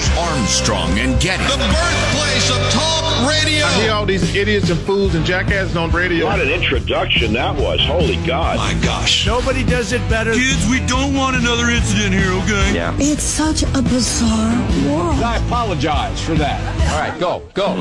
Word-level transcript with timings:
is 0.00 0.18
Armstrong 0.18 0.98
and 0.98 1.20
Getty. 1.20 1.44
the 1.44 1.58
birthplace 1.58 2.50
of 2.50 2.72
talk 2.72 3.28
radio. 3.28 3.64
I 3.66 3.72
hear 3.82 3.92
all 3.92 4.06
these 4.06 4.34
idiots 4.34 4.70
and 4.70 4.80
fools 4.80 5.14
and 5.14 5.24
jackasses 5.24 5.76
on 5.76 5.90
radio. 5.90 6.26
What 6.26 6.40
an 6.40 6.48
introduction 6.48 7.32
that 7.34 7.54
was. 7.54 7.80
Holy 7.80 8.16
God. 8.26 8.56
My 8.56 8.74
gosh. 8.82 9.26
Nobody 9.26 9.62
does 9.64 9.92
it 9.92 10.00
better. 10.08 10.32
Kids, 10.32 10.66
we 10.70 10.80
don't 10.86 11.14
want 11.14 11.36
another 11.36 11.68
incident 11.68 12.14
here, 12.14 12.30
okay? 12.42 12.74
Yeah. 12.74 12.96
It's 12.98 13.22
such 13.22 13.62
a 13.62 13.82
bizarre 13.82 14.56
world. 14.88 15.22
I 15.22 15.36
apologize 15.46 16.20
for 16.24 16.34
that. 16.34 16.60
All 16.92 16.98
right, 16.98 17.20
go, 17.20 17.42
go. 17.52 17.74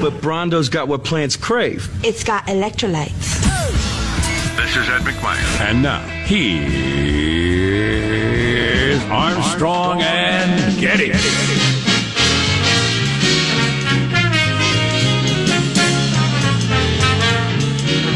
But 0.00 0.20
Brawndo's 0.20 0.68
got 0.68 0.88
what 0.88 1.04
plants 1.04 1.36
crave. 1.36 1.88
It's 2.04 2.24
got 2.24 2.46
electrolytes. 2.46 3.44
This 4.56 4.76
is 4.76 4.88
Ed 4.88 5.02
McMahon. 5.02 5.60
And 5.60 5.82
now, 5.82 6.04
here's 8.98 9.10
Armstrong 9.10 10.02
and 10.02 10.80
Getty. 10.80 11.12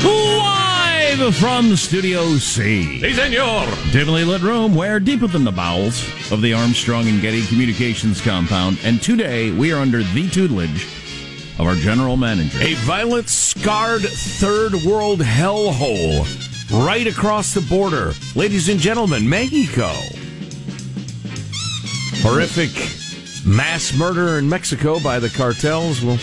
Live 0.04 1.36
from 1.36 1.76
Studio 1.76 2.36
C. 2.36 2.98
Hey, 2.98 3.12
senor. 3.12 3.68
Dimly 3.92 4.24
lit 4.24 4.42
room 4.42 4.74
where 4.74 4.98
deeper 4.98 5.28
than 5.28 5.44
the 5.44 5.52
bowels 5.52 6.04
of 6.32 6.42
the 6.42 6.52
Armstrong 6.52 7.06
and 7.06 7.20
Getty 7.20 7.46
Communications 7.46 8.20
compound. 8.20 8.80
And 8.82 9.00
today 9.00 9.52
we 9.52 9.72
are 9.72 9.80
under 9.80 10.02
the 10.02 10.28
tutelage 10.30 10.84
of 11.60 11.66
our 11.66 11.76
general 11.76 12.16
manager. 12.16 12.58
A 12.60 12.74
violent, 12.74 13.28
scarred 13.28 14.02
third 14.02 14.74
world 14.82 15.20
hellhole 15.20 16.26
right 16.84 17.06
across 17.06 17.54
the 17.54 17.60
border. 17.60 18.14
Ladies 18.34 18.68
and 18.68 18.80
gentlemen, 18.80 19.28
Mexico. 19.28 19.92
Horrific 22.22 22.70
mass 23.44 23.92
murder 23.98 24.38
in 24.38 24.48
Mexico 24.48 25.00
by 25.00 25.18
the 25.18 25.28
cartels. 25.28 26.02
We'll 26.02 26.18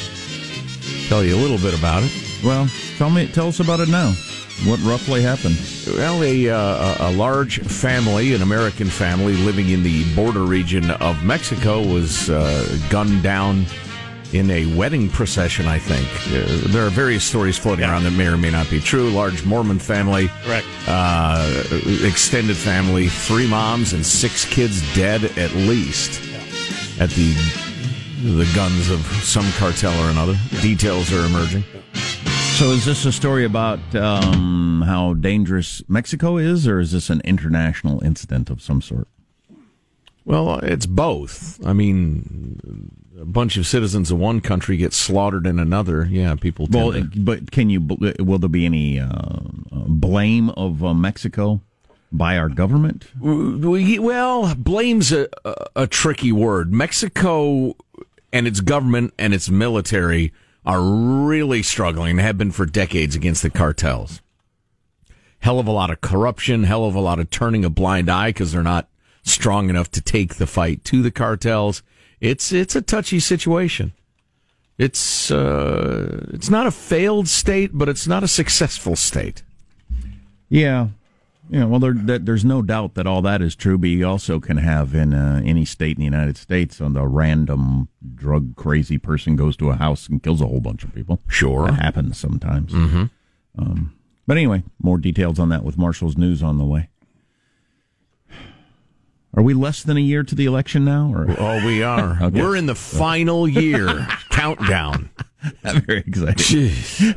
tell 1.09 1.25
you 1.25 1.35
a 1.35 1.41
little 1.41 1.57
bit 1.57 1.77
about 1.77 2.03
it. 2.03 2.11
Well, 2.41 2.69
tell 2.97 3.09
me, 3.09 3.27
tell 3.27 3.49
us 3.49 3.59
about 3.59 3.81
it 3.81 3.89
now. 3.89 4.13
What 4.65 4.79
roughly 4.81 5.21
happened? 5.21 5.57
Well, 5.87 6.23
a, 6.23 6.49
uh, 6.49 7.09
a 7.09 7.11
large 7.11 7.59
family, 7.59 8.33
an 8.33 8.41
American 8.41 8.87
family 8.87 9.35
living 9.35 9.69
in 9.69 9.83
the 9.83 10.03
border 10.15 10.43
region 10.43 10.89
of 10.91 11.23
Mexico, 11.25 11.85
was 11.85 12.29
uh, 12.29 12.77
gunned 12.89 13.21
down 13.21 13.65
in 14.33 14.51
a 14.51 14.65
wedding 14.75 15.09
procession, 15.09 15.67
I 15.67 15.79
think. 15.79 16.07
Uh, 16.27 16.71
there 16.71 16.85
are 16.85 16.89
various 16.89 17.23
stories 17.23 17.57
floating 17.57 17.85
around 17.85 18.03
that 18.03 18.11
may 18.11 18.27
or 18.27 18.37
may 18.37 18.51
not 18.51 18.69
be 18.69 18.79
true. 18.79 19.09
Large 19.09 19.43
Mormon 19.45 19.79
family. 19.79 20.29
Correct. 20.43 20.67
Uh, 20.87 21.63
extended 22.03 22.55
family, 22.57 23.07
three 23.07 23.47
moms 23.47 23.93
and 23.93 24.05
six 24.05 24.45
kids 24.45 24.81
dead 24.95 25.23
at 25.37 25.53
least 25.53 26.21
at 26.99 27.09
the 27.11 27.33
the 28.21 28.51
guns 28.53 28.89
of 28.89 28.99
some 29.23 29.49
cartel 29.53 29.97
or 30.05 30.11
another. 30.11 30.35
Details 30.61 31.11
are 31.13 31.25
emerging. 31.25 31.63
So, 32.57 32.71
is 32.71 32.83
this 32.83 33.05
a 33.05 33.13
story 33.13 33.45
about 33.45 33.79
um, 33.95 34.83
how 34.85 35.13
dangerous 35.13 35.81
Mexico 35.87 36.35
is, 36.35 36.67
or 36.67 36.79
is 36.79 36.91
this 36.91 37.09
an 37.09 37.21
international 37.23 38.03
incident 38.03 38.49
of 38.49 38.61
some 38.61 38.81
sort? 38.81 39.07
Well, 40.25 40.59
it's 40.59 40.85
both. 40.85 41.59
I 41.65 41.73
mean, 41.73 42.91
a 43.19 43.25
bunch 43.25 43.57
of 43.57 43.65
citizens 43.65 44.11
of 44.11 44.19
one 44.19 44.41
country 44.41 44.77
get 44.77 44.93
slaughtered 44.93 45.47
in 45.47 45.59
another. 45.59 46.05
Yeah, 46.09 46.35
people. 46.35 46.67
Well, 46.69 46.91
to- 46.93 47.09
but 47.15 47.51
can 47.51 47.69
you? 47.69 47.81
Will 48.19 48.37
there 48.39 48.49
be 48.49 48.65
any 48.65 48.99
uh, 48.99 49.39
blame 49.71 50.49
of 50.51 50.83
uh, 50.83 50.93
Mexico 50.93 51.61
by 52.11 52.37
our 52.37 52.49
government? 52.49 53.07
We, 53.19 53.97
well, 53.99 54.53
blame's 54.55 55.11
a, 55.11 55.27
a, 55.45 55.55
a 55.75 55.87
tricky 55.87 56.31
word. 56.31 56.71
Mexico 56.71 57.75
and 58.31 58.45
its 58.47 58.61
government 58.61 59.13
and 59.17 59.33
its 59.33 59.49
military 59.49 60.31
are 60.65 60.81
really 60.81 61.63
struggling, 61.63 62.11
and 62.11 62.19
have 62.19 62.37
been 62.37 62.51
for 62.51 62.65
decades 62.65 63.15
against 63.15 63.41
the 63.41 63.49
cartels. 63.49 64.21
Hell 65.39 65.57
of 65.57 65.65
a 65.67 65.71
lot 65.71 65.89
of 65.89 66.01
corruption, 66.01 66.65
hell 66.65 66.85
of 66.85 66.93
a 66.95 66.99
lot 66.99 67.17
of 67.17 67.29
turning 67.31 67.63
a 67.65 67.69
blind 67.69 68.09
eye 68.09 68.29
because 68.29 68.51
they're 68.51 68.61
not 68.61 68.87
strong 69.29 69.69
enough 69.69 69.89
to 69.91 70.01
take 70.01 70.35
the 70.35 70.47
fight 70.47 70.83
to 70.85 71.01
the 71.01 71.11
cartels. 71.11 71.83
It's 72.19 72.51
it's 72.51 72.75
a 72.75 72.81
touchy 72.81 73.19
situation. 73.19 73.93
It's 74.77 75.29
uh, 75.29 76.25
it's 76.33 76.49
not 76.49 76.67
a 76.67 76.71
failed 76.71 77.27
state, 77.27 77.71
but 77.73 77.89
it's 77.89 78.07
not 78.07 78.23
a 78.23 78.27
successful 78.27 78.95
state. 78.95 79.43
Yeah. 80.49 80.89
Yeah, 81.51 81.65
well, 81.65 81.79
there, 81.79 81.93
there, 81.93 82.19
there's 82.19 82.45
no 82.45 82.61
doubt 82.61 82.93
that 82.93 83.07
all 83.07 83.23
that 83.23 83.41
is 83.41 83.55
true, 83.55 83.79
but 83.79 83.89
you 83.89 84.05
also 84.05 84.39
can 84.39 84.57
have 84.57 84.93
in 84.93 85.15
uh, 85.15 85.41
any 85.43 85.65
state 85.65 85.97
in 85.97 86.01
the 86.01 86.05
United 86.05 86.37
States, 86.37 86.79
on 86.79 86.93
the 86.93 87.07
random 87.07 87.89
drug 88.13 88.55
crazy 88.55 88.99
person 88.99 89.35
goes 89.35 89.57
to 89.57 89.71
a 89.71 89.75
house 89.75 90.07
and 90.07 90.21
kills 90.21 90.41
a 90.41 90.45
whole 90.45 90.59
bunch 90.59 90.83
of 90.83 90.93
people. 90.93 91.19
Sure, 91.27 91.65
that 91.65 91.81
happens 91.81 92.19
sometimes. 92.19 92.71
Mm-hmm. 92.71 93.05
Um, 93.57 93.95
but 94.27 94.37
anyway, 94.37 94.61
more 94.79 94.99
details 94.99 95.39
on 95.39 95.49
that 95.49 95.63
with 95.63 95.75
Marshall's 95.75 96.17
news 96.17 96.43
on 96.43 96.59
the 96.59 96.65
way. 96.65 96.89
Are 99.35 99.43
we 99.43 99.53
less 99.53 99.83
than 99.83 99.97
a 99.97 100.01
year 100.01 100.23
to 100.23 100.35
the 100.35 100.45
election 100.45 100.85
now? 100.85 101.11
Or 101.13 101.27
oh, 101.37 101.65
we 101.65 101.83
are. 101.83 102.17
okay. 102.21 102.41
We're 102.41 102.55
in 102.55 102.65
the 102.65 102.75
final 102.75 103.47
year 103.47 104.07
countdown. 104.29 105.09
Very 105.63 106.03
exciting. 106.05 107.13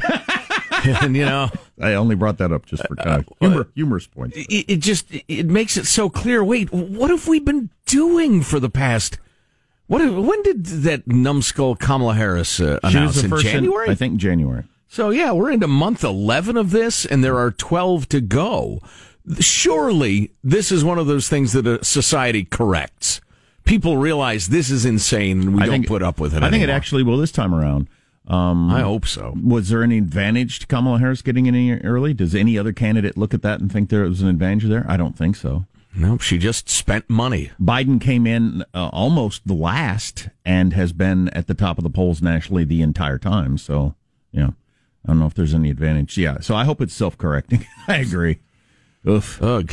and 1.03 1.17
you 1.17 1.25
know, 1.25 1.51
I 1.81 1.95
only 1.95 2.15
brought 2.15 2.39
that 2.39 2.53
up 2.53 2.67
just 2.67 2.87
for 2.87 2.97
kind 2.97 3.25
of 3.25 3.33
humor, 3.41 3.69
humorous 3.75 4.07
points. 4.07 4.37
It, 4.37 4.65
it, 4.69 4.77
just 4.77 5.07
it 5.11 5.47
makes 5.47 5.77
it 5.77 5.87
so 5.87 6.09
clear. 6.09 6.45
Wait, 6.45 6.73
what 6.73 7.11
have 7.11 7.27
we 7.27 7.41
been 7.41 7.71
doing 7.87 8.43
for 8.43 8.61
the 8.61 8.71
past? 8.71 9.19
What? 9.89 10.09
When 10.09 10.43
did 10.43 10.65
that 10.67 11.09
numbskull 11.09 11.75
Kamala 11.77 12.15
Harris 12.15 12.61
uh, 12.61 12.79
announce 12.85 13.23
in 13.23 13.37
January? 13.39 13.87
In, 13.87 13.93
I 13.93 13.95
think 13.97 14.19
January. 14.19 14.65
So 14.87 15.11
yeah, 15.11 15.33
we're 15.33 15.51
into 15.51 15.67
month 15.67 16.05
eleven 16.05 16.57
of 16.57 16.71
this, 16.71 17.05
and 17.05 17.25
there 17.25 17.39
are 17.39 17.51
twelve 17.51 18.09
to 18.11 18.21
go. 18.21 18.81
Surely 19.41 20.33
this 20.43 20.73
is 20.73 20.85
one 20.85 20.99
of 20.99 21.07
those 21.07 21.29
things 21.29 21.53
that 21.53 21.67
a 21.67 21.85
society 21.85 22.45
corrects. 22.45 23.21
People 23.65 23.97
realize 23.97 24.49
this 24.49 24.71
is 24.71 24.85
insane, 24.85 25.41
and 25.41 25.55
we 25.55 25.63
I 25.63 25.67
don't 25.67 25.75
think, 25.75 25.87
put 25.87 26.03
up 26.03 26.19
with 26.19 26.35
it. 26.35 26.43
I 26.43 26.51
think 26.51 26.65
it 26.65 26.69
actually 26.69 27.05
will 27.05 27.17
this 27.17 27.31
time 27.31 27.55
around. 27.55 27.89
Um, 28.27 28.71
I 28.71 28.81
hope 28.81 29.07
so. 29.07 29.35
Was 29.43 29.69
there 29.69 29.83
any 29.83 29.99
advantage 29.99 30.61
to 30.61 30.67
Kamala 30.67 30.99
Harris 30.99 31.23
getting 31.23 31.47
in 31.47 31.81
early? 31.85 32.15
Does 32.15 32.35
any 32.35 32.57
other 32.59 32.73
candidate 32.73 33.17
look 33.17 33.35
at 33.35 33.43
that 33.43 33.61
and 33.61 33.71
think 33.71 33.89
there 33.89 34.03
was 34.03 34.23
an 34.23 34.29
advantage 34.29 34.69
there? 34.69 34.85
I 34.89 34.97
don't 34.97 35.17
think 35.17 35.37
so. 35.37 35.67
Nope, 35.95 36.23
she 36.23 36.39
just 36.39 36.71
spent 36.71 37.11
money. 37.11 37.51
Biden 37.61 38.01
came 38.01 38.27
in 38.27 38.65
uh, 38.73 38.89
almost 38.89 39.47
the 39.47 39.55
last 39.55 40.29
and 40.45 40.73
has 40.73 40.93
been 40.93 41.29
at 41.31 41.49
the 41.49 41.55
top 41.55 41.77
of 41.79 41.85
the 41.85 41.91
polls 41.91 42.23
nationally 42.23 42.65
the 42.65 42.81
entire 42.81 43.19
time. 43.19 43.59
So, 43.59 43.95
yeah, 44.31 44.51
I 45.05 45.09
don't 45.09 45.19
know 45.19 45.27
if 45.27 45.35
there's 45.35 45.53
any 45.53 45.71
advantage. 45.71 46.17
Yeah, 46.17 46.41
so 46.41 46.55
I 46.55 46.65
hope 46.65 46.81
it's 46.81 46.95
self 46.95 47.19
correcting. 47.19 47.67
I 47.89 47.97
agree. 47.97 48.39
Oof. 49.09 49.43
Ugh. 49.43 49.73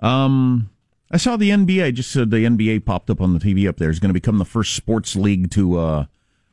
Um, 0.00 0.70
I 1.10 1.16
saw 1.16 1.36
the 1.36 1.50
NBA. 1.50 1.94
Just 1.94 2.10
said 2.10 2.30
the 2.30 2.38
NBA 2.44 2.84
popped 2.84 3.10
up 3.10 3.20
on 3.20 3.32
the 3.32 3.38
TV 3.40 3.68
up 3.68 3.76
there. 3.78 3.90
Is 3.90 3.98
going 4.00 4.10
to 4.10 4.14
become 4.14 4.38
the 4.38 4.44
first 4.44 4.74
sports 4.74 5.16
league 5.16 5.50
to 5.52 5.78
uh, 5.78 6.04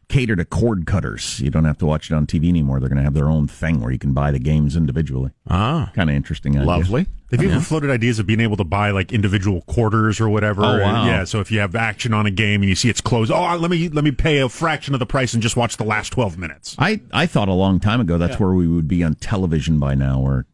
cater 0.10 0.36
to 0.36 0.46
cord 0.46 0.86
cutters. 0.86 1.40
You 1.40 1.50
don't 1.50 1.66
have 1.66 1.78
to 1.80 1.86
watch 1.86 2.10
it 2.12 2.14
on 2.16 2.26
TV 2.28 2.48
anymore. 2.50 2.80
They're 2.80 2.90
going 2.90 2.98
to 2.98 3.04
have 3.04 3.16
their 3.16 3.30
own 3.30 3.48
thing 3.48 3.82
where 3.82 3.92
you 3.92 3.98
can 4.00 4.14
buy 4.14 4.32
the 4.32 4.40
games 4.40 4.76
individually. 4.78 5.32
Ah, 5.50 5.92
kind 5.96 6.10
of 6.10 6.16
interesting. 6.16 6.56
Idea. 6.56 6.68
Lovely. 6.68 7.08
They've 7.30 7.42
even 7.42 7.62
floated 7.62 7.90
ideas 7.90 8.20
of 8.20 8.28
being 8.28 8.40
able 8.42 8.58
to 8.58 8.64
buy 8.64 8.92
like 8.92 9.12
individual 9.12 9.62
quarters 9.64 10.22
or 10.22 10.30
whatever. 10.30 10.62
Oh, 10.64 10.80
wow. 10.80 11.06
Yeah, 11.08 11.24
so 11.24 11.40
if 11.40 11.52
you 11.52 11.60
have 11.62 11.76
action 11.76 12.14
on 12.14 12.28
a 12.28 12.32
game 12.32 12.62
and 12.62 12.70
you 12.70 12.76
see 12.76 12.90
it's 12.90 13.02
closed, 13.02 13.32
oh, 13.32 13.58
let 13.58 13.72
me 13.72 13.90
let 13.90 14.04
me 14.04 14.12
pay 14.12 14.38
a 14.38 14.48
fraction 14.48 14.94
of 14.94 15.00
the 15.00 15.08
price 15.08 15.34
and 15.34 15.42
just 15.42 15.58
watch 15.58 15.78
the 15.78 15.84
last 15.84 16.12
twelve 16.12 16.38
minutes. 16.38 16.76
I 16.78 17.02
I 17.12 17.26
thought 17.26 17.48
a 17.50 17.54
long 17.54 17.80
time 17.80 18.00
ago 18.00 18.20
that's 18.20 18.34
Yeah. 18.34 18.46
where 18.46 18.54
we 18.54 18.68
would 18.68 18.88
be 18.88 19.04
on 19.04 19.16
television 19.16 19.80
by 19.80 19.96
now, 19.96 20.20
where 20.20 20.46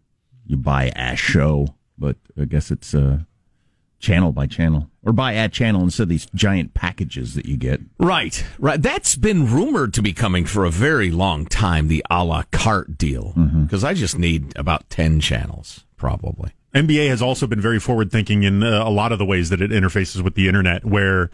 you 0.50 0.58
buy 0.58 0.92
a 0.96 1.16
show, 1.16 1.76
but 1.98 2.18
I 2.40 2.46
guess 2.46 2.72
it's 2.72 2.96
uh, 2.96 3.20
channel 4.00 4.32
by 4.32 4.48
channel 4.48 4.90
or 5.04 5.14
buy 5.14 5.34
a 5.34 5.48
channel 5.48 5.84
instead 5.84 6.04
of 6.04 6.10
these 6.10 6.28
giant 6.34 6.74
packages 6.74 7.36
that 7.36 7.46
you 7.46 7.56
get. 7.56 7.82
Right, 8.00 8.44
right. 8.58 8.82
That's 8.82 9.16
been 9.16 9.52
rumored 9.52 9.94
to 9.94 10.02
be 10.02 10.12
coming 10.12 10.46
for 10.46 10.66
a 10.66 10.72
very 10.72 11.12
long 11.12 11.46
time. 11.46 11.88
The 11.88 12.04
a 12.10 12.24
la 12.24 12.44
carte 12.52 12.98
deal, 12.98 13.34
because 13.64 13.84
I 13.84 13.94
just 13.94 14.18
need 14.18 14.58
about 14.58 14.90
ten 14.90 15.20
channels, 15.20 15.86
probably. 15.96 16.52
NBA 16.74 17.10
has 17.10 17.22
also 17.22 17.48
been 17.48 17.62
very 17.62 17.80
forward 17.80 18.12
thinking 18.12 18.44
in 18.44 18.64
uh, 18.64 18.84
a 18.84 18.90
lot 18.90 19.12
of 19.12 19.20
the 19.20 19.26
ways 19.26 19.50
that 19.50 19.62
it 19.62 19.72
interfaces 19.72 20.22
with 20.24 20.36
the 20.36 20.48
internet, 20.48 20.84
where 20.86 21.30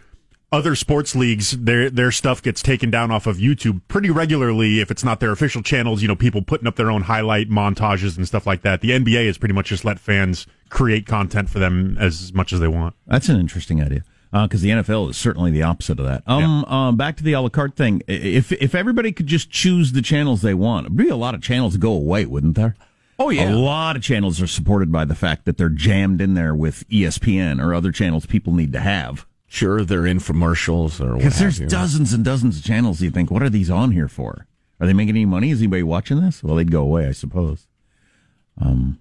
other 0.56 0.74
sports 0.74 1.14
leagues 1.14 1.50
their 1.50 1.90
their 1.90 2.10
stuff 2.10 2.42
gets 2.42 2.62
taken 2.62 2.90
down 2.90 3.10
off 3.10 3.26
of 3.26 3.36
YouTube 3.36 3.82
pretty 3.88 4.10
regularly 4.10 4.80
if 4.80 4.90
it's 4.90 5.04
not 5.04 5.20
their 5.20 5.30
official 5.32 5.62
channels. 5.62 6.00
You 6.02 6.08
know, 6.08 6.16
people 6.16 6.42
putting 6.42 6.66
up 6.66 6.76
their 6.76 6.90
own 6.90 7.02
highlight 7.02 7.50
montages 7.50 8.16
and 8.16 8.26
stuff 8.26 8.46
like 8.46 8.62
that. 8.62 8.80
The 8.80 8.90
NBA 8.90 9.26
has 9.26 9.38
pretty 9.38 9.54
much 9.54 9.68
just 9.68 9.84
let 9.84 9.98
fans 10.00 10.46
create 10.70 11.06
content 11.06 11.50
for 11.50 11.58
them 11.58 11.96
as 12.00 12.32
much 12.32 12.52
as 12.52 12.60
they 12.60 12.68
want. 12.68 12.94
That's 13.06 13.28
an 13.28 13.38
interesting 13.38 13.82
idea 13.82 14.02
because 14.32 14.62
the 14.62 14.70
NFL 14.70 15.10
is 15.10 15.16
certainly 15.16 15.50
the 15.50 15.62
opposite 15.62 15.98
of 15.98 16.06
that. 16.06 16.22
Um, 16.26 16.64
um, 16.64 16.96
back 16.96 17.16
to 17.18 17.22
the 17.22 17.34
a 17.34 17.40
la 17.40 17.48
carte 17.48 17.76
thing. 17.76 18.02
If 18.06 18.50
if 18.52 18.74
everybody 18.74 19.12
could 19.12 19.26
just 19.26 19.50
choose 19.50 19.92
the 19.92 20.02
channels 20.02 20.42
they 20.42 20.54
want, 20.54 20.86
there'd 20.86 20.96
be 20.96 21.08
a 21.08 21.16
lot 21.16 21.34
of 21.34 21.42
channels 21.42 21.76
go 21.76 21.92
away, 21.92 22.24
wouldn't 22.26 22.56
there? 22.56 22.76
Oh 23.18 23.30
yeah, 23.30 23.54
A 23.54 23.56
lot 23.56 23.96
of 23.96 24.02
channels 24.02 24.42
are 24.42 24.46
supported 24.46 24.92
by 24.92 25.06
the 25.06 25.14
fact 25.14 25.46
that 25.46 25.56
they're 25.56 25.70
jammed 25.70 26.20
in 26.20 26.34
there 26.34 26.54
with 26.54 26.86
ESPN 26.90 27.62
or 27.64 27.72
other 27.72 27.90
channels 27.90 28.26
people 28.26 28.52
need 28.52 28.72
to 28.74 28.80
have. 28.80 29.26
Sure, 29.48 29.84
they're 29.84 30.02
infomercials 30.02 31.00
or 31.00 31.16
Because 31.16 31.38
there's 31.38 31.58
dozens 31.60 32.12
and 32.12 32.24
dozens 32.24 32.58
of 32.58 32.64
channels. 32.64 33.00
You 33.00 33.10
think, 33.10 33.30
what 33.30 33.42
are 33.42 33.50
these 33.50 33.70
on 33.70 33.92
here 33.92 34.08
for? 34.08 34.46
Are 34.80 34.86
they 34.86 34.92
making 34.92 35.14
any 35.14 35.24
money? 35.24 35.50
Is 35.50 35.60
anybody 35.60 35.82
watching 35.82 36.20
this? 36.20 36.42
Well, 36.42 36.56
they'd 36.56 36.70
go 36.70 36.82
away, 36.82 37.06
I 37.06 37.12
suppose. 37.12 37.66
Um, 38.60 38.98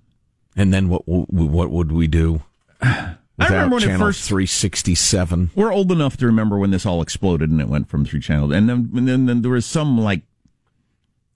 and 0.55 0.73
then 0.73 0.87
what? 0.89 1.03
What 1.07 1.71
would 1.71 1.91
we 1.91 2.07
do? 2.07 2.43
I 2.81 3.17
remember 3.39 3.75
when 3.75 3.89
it 3.89 3.97
first- 3.97 4.27
three 4.27 4.45
sixty 4.45 4.95
seven. 4.95 5.49
We're 5.55 5.73
old 5.73 5.91
enough 5.91 6.15
to 6.17 6.25
remember 6.25 6.57
when 6.57 6.71
this 6.71 6.85
all 6.85 7.01
exploded 7.01 7.49
and 7.49 7.59
it 7.59 7.67
went 7.67 7.89
from 7.89 8.05
three 8.05 8.21
channels, 8.21 8.51
and 8.53 8.69
then 8.69 8.91
and 8.95 9.07
then, 9.07 9.25
then 9.25 9.41
there 9.41 9.51
was 9.51 9.65
some 9.65 9.97
like 9.99 10.21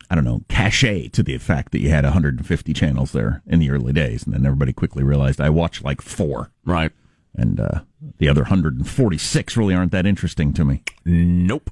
I 0.09 0.15
don't 0.15 0.23
know 0.23 0.43
cachet 0.47 1.09
to 1.09 1.23
the 1.23 1.37
fact 1.37 1.71
that 1.73 1.81
you 1.81 1.89
had 1.89 2.05
150 2.05 2.73
channels 2.73 3.11
there 3.11 3.41
in 3.45 3.59
the 3.59 3.69
early 3.69 3.91
days, 3.91 4.23
and 4.23 4.33
then 4.33 4.45
everybody 4.45 4.71
quickly 4.71 5.03
realized 5.03 5.41
I 5.41 5.49
watched 5.49 5.83
like 5.83 6.01
four, 6.01 6.51
right? 6.63 6.91
And 7.35 7.59
uh, 7.59 7.81
the 8.17 8.27
other 8.27 8.41
146 8.41 9.57
really 9.57 9.73
aren't 9.73 9.91
that 9.91 10.05
interesting 10.05 10.53
to 10.53 10.65
me. 10.65 10.83
Nope. 11.05 11.69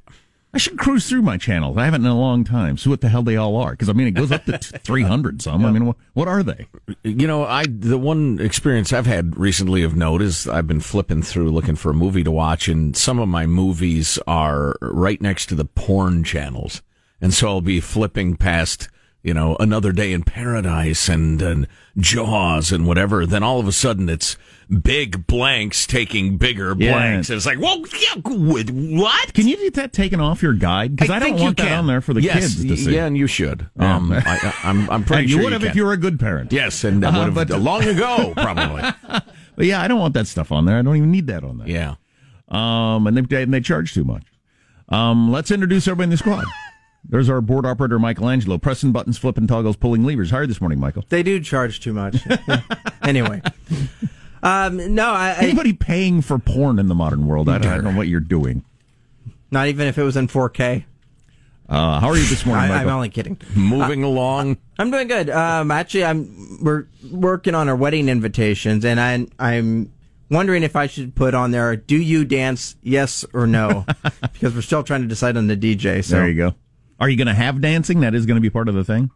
I 0.54 0.60
should 0.60 0.78
cruise 0.78 1.08
through 1.08 1.22
my 1.22 1.38
channels. 1.38 1.78
I 1.78 1.86
haven't 1.86 2.02
in 2.02 2.08
a 2.08 2.18
long 2.18 2.44
time. 2.44 2.78
See 2.78 2.90
what 2.90 3.02
the 3.02 3.10
hell 3.10 3.22
they 3.22 3.36
all 3.36 3.58
are. 3.58 3.72
Because 3.72 3.90
I 3.90 3.94
mean, 3.94 4.08
it 4.08 4.12
goes 4.12 4.32
up 4.32 4.46
to 4.46 4.58
300 4.60 5.42
some. 5.42 5.66
I 5.66 5.72
mean, 5.72 5.86
what, 5.86 5.98
what 6.14 6.28
are 6.28 6.42
they? 6.42 6.68
You 7.04 7.28
know, 7.28 7.44
I 7.44 7.66
the 7.68 7.98
one 7.98 8.40
experience 8.40 8.94
I've 8.94 9.06
had 9.06 9.38
recently 9.38 9.84
of 9.84 9.96
note 9.96 10.22
is 10.22 10.48
I've 10.48 10.66
been 10.66 10.80
flipping 10.80 11.22
through 11.22 11.52
looking 11.52 11.76
for 11.76 11.92
a 11.92 11.94
movie 11.94 12.24
to 12.24 12.32
watch, 12.32 12.68
and 12.68 12.96
some 12.96 13.20
of 13.20 13.28
my 13.28 13.46
movies 13.46 14.18
are 14.26 14.76
right 14.82 15.22
next 15.22 15.48
to 15.48 15.56
the 15.56 15.66
porn 15.66 16.24
channels, 16.24 16.82
and 17.22 17.34
so 17.34 17.50
I'll 17.50 17.62
be 17.62 17.80
flipping 17.80 18.36
past. 18.36 18.90
You 19.28 19.34
know, 19.34 19.58
another 19.60 19.92
day 19.92 20.14
in 20.14 20.24
paradise 20.24 21.10
and, 21.10 21.42
and 21.42 21.68
Jaws 21.98 22.72
and 22.72 22.88
whatever. 22.88 23.26
Then 23.26 23.44
all 23.44 23.60
of 23.60 23.68
a 23.68 23.74
sudden 23.74 24.08
it's 24.08 24.38
big 24.70 25.28
blanks 25.28 25.86
taking 25.86 26.38
bigger 26.38 26.74
Yeah. 26.78 26.94
blanks. 26.94 27.30
And 27.30 27.36
it's 27.36 27.46
like, 27.46 27.58
whoa, 27.58 27.84
yeah, 28.00 28.22
what? 28.22 29.34
Can 29.34 29.50
you 29.50 29.58
get 29.58 29.74
that 29.74 29.92
taken 29.92 30.22
off 30.22 30.42
your 30.42 30.54
guide? 30.54 30.96
Because 30.96 31.10
I, 31.10 31.20
don't 31.20 31.28
think 31.28 31.40
you 31.40 31.44
want 31.44 31.58
that 31.58 31.68
can. 31.68 31.80
on 31.80 31.88
there 31.88 32.00
for 32.00 32.14
the 32.14 32.22
yes, 32.22 32.36
kids 32.36 32.66
to 32.68 32.78
see. 32.78 32.96
Yeah, 32.96 33.06
and 33.06 33.18
you 33.18 33.28
should. 33.28 33.68
Yeah. 33.78 33.98
Um, 33.98 34.14
I, 34.14 34.54
I'm, 34.64 34.90
I'm 34.90 35.04
pretty 35.04 35.24
And 35.24 35.30
sure 35.30 35.40
you 35.40 35.44
would 35.44 35.52
have 35.52 35.62
can. 35.62 35.72
if 35.72 35.76
you 35.76 35.84
were 35.84 35.92
a 35.92 35.98
good 35.98 36.22
parent. 36.22 36.54
Yes, 36.54 36.86
and 36.86 37.06
I 37.06 37.10
Uh, 37.10 37.18
would 37.28 37.36
have 37.38 37.48
but- 37.50 37.62
long 37.62 37.84
ago, 37.84 38.32
probably. 38.38 38.84
But 39.58 39.66
yeah, 39.66 39.82
I 39.82 39.88
don't 39.90 40.00
want 40.00 40.14
that 40.14 40.28
stuff 40.28 40.52
on 40.54 40.66
there. 40.66 40.78
I 40.78 40.84
don't 40.84 40.96
even 40.96 41.12
need 41.12 41.28
that 41.28 41.44
on 41.44 41.58
there. 41.58 41.68
Yeah. 41.68 41.96
Um, 42.48 43.08
and 43.08 43.18
they, 43.18 43.42
and 43.44 43.54
they 43.54 43.60
charge 43.60 43.94
too 43.94 44.04
much. 44.06 44.24
Um, 44.88 45.32
let's 45.32 45.50
introduce 45.52 45.86
everybody 45.88 46.06
in 46.06 46.10
the 46.12 46.18
squad. 46.18 46.46
There's 47.10 47.30
our 47.30 47.40
board 47.42 47.66
operator, 47.66 47.98
Michelangelo, 48.00 48.58
pressing 48.58 48.92
buttons, 48.92 49.18
flipping 49.18 49.48
toggles, 49.48 49.78
pulling 49.78 50.04
levers. 50.04 50.30
How 50.32 50.38
are 50.38 50.42
you 50.42 50.48
this 50.48 50.60
morning, 50.60 50.80
Michael? 50.80 51.06
They 51.08 51.24
do 51.24 51.40
charge 51.40 51.80
too 51.80 51.94
much. 51.94 52.18
anyway, 53.02 53.42
um, 54.44 54.94
no, 54.94 55.10
I, 55.12 55.30
I 55.30 55.44
Anybody 55.44 55.74
paying 55.74 56.22
for 56.22 56.38
porn 56.38 56.80
in 56.80 56.88
the 56.90 56.96
modern 56.96 57.26
world? 57.28 57.48
I 57.50 57.60
don't, 57.60 57.72
I 57.72 57.76
don't 57.76 57.86
know 57.86 57.98
what 57.98 58.08
you're 58.08 58.20
doing. 58.20 58.64
not 59.52 59.68
even 59.68 59.88
if 59.88 59.98
it 59.98 60.04
was 60.04 60.18
in 60.18 60.28
4K. 60.28 60.84
Uh, 61.70 62.00
how 62.00 62.08
are 62.10 62.16
you 62.18 62.26
this 62.26 62.46
morning, 62.46 62.66
I, 62.66 62.68
Michael? 62.70 62.90
I'm 62.90 62.96
only 62.96 63.10
kidding. 63.10 63.38
Moving 63.56 64.04
along. 64.04 64.58
I'm 64.80 64.90
doing 64.92 65.08
good. 65.08 65.30
Um, 65.30 65.70
actually, 65.72 66.06
I'm 66.06 66.60
we're 66.62 66.88
working 67.12 67.56
on 67.56 67.68
our 67.68 67.76
wedding 67.76 68.08
invitations, 68.08 68.86
and 68.86 69.00
I, 69.02 69.28
I'm 69.38 69.92
wondering 70.30 70.64
if 70.64 70.78
I 70.78 70.88
should 70.88 71.14
put 71.14 71.34
on 71.34 71.52
there, 71.52 71.76
"Do 71.76 71.98
you 71.98 72.24
dance? 72.24 72.78
Yes 72.84 73.26
or 73.34 73.48
no?" 73.48 73.86
because 74.34 74.56
we're 74.56 74.62
still 74.62 74.82
trying 74.84 75.02
to 75.02 75.10
decide 75.10 75.36
on 75.36 75.48
the 75.48 75.58
DJ. 75.58 76.02
So 76.06 76.16
There 76.16 76.30
you 76.30 76.36
go. 76.36 76.56
Are 77.00 77.10
you 77.10 77.18
going 77.18 77.28
to 77.28 77.34
have 77.34 77.62
dancing? 77.62 78.00
That 78.02 78.14
is 78.16 78.26
going 78.26 78.36
to 78.38 78.42
be 78.42 78.50
part 78.50 78.68
of 78.70 78.76
the 78.76 78.84
thing. 78.84 79.12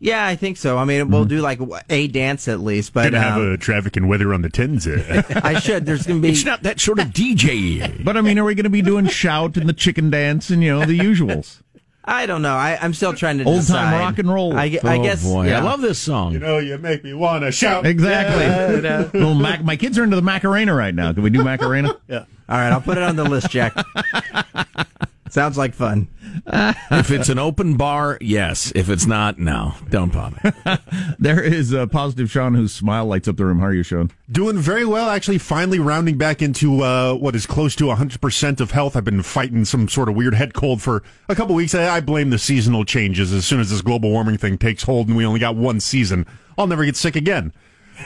yeah, 0.00 0.26
I 0.26 0.34
think 0.36 0.56
so. 0.56 0.76
I 0.78 0.84
mean, 0.84 1.08
we'll 1.10 1.24
do 1.24 1.40
like 1.40 1.60
a 1.88 2.08
dance 2.08 2.48
at 2.48 2.58
least, 2.60 2.92
but 2.92 3.04
Gonna 3.12 3.20
have 3.22 3.36
um, 3.40 3.52
a 3.52 3.56
traffic 3.56 3.96
and 3.96 4.08
weather 4.08 4.34
on 4.34 4.42
the 4.42 4.50
tins. 4.50 4.86
uh. 4.86 5.22
I 5.44 5.60
should. 5.60 5.86
There's 5.86 6.04
going 6.06 6.20
to 6.20 6.26
be. 6.26 6.32
It's 6.32 6.44
not 6.44 6.64
that 6.64 6.80
sort 6.80 6.98
of 6.98 7.08
DJ. 7.08 8.02
But 8.04 8.16
I 8.16 8.20
mean, 8.20 8.38
are 8.38 8.44
we 8.44 8.54
going 8.56 8.64
to 8.64 8.70
be 8.70 8.82
doing 8.82 9.06
shout 9.06 9.56
and 9.56 9.68
the 9.68 9.72
chicken 9.72 10.10
dance 10.10 10.50
and 10.50 10.62
you 10.62 10.76
know 10.76 10.84
the 10.84 10.98
usuals? 10.98 11.62
I 12.04 12.26
don't 12.26 12.42
know. 12.42 12.54
I, 12.56 12.76
I'm 12.82 12.94
still 12.94 13.12
trying 13.12 13.38
to 13.38 13.44
Old 13.44 13.64
time 13.64 14.00
rock 14.00 14.18
and 14.18 14.28
roll. 14.28 14.56
I, 14.56 14.76
I 14.82 14.98
oh 14.98 15.02
guess. 15.04 15.22
boy, 15.22 15.46
yeah. 15.46 15.58
I 15.58 15.62
love 15.62 15.80
this 15.80 16.00
song. 16.00 16.32
you 16.32 16.40
know, 16.40 16.58
you 16.58 16.76
make 16.78 17.04
me 17.04 17.14
want 17.14 17.44
to 17.44 17.52
shout. 17.52 17.86
Exactly. 17.86 18.42
Yeah, 18.42 18.80
yeah. 19.04 19.10
Little 19.14 19.36
Mac- 19.36 19.62
my 19.62 19.76
kids 19.76 19.96
are 19.98 20.02
into 20.02 20.16
the 20.16 20.22
Macarena 20.22 20.74
right 20.74 20.92
now. 20.92 21.12
Can 21.12 21.22
we 21.22 21.30
do 21.30 21.44
Macarena? 21.44 21.96
Yeah. 22.08 22.24
All 22.48 22.58
right, 22.58 22.72
I'll 22.72 22.80
put 22.80 22.98
it 22.98 23.04
on 23.04 23.14
the 23.14 23.22
list, 23.22 23.50
Jack. 23.50 23.72
Sounds 25.32 25.56
like 25.56 25.72
fun. 25.72 26.08
if 26.46 27.10
it's 27.10 27.30
an 27.30 27.38
open 27.38 27.78
bar, 27.78 28.18
yes. 28.20 28.70
If 28.74 28.90
it's 28.90 29.06
not, 29.06 29.38
no. 29.38 29.72
Don't 29.88 30.12
bother. 30.12 30.52
there 31.18 31.42
is 31.42 31.72
a 31.72 31.86
positive 31.86 32.30
Sean 32.30 32.54
whose 32.54 32.74
smile 32.74 33.06
lights 33.06 33.28
up 33.28 33.38
the 33.38 33.46
room. 33.46 33.60
How 33.60 33.68
are 33.68 33.72
you, 33.72 33.82
Sean? 33.82 34.10
Doing 34.30 34.58
very 34.58 34.84
well, 34.84 35.08
actually. 35.08 35.38
Finally 35.38 35.78
rounding 35.78 36.18
back 36.18 36.42
into 36.42 36.82
uh, 36.82 37.14
what 37.14 37.34
is 37.34 37.46
close 37.46 37.74
to 37.76 37.84
100% 37.84 38.60
of 38.60 38.72
health. 38.72 38.94
I've 38.94 39.06
been 39.06 39.22
fighting 39.22 39.64
some 39.64 39.88
sort 39.88 40.10
of 40.10 40.16
weird 40.16 40.34
head 40.34 40.52
cold 40.52 40.82
for 40.82 41.02
a 41.30 41.34
couple 41.34 41.54
weeks. 41.54 41.74
I, 41.74 41.96
I 41.96 42.00
blame 42.02 42.28
the 42.28 42.38
seasonal 42.38 42.84
changes. 42.84 43.32
As 43.32 43.46
soon 43.46 43.60
as 43.60 43.70
this 43.70 43.80
global 43.80 44.10
warming 44.10 44.36
thing 44.36 44.58
takes 44.58 44.82
hold 44.82 45.08
and 45.08 45.16
we 45.16 45.24
only 45.24 45.40
got 45.40 45.56
one 45.56 45.80
season, 45.80 46.26
I'll 46.58 46.66
never 46.66 46.84
get 46.84 46.96
sick 46.96 47.16
again. 47.16 47.54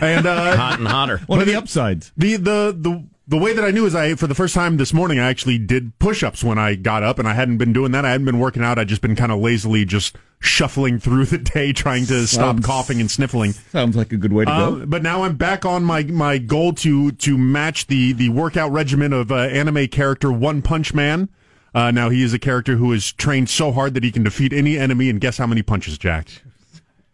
And 0.01 0.27
uh, 0.27 0.57
hot 0.57 0.79
and 0.79 0.87
hotter. 0.87 1.19
What 1.27 1.41
are 1.41 1.45
the 1.45 1.57
upsides? 1.57 2.13
The 2.17 2.37
the 2.37 2.77
the 2.79 3.05
the 3.29 3.37
way 3.37 3.53
that 3.53 3.65
I 3.65 3.71
knew 3.71 3.87
is 3.87 3.95
I, 3.95 4.15
for 4.15 4.27
the 4.27 4.35
first 4.35 4.55
time 4.55 4.77
this 4.77 4.93
morning, 4.93 5.19
I 5.19 5.29
actually 5.29 5.59
did 5.59 5.99
push 5.99 6.23
ups 6.23 6.45
when 6.45 6.59
I 6.59 6.77
got 6.77 7.03
up, 7.03 7.19
and 7.19 7.27
I 7.27 7.35
hadn't 7.35 7.59
been 7.59 7.73
doing 7.73 7.93
that. 7.93 8.05
I 8.05 8.11
hadn't 8.11 8.27
been 8.27 8.39
working 8.39 8.63
out. 8.63 8.79
I'd 8.79 8.89
just 8.89 9.03
been 9.03 9.17
kind 9.17 9.33
of 9.33 9.41
lazily 9.41 9.85
just 9.85 10.17
shuffling 10.39 11.01
through 11.01 11.27
the 11.27 11.39
day, 11.39 11.73
trying 11.73 12.07
to 12.07 12.27
stop 12.27 12.63
coughing 12.63 13.01
and 13.01 13.11
sniffling. 13.11 13.53
Sounds 13.53 13.97
like 13.97 14.13
a 14.13 14.17
good 14.17 14.33
way 14.33 14.45
to 14.45 14.51
uh, 14.51 14.71
go. 14.71 14.87
But 14.87 15.03
now 15.03 15.25
I'm 15.25 15.37
back 15.37 15.65
on 15.65 15.83
my, 15.83 16.05
my 16.05 16.39
goal 16.39 16.73
to 16.75 17.11
to 17.13 17.37
match 17.37 17.89
the 17.89 18.13
the 18.13 18.29
workout 18.29 18.71
regimen 18.71 19.13
of 19.13 19.33
uh, 19.33 19.37
anime 19.37 19.89
character 19.89 20.31
One 20.31 20.63
Punch 20.63 20.95
Man. 20.95 21.29
Uh, 21.75 21.91
now 21.91 22.09
he 22.09 22.23
is 22.23 22.33
a 22.33 22.39
character 22.39 22.77
who 22.77 22.93
is 22.93 23.13
trained 23.13 23.51
so 23.51 23.73
hard 23.73 23.95
that 23.95 24.05
he 24.05 24.13
can 24.13 24.23
defeat 24.23 24.53
any 24.53 24.79
enemy, 24.79 25.11
and 25.11 25.21
guess 25.21 25.37
how 25.37 25.47
many 25.47 25.63
punches, 25.63 25.99
Jack? 25.99 26.29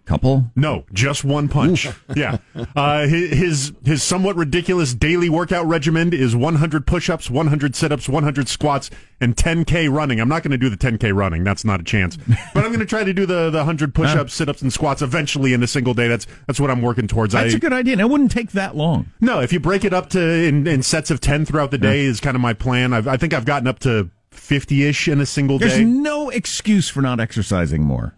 Couple? 0.04 0.50
No, 0.56 0.84
just 0.92 1.24
one 1.24 1.48
punch. 1.48 1.88
yeah. 2.16 2.38
Uh, 2.74 3.06
his 3.06 3.72
his 3.84 4.02
somewhat 4.02 4.34
ridiculous 4.34 4.94
daily 4.94 5.28
workout 5.28 5.64
regimen 5.66 6.12
is 6.12 6.34
100 6.34 6.86
push-ups, 6.88 7.30
100 7.30 7.76
sit-ups, 7.76 8.08
100 8.08 8.48
squats, 8.48 8.90
and 9.20 9.36
10k 9.36 9.92
running. 9.92 10.20
I'm 10.20 10.28
not 10.28 10.42
going 10.42 10.50
to 10.50 10.58
do 10.58 10.68
the 10.68 10.76
10k 10.76 11.14
running. 11.14 11.44
That's 11.44 11.64
not 11.64 11.80
a 11.80 11.84
chance. 11.84 12.18
But 12.52 12.64
I'm 12.64 12.70
going 12.70 12.80
to 12.80 12.86
try 12.86 13.04
to 13.04 13.12
do 13.12 13.26
the 13.26 13.48
the 13.50 13.58
100 13.58 13.94
push-ups, 13.94 14.34
sit-ups, 14.34 14.60
and 14.60 14.72
squats 14.72 15.02
eventually 15.02 15.52
in 15.52 15.62
a 15.62 15.68
single 15.68 15.94
day. 15.94 16.08
That's 16.08 16.26
that's 16.48 16.58
what 16.58 16.70
I'm 16.70 16.82
working 16.82 17.06
towards. 17.06 17.32
That's 17.34 17.54
I, 17.54 17.56
a 17.56 17.60
good 17.60 17.72
idea. 17.72 17.92
And 17.92 18.00
it 18.00 18.08
wouldn't 18.08 18.32
take 18.32 18.52
that 18.52 18.76
long. 18.76 19.06
No, 19.20 19.40
if 19.40 19.52
you 19.52 19.60
break 19.60 19.84
it 19.84 19.94
up 19.94 20.10
to 20.10 20.20
in, 20.20 20.66
in 20.66 20.82
sets 20.82 21.12
of 21.12 21.20
10 21.20 21.46
throughout 21.46 21.70
the 21.70 21.78
day 21.78 22.00
is 22.00 22.18
kind 22.18 22.34
of 22.34 22.40
my 22.40 22.54
plan. 22.54 22.92
I've, 22.92 23.06
I 23.06 23.16
think 23.16 23.32
I've 23.32 23.44
gotten 23.44 23.68
up 23.68 23.78
to 23.80 24.10
50ish 24.32 25.10
in 25.10 25.20
a 25.20 25.26
single 25.26 25.58
There's 25.58 25.72
day. 25.72 25.78
There's 25.78 25.88
no 25.88 26.30
excuse 26.30 26.88
for 26.88 27.02
not 27.02 27.20
exercising 27.20 27.84
more. 27.84 28.14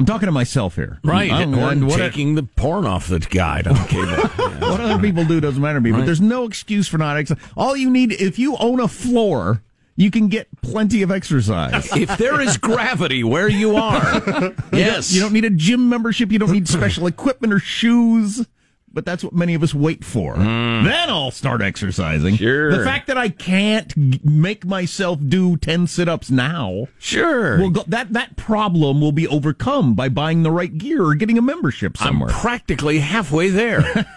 I'm 0.00 0.06
talking 0.06 0.28
to 0.28 0.32
myself 0.32 0.76
here. 0.76 0.98
Right. 1.04 1.30
I'm, 1.30 1.52
what, 1.86 1.98
taking 1.98 2.34
the 2.34 2.42
porn 2.42 2.86
off 2.86 3.08
the 3.08 3.18
guide 3.18 3.66
on 3.66 3.76
cable. 3.86 4.06
Yeah. 4.40 4.70
what 4.70 4.80
other 4.80 4.98
people 4.98 5.26
do 5.26 5.40
doesn't 5.40 5.60
matter 5.60 5.78
to 5.78 5.82
me, 5.82 5.92
but 5.92 6.06
there's 6.06 6.22
no 6.22 6.44
excuse 6.44 6.88
for 6.88 6.96
not 6.96 7.18
exercising. 7.18 7.52
All 7.54 7.76
you 7.76 7.90
need, 7.90 8.12
if 8.12 8.38
you 8.38 8.56
own 8.56 8.80
a 8.80 8.88
floor, 8.88 9.62
you 9.96 10.10
can 10.10 10.28
get 10.28 10.48
plenty 10.62 11.02
of 11.02 11.10
exercise. 11.10 11.94
if 11.96 12.16
there 12.16 12.40
is 12.40 12.56
gravity 12.56 13.22
where 13.22 13.48
you 13.48 13.76
are, 13.76 14.02
yes. 14.72 15.12
You 15.12 15.20
don't 15.20 15.34
need 15.34 15.44
a 15.44 15.50
gym 15.50 15.90
membership. 15.90 16.32
You 16.32 16.38
don't 16.38 16.52
need 16.52 16.66
special 16.66 17.06
equipment 17.06 17.52
or 17.52 17.58
shoes. 17.58 18.46
But 18.92 19.04
that's 19.06 19.22
what 19.22 19.32
many 19.32 19.54
of 19.54 19.62
us 19.62 19.72
wait 19.72 20.04
for. 20.04 20.34
Then 20.36 21.08
I'll 21.08 21.30
start 21.30 21.62
exercising. 21.62 22.36
Sure. 22.36 22.76
The 22.76 22.84
fact 22.84 23.06
that 23.06 23.16
I 23.16 23.28
can't 23.28 23.88
g- 23.94 24.20
make 24.24 24.64
myself 24.64 25.20
do 25.24 25.56
10 25.56 25.86
sit-ups 25.86 26.28
now. 26.28 26.88
Sure. 26.98 27.58
Will 27.58 27.70
go, 27.70 27.84
that, 27.86 28.12
that 28.14 28.36
problem 28.36 29.00
will 29.00 29.12
be 29.12 29.28
overcome 29.28 29.94
by 29.94 30.08
buying 30.08 30.42
the 30.42 30.50
right 30.50 30.76
gear 30.76 31.04
or 31.04 31.14
getting 31.14 31.38
a 31.38 31.42
membership 31.42 31.96
somewhere. 31.96 32.30
I'm 32.30 32.40
practically 32.40 32.98
halfway 32.98 33.48
there. 33.48 34.08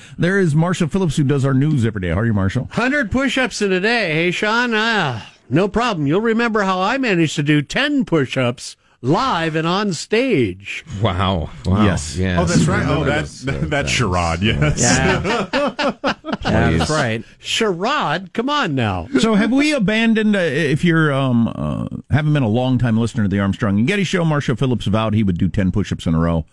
there 0.18 0.40
is 0.40 0.56
Marshall 0.56 0.88
Phillips 0.88 1.16
who 1.16 1.22
does 1.24 1.44
our 1.44 1.54
news 1.54 1.86
every 1.86 2.00
day. 2.00 2.08
How 2.08 2.18
are 2.18 2.26
you, 2.26 2.34
Marshall? 2.34 2.64
100 2.64 3.12
push 3.12 3.38
ups 3.38 3.62
in 3.62 3.70
a 3.72 3.78
day. 3.80 4.12
Hey, 4.12 4.30
Sean, 4.32 4.72
ah, 4.74 5.32
no 5.48 5.68
problem. 5.68 6.08
You'll 6.08 6.20
remember 6.20 6.62
how 6.62 6.80
I 6.80 6.98
managed 6.98 7.36
to 7.36 7.44
do 7.44 7.62
10 7.62 8.04
push 8.04 8.36
ups 8.36 8.76
live 9.02 9.54
and 9.56 9.66
on 9.66 9.92
stage. 9.92 10.84
Wow. 11.02 11.50
wow. 11.64 11.84
Yes. 11.84 12.16
yes. 12.16 12.38
Oh, 12.40 12.44
that's 12.44 12.64
right. 12.66 12.86
Oh, 12.86 13.04
that's 13.04 13.42
that's 13.42 13.90
charade. 13.90 14.42
Yes. 14.42 14.80
Yeah. 14.80 15.20
yeah, 15.22 15.92
that's 16.42 16.90
right. 16.90 17.24
Charade? 17.38 18.32
Come 18.32 18.48
on 18.50 18.74
now. 18.74 19.08
So 19.20 19.34
have 19.34 19.52
we 19.52 19.72
abandoned, 19.72 20.34
uh, 20.36 20.40
if 20.40 20.84
you're, 20.84 21.12
um, 21.12 21.48
uh, 21.48 21.86
haven't 22.10 22.32
been 22.32 22.42
a 22.42 22.48
long 22.48 22.78
time 22.78 22.98
listener 22.98 23.24
to 23.24 23.28
the 23.28 23.38
Armstrong 23.40 23.78
and 23.78 23.86
Getty 23.88 24.04
show, 24.04 24.24
Marshall 24.24 24.56
Phillips 24.56 24.86
vowed 24.86 25.14
he 25.14 25.22
would 25.22 25.38
do 25.38 25.48
10 25.48 25.72
push-ups 25.72 26.06
in 26.06 26.14
a 26.14 26.18
row. 26.18 26.44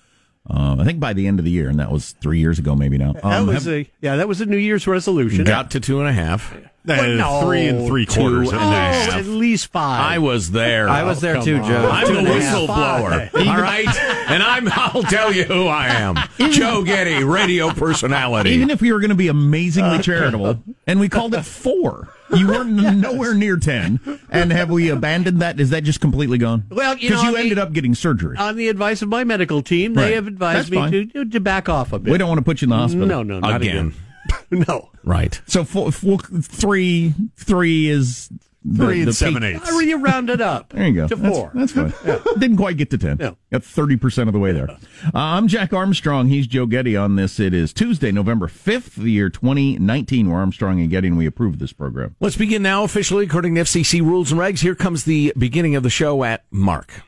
Uh, 0.49 0.75
I 0.79 0.83
think 0.83 0.99
by 0.99 1.13
the 1.13 1.25
end 1.25 1.39
of 1.39 1.45
the 1.45 1.51
year, 1.51 1.69
and 1.69 1.79
that 1.79 1.89
was 1.89 2.11
three 2.21 2.39
years 2.39 2.59
ago, 2.59 2.75
maybe 2.75 2.97
now. 2.97 3.13
That 3.13 3.23
Um, 3.25 3.47
was 3.47 3.63
have- 3.63 3.73
a 3.73 3.89
yeah, 4.01 4.17
that 4.17 4.27
was 4.27 4.41
a 4.41 4.45
New 4.45 4.57
Year's 4.57 4.85
resolution. 4.85 5.45
Got 5.45 5.71
to 5.71 5.79
two 5.79 5.99
and 6.01 6.09
a 6.09 6.11
half. 6.13 6.53
Uh, 6.85 6.95
no. 6.95 7.41
three 7.45 7.65
and 7.67 7.87
three 7.87 8.05
Two 8.05 8.19
quarters. 8.19 8.49
and 8.51 8.57
Oh, 8.59 8.61
a 8.61 8.71
half. 8.73 9.13
at 9.13 9.25
least 9.25 9.67
five. 9.71 10.01
I 10.01 10.17
was 10.17 10.51
there. 10.51 10.89
I 10.89 11.03
was 11.03 11.21
there 11.21 11.35
come 11.35 11.45
too. 11.45 11.57
Joe. 11.59 11.89
I'm 11.89 12.05
Two 12.07 12.13
the 12.15 12.19
a 12.35 12.41
half. 12.41 12.57
whistleblower, 12.57 13.47
all 13.47 13.61
right? 13.61 13.87
And 14.29 14.43
I'm, 14.43 14.67
I'll 14.69 15.03
tell 15.03 15.31
you 15.33 15.45
who 15.45 15.67
I 15.67 15.87
am. 15.87 16.15
Joe 16.51 16.83
Getty, 16.83 17.23
radio 17.23 17.69
personality. 17.71 18.49
even 18.51 18.69
if 18.69 18.81
we 18.81 18.91
were 18.91 18.99
going 18.99 19.11
to 19.11 19.15
be 19.15 19.29
amazingly 19.29 19.99
charitable, 19.99 20.61
and 20.85 20.99
we 20.99 21.07
called 21.07 21.33
it 21.35 21.43
four, 21.43 22.09
you 22.35 22.47
were 22.47 22.61
n- 22.61 22.99
nowhere 23.01 23.33
near 23.33 23.55
10. 23.55 23.99
And 24.29 24.51
have 24.51 24.69
we 24.69 24.89
abandoned 24.89 25.41
that? 25.41 25.61
Is 25.61 25.69
that 25.69 25.85
just 25.85 26.01
completely 26.01 26.37
gone? 26.37 26.65
Well, 26.69 26.97
you 26.97 27.09
Because 27.11 27.23
know, 27.23 27.29
you 27.29 27.35
ended 27.37 27.57
mean- 27.57 27.65
up 27.65 27.71
getting 27.71 27.95
surgery. 27.95 28.35
on 28.37 28.57
the 28.57 28.67
advice 28.67 29.01
of 29.01 29.07
my 29.07 29.23
medical 29.23 29.61
team, 29.61 29.93
Right. 29.93 30.07
they 30.09 30.15
have 30.15 30.27
advised 30.27 30.69
That's 30.69 30.71
me 30.71 30.77
fine. 30.77 31.09
to, 31.11 31.25
to 31.29 31.39
back 31.39 31.69
off 31.69 31.93
a 31.93 31.99
bit. 31.99 32.11
we 32.11 32.17
don't 32.17 32.27
want 32.27 32.39
to 32.39 32.43
put 32.45 32.61
you 32.61 32.65
in 32.65 32.71
the 32.71 32.75
hospital. 32.75 33.07
No, 33.07 33.23
no, 33.23 33.39
not 33.39 33.61
Again. 33.61 33.77
again. 33.77 33.93
no. 34.51 34.89
Right. 35.03 35.41
So 35.47 35.63
four, 35.63 35.91
four, 35.91 36.17
three, 36.19 37.13
three 37.37 37.89
is 37.89 38.29
the, 38.65 38.85
Three 38.85 38.99
and 38.99 39.07
the 39.09 39.13
seven 39.13 39.41
peak. 39.43 39.55
eighths. 39.57 39.69
I 39.69 39.77
really 39.77 39.93
round 39.95 40.29
it 40.29 40.39
up. 40.39 40.69
There 40.69 40.87
you 40.87 40.93
go. 40.93 41.07
To 41.09 41.15
That's- 41.17 41.37
four. 41.37 41.51
That's, 41.53 41.73
fine. 41.73 41.93
Didn't 42.39 42.55
quite 42.55 42.77
get 42.77 42.89
to 42.91 42.97
10. 42.97 43.17
No. 43.17 43.35
Got 43.51 43.63
30% 43.63 44.27
of 44.27 44.31
the 44.33 44.39
way 44.39 44.53
there. 44.53 44.69
Uh, 44.69 44.77
I'm 45.13 45.49
Jack 45.49 45.73
Armstrong. 45.73 46.29
He's 46.29 46.47
Joe 46.47 46.65
Getty 46.65 46.95
on 46.95 47.17
this. 47.17 47.41
It 47.41 47.53
is 47.53 47.73
Tuesday, 47.73 48.09
November 48.13 48.47
5th, 48.47 48.95
the 48.95 49.11
year 49.11 49.29
2019. 49.29 50.29
We're 50.29 50.37
Armstrong 50.39 50.79
and 50.79 50.89
Getty, 50.89 51.09
and 51.09 51.17
we 51.17 51.25
approve 51.25 51.59
this 51.59 51.73
program. 51.73 52.15
Let's 52.21 52.37
begin 52.37 52.61
now 52.63 52.85
officially 52.85 53.25
according 53.25 53.55
to 53.55 53.61
FCC 53.61 53.99
rules 54.01 54.31
and 54.31 54.39
regs. 54.39 54.59
Here 54.61 54.75
comes 54.75 55.03
the 55.03 55.33
beginning 55.37 55.75
of 55.75 55.83
the 55.83 55.89
show 55.89 56.23
at 56.23 56.45
Mark. 56.49 57.01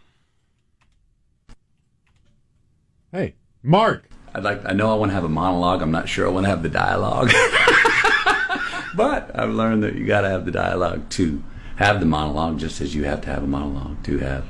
Hey, 3.13 3.36
Mark. 3.63 4.10
I'd 4.35 4.43
like. 4.43 4.61
I 4.65 4.73
know 4.73 4.91
I 4.91 4.95
want 4.95 5.11
to 5.11 5.13
have 5.15 5.23
a 5.23 5.29
monologue. 5.29 5.81
I'm 5.81 5.91
not 5.91 6.09
sure 6.09 6.27
I 6.27 6.29
want 6.29 6.45
to 6.45 6.49
have 6.49 6.61
the 6.61 6.69
dialogue. 6.69 7.31
but 8.95 9.31
I've 9.33 9.51
learned 9.51 9.81
that 9.83 9.95
you 9.95 10.05
got 10.05 10.21
to 10.21 10.29
have 10.29 10.43
the 10.43 10.51
dialogue 10.51 11.09
to 11.11 11.41
have 11.77 12.01
the 12.01 12.05
monologue, 12.05 12.59
just 12.59 12.81
as 12.81 12.93
you 12.93 13.05
have 13.05 13.21
to 13.21 13.29
have 13.29 13.43
a 13.43 13.47
monologue 13.47 14.03
to 14.03 14.17
have 14.17 14.45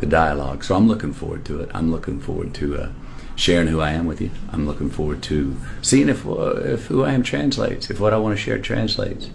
the 0.00 0.06
dialogue. 0.06 0.64
So 0.64 0.74
I'm 0.74 0.88
looking 0.88 1.12
forward 1.12 1.44
to 1.44 1.60
it. 1.60 1.70
I'm 1.72 1.92
looking 1.92 2.20
forward 2.20 2.54
to 2.54 2.76
uh, 2.76 2.88
sharing 3.36 3.68
who 3.68 3.80
I 3.80 3.92
am 3.92 4.06
with 4.06 4.20
you. 4.20 4.32
I'm 4.50 4.66
looking 4.66 4.90
forward 4.90 5.22
to 5.24 5.56
seeing 5.80 6.08
if 6.08 6.26
uh, 6.26 6.56
if 6.56 6.86
who 6.86 7.04
I 7.04 7.12
am 7.12 7.22
translates, 7.22 7.90
if 7.90 8.00
what 8.00 8.12
I 8.12 8.16
want 8.16 8.36
to 8.36 8.42
share 8.42 8.58
translates. 8.58 9.30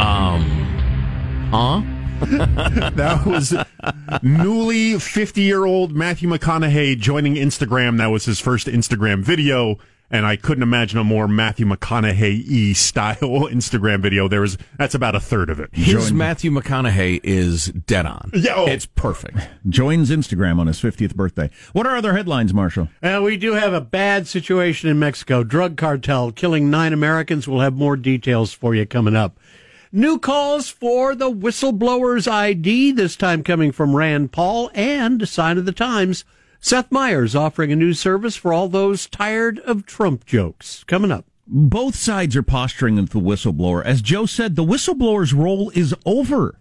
Um, 0.00 0.40
huh? 1.50 1.82
That 3.00 3.22
was 3.24 3.54
newly 4.22 4.98
50 4.98 5.40
year 5.40 5.64
old 5.64 5.92
Matthew 5.92 6.28
McConaughey 6.28 6.98
joining 6.98 7.34
Instagram. 7.34 7.98
That 7.98 8.08
was 8.08 8.26
his 8.26 8.38
first 8.38 8.66
Instagram 8.66 9.22
video. 9.22 9.78
And 10.12 10.26
I 10.26 10.34
couldn't 10.36 10.64
imagine 10.64 10.98
a 10.98 11.04
more 11.04 11.28
Matthew 11.28 11.64
McConaughey 11.66 12.74
style 12.74 13.16
Instagram 13.48 14.00
video. 14.00 14.28
There 14.28 14.40
was 14.40 14.58
that's 14.76 14.94
about 14.94 15.14
a 15.14 15.20
third 15.20 15.48
of 15.50 15.60
it. 15.60 15.70
His 15.72 16.12
Matthew 16.12 16.50
McConaughey 16.50 17.20
is 17.22 17.66
dead 17.66 18.06
on. 18.06 18.30
Yeah, 18.34 18.54
oh. 18.56 18.66
It's 18.66 18.86
perfect. 18.86 19.38
Joins 19.68 20.10
Instagram 20.10 20.58
on 20.58 20.66
his 20.66 20.80
50th 20.80 21.14
birthday. 21.14 21.48
What 21.72 21.86
are 21.86 21.96
other 21.96 22.12
headlines, 22.12 22.52
Marshall? 22.52 22.88
Uh, 23.02 23.20
we 23.24 23.36
do 23.36 23.52
have 23.52 23.72
a 23.72 23.80
bad 23.80 24.26
situation 24.26 24.90
in 24.90 24.98
Mexico. 24.98 25.44
Drug 25.44 25.76
cartel 25.76 26.32
killing 26.32 26.70
nine 26.70 26.92
Americans. 26.92 27.46
We'll 27.46 27.60
have 27.60 27.74
more 27.74 27.96
details 27.96 28.52
for 28.52 28.74
you 28.74 28.84
coming 28.86 29.14
up. 29.16 29.38
New 29.92 30.20
calls 30.20 30.68
for 30.68 31.16
the 31.16 31.32
whistleblower's 31.32 32.28
ID, 32.28 32.92
this 32.92 33.16
time 33.16 33.42
coming 33.42 33.72
from 33.72 33.96
Rand 33.96 34.30
Paul 34.30 34.70
and 34.72 35.28
Sign 35.28 35.58
of 35.58 35.64
the 35.64 35.72
Times. 35.72 36.24
Seth 36.60 36.92
Meyers 36.92 37.34
offering 37.34 37.72
a 37.72 37.76
new 37.76 37.92
service 37.92 38.36
for 38.36 38.52
all 38.52 38.68
those 38.68 39.08
tired 39.08 39.58
of 39.60 39.86
Trump 39.86 40.24
jokes. 40.26 40.84
Coming 40.84 41.10
up. 41.10 41.24
Both 41.44 41.96
sides 41.96 42.36
are 42.36 42.42
posturing 42.44 42.94
with 42.94 43.10
the 43.10 43.18
whistleblower. 43.18 43.84
As 43.84 44.00
Joe 44.00 44.26
said, 44.26 44.54
the 44.54 44.62
whistleblower's 44.64 45.34
role 45.34 45.70
is 45.70 45.92
over. 46.06 46.60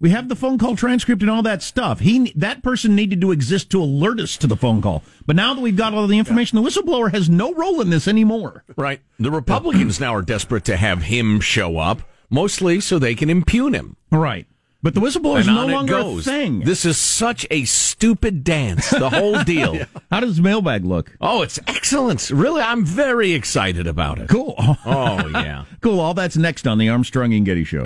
We 0.00 0.08
have 0.10 0.30
the 0.30 0.36
phone 0.36 0.56
call 0.56 0.74
transcript 0.74 1.20
and 1.20 1.30
all 1.30 1.42
that 1.42 1.62
stuff. 1.62 2.00
He 2.00 2.32
that 2.34 2.62
person 2.62 2.96
needed 2.96 3.20
to 3.20 3.30
exist 3.30 3.68
to 3.70 3.82
alert 3.82 4.20
us 4.20 4.38
to 4.38 4.46
the 4.46 4.56
phone 4.56 4.80
call. 4.80 5.02
But 5.26 5.36
now 5.36 5.52
that 5.52 5.60
we've 5.60 5.76
got 5.76 5.92
all 5.92 6.06
the 6.06 6.18
information, 6.18 6.56
the 6.56 6.66
whistleblower 6.66 7.12
has 7.12 7.28
no 7.28 7.52
role 7.52 7.82
in 7.82 7.90
this 7.90 8.08
anymore. 8.08 8.64
Right. 8.74 9.02
The 9.18 9.30
Republicans 9.30 10.00
now 10.00 10.14
are 10.14 10.22
desperate 10.22 10.64
to 10.64 10.78
have 10.78 11.02
him 11.02 11.40
show 11.40 11.76
up, 11.76 12.02
mostly 12.34 12.80
so 12.80 12.98
they 12.98 13.14
can 13.14 13.30
impugn 13.30 13.72
him. 13.74 13.96
Right. 14.10 14.46
But 14.82 14.92
the 14.92 15.00
whistleblower 15.00 15.38
is 15.40 15.46
no 15.46 15.60
on 15.60 15.70
it 15.70 15.72
longer 15.72 15.94
a 15.96 16.02
goes. 16.02 16.24
thing. 16.26 16.60
This 16.60 16.84
is 16.84 16.98
such 16.98 17.46
a 17.50 17.64
stupid 17.64 18.44
dance, 18.44 18.90
the 18.90 19.08
whole 19.08 19.42
deal. 19.44 19.86
How 20.10 20.20
does 20.20 20.38
mailbag 20.40 20.84
look? 20.84 21.16
Oh, 21.22 21.40
it's 21.40 21.58
excellent. 21.66 22.28
Really, 22.28 22.60
I'm 22.60 22.84
very 22.84 23.32
excited 23.32 23.86
about 23.86 24.18
it. 24.18 24.28
Cool. 24.28 24.54
Oh, 24.58 25.26
yeah. 25.32 25.64
cool. 25.80 26.00
All 26.00 26.12
that's 26.12 26.36
next 26.36 26.66
on 26.66 26.76
the 26.76 26.90
Armstrong 26.90 27.32
and 27.32 27.46
Getty 27.46 27.64
Show. 27.64 27.82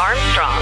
Armstrong 0.00 0.55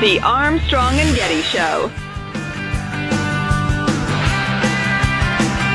The 0.00 0.20
Armstrong 0.20 0.94
and 0.94 1.16
Getty 1.16 1.42
Show. 1.42 1.90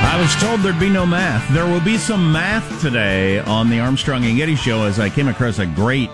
I 0.06 0.18
was 0.18 0.34
told 0.42 0.62
there'd 0.62 0.80
be 0.80 0.90
no 0.90 1.06
math. 1.06 1.54
There 1.54 1.66
will 1.66 1.82
be 1.82 1.98
some 1.98 2.32
math 2.32 2.82
today 2.82 3.40
on 3.40 3.70
the 3.70 3.82
Armstrong 3.82 4.24
and 4.24 4.38
Getty 4.38 4.56
show 4.56 4.84
as 4.84 4.98
I 4.98 5.10
came 5.10 5.28
across 5.28 5.60
a 5.60 5.66
great 5.66 6.10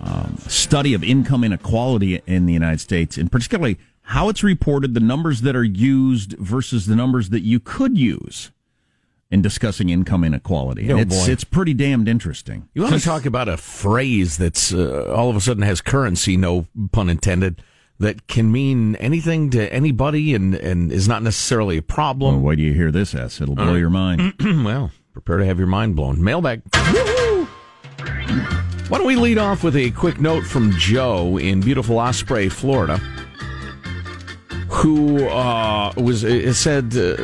um, 0.00 0.38
study 0.48 0.92
of 0.92 1.04
income 1.04 1.44
inequality 1.44 2.20
in 2.26 2.46
the 2.46 2.52
United 2.52 2.80
States, 2.80 3.16
and 3.16 3.30
particularly 3.30 3.78
how 4.02 4.28
it's 4.28 4.42
reported, 4.42 4.94
the 4.94 5.00
numbers 5.00 5.42
that 5.42 5.54
are 5.54 5.62
used 5.62 6.32
versus 6.32 6.86
the 6.86 6.96
numbers 6.96 7.28
that 7.28 7.42
you 7.42 7.60
could 7.60 7.96
use 7.96 8.50
in 9.30 9.42
discussing 9.42 9.88
income 9.90 10.24
inequality. 10.24 10.82
And 10.90 10.92
Oh, 10.92 11.02
it's 11.02 11.26
boy. 11.26 11.32
it's 11.32 11.44
pretty 11.44 11.74
damned 11.74 12.08
interesting. 12.08 12.68
You 12.74 12.82
want 12.82 12.94
to 12.94 13.00
talk 13.00 13.26
about 13.26 13.48
a 13.48 13.56
phrase 13.56 14.38
that's 14.38 14.72
uh, 14.72 15.12
all 15.14 15.28
of 15.30 15.36
a 15.36 15.40
sudden 15.40 15.62
has 15.64 15.80
currency, 15.80 16.36
no 16.36 16.66
pun 16.92 17.10
intended, 17.10 17.62
that 17.98 18.26
can 18.28 18.50
mean 18.52 18.94
anything 18.96 19.50
to 19.50 19.72
anybody 19.72 20.34
and, 20.34 20.54
and 20.54 20.90
is 20.92 21.08
not 21.08 21.22
necessarily 21.22 21.76
a 21.76 21.82
problem. 21.82 22.36
Well, 22.36 22.44
wait 22.44 22.56
till 22.56 22.64
you 22.66 22.72
hear 22.74 22.90
this, 22.92 23.14
S. 23.14 23.40
It'll 23.40 23.54
blow 23.56 23.74
Uh, 23.74 23.76
your 23.76 23.90
mind. 23.90 24.34
well, 24.64 24.92
prepare 25.12 25.38
to 25.38 25.44
have 25.44 25.58
your 25.58 25.66
mind 25.66 25.96
blown. 25.96 26.22
Mailbag. 26.22 26.62
Why 28.88 28.96
don't 28.96 29.06
we 29.06 29.16
lead 29.16 29.36
off 29.36 29.62
with 29.62 29.76
a 29.76 29.90
quick 29.90 30.18
note 30.20 30.44
from 30.44 30.70
Joe 30.72 31.36
in 31.36 31.60
beautiful 31.60 31.98
Osprey, 31.98 32.48
Florida, 32.48 32.98
who 34.68 35.26
uh, 35.26 35.92
was 35.96 36.24
it 36.24 36.54
said 36.54 36.86
uh, 36.92 37.16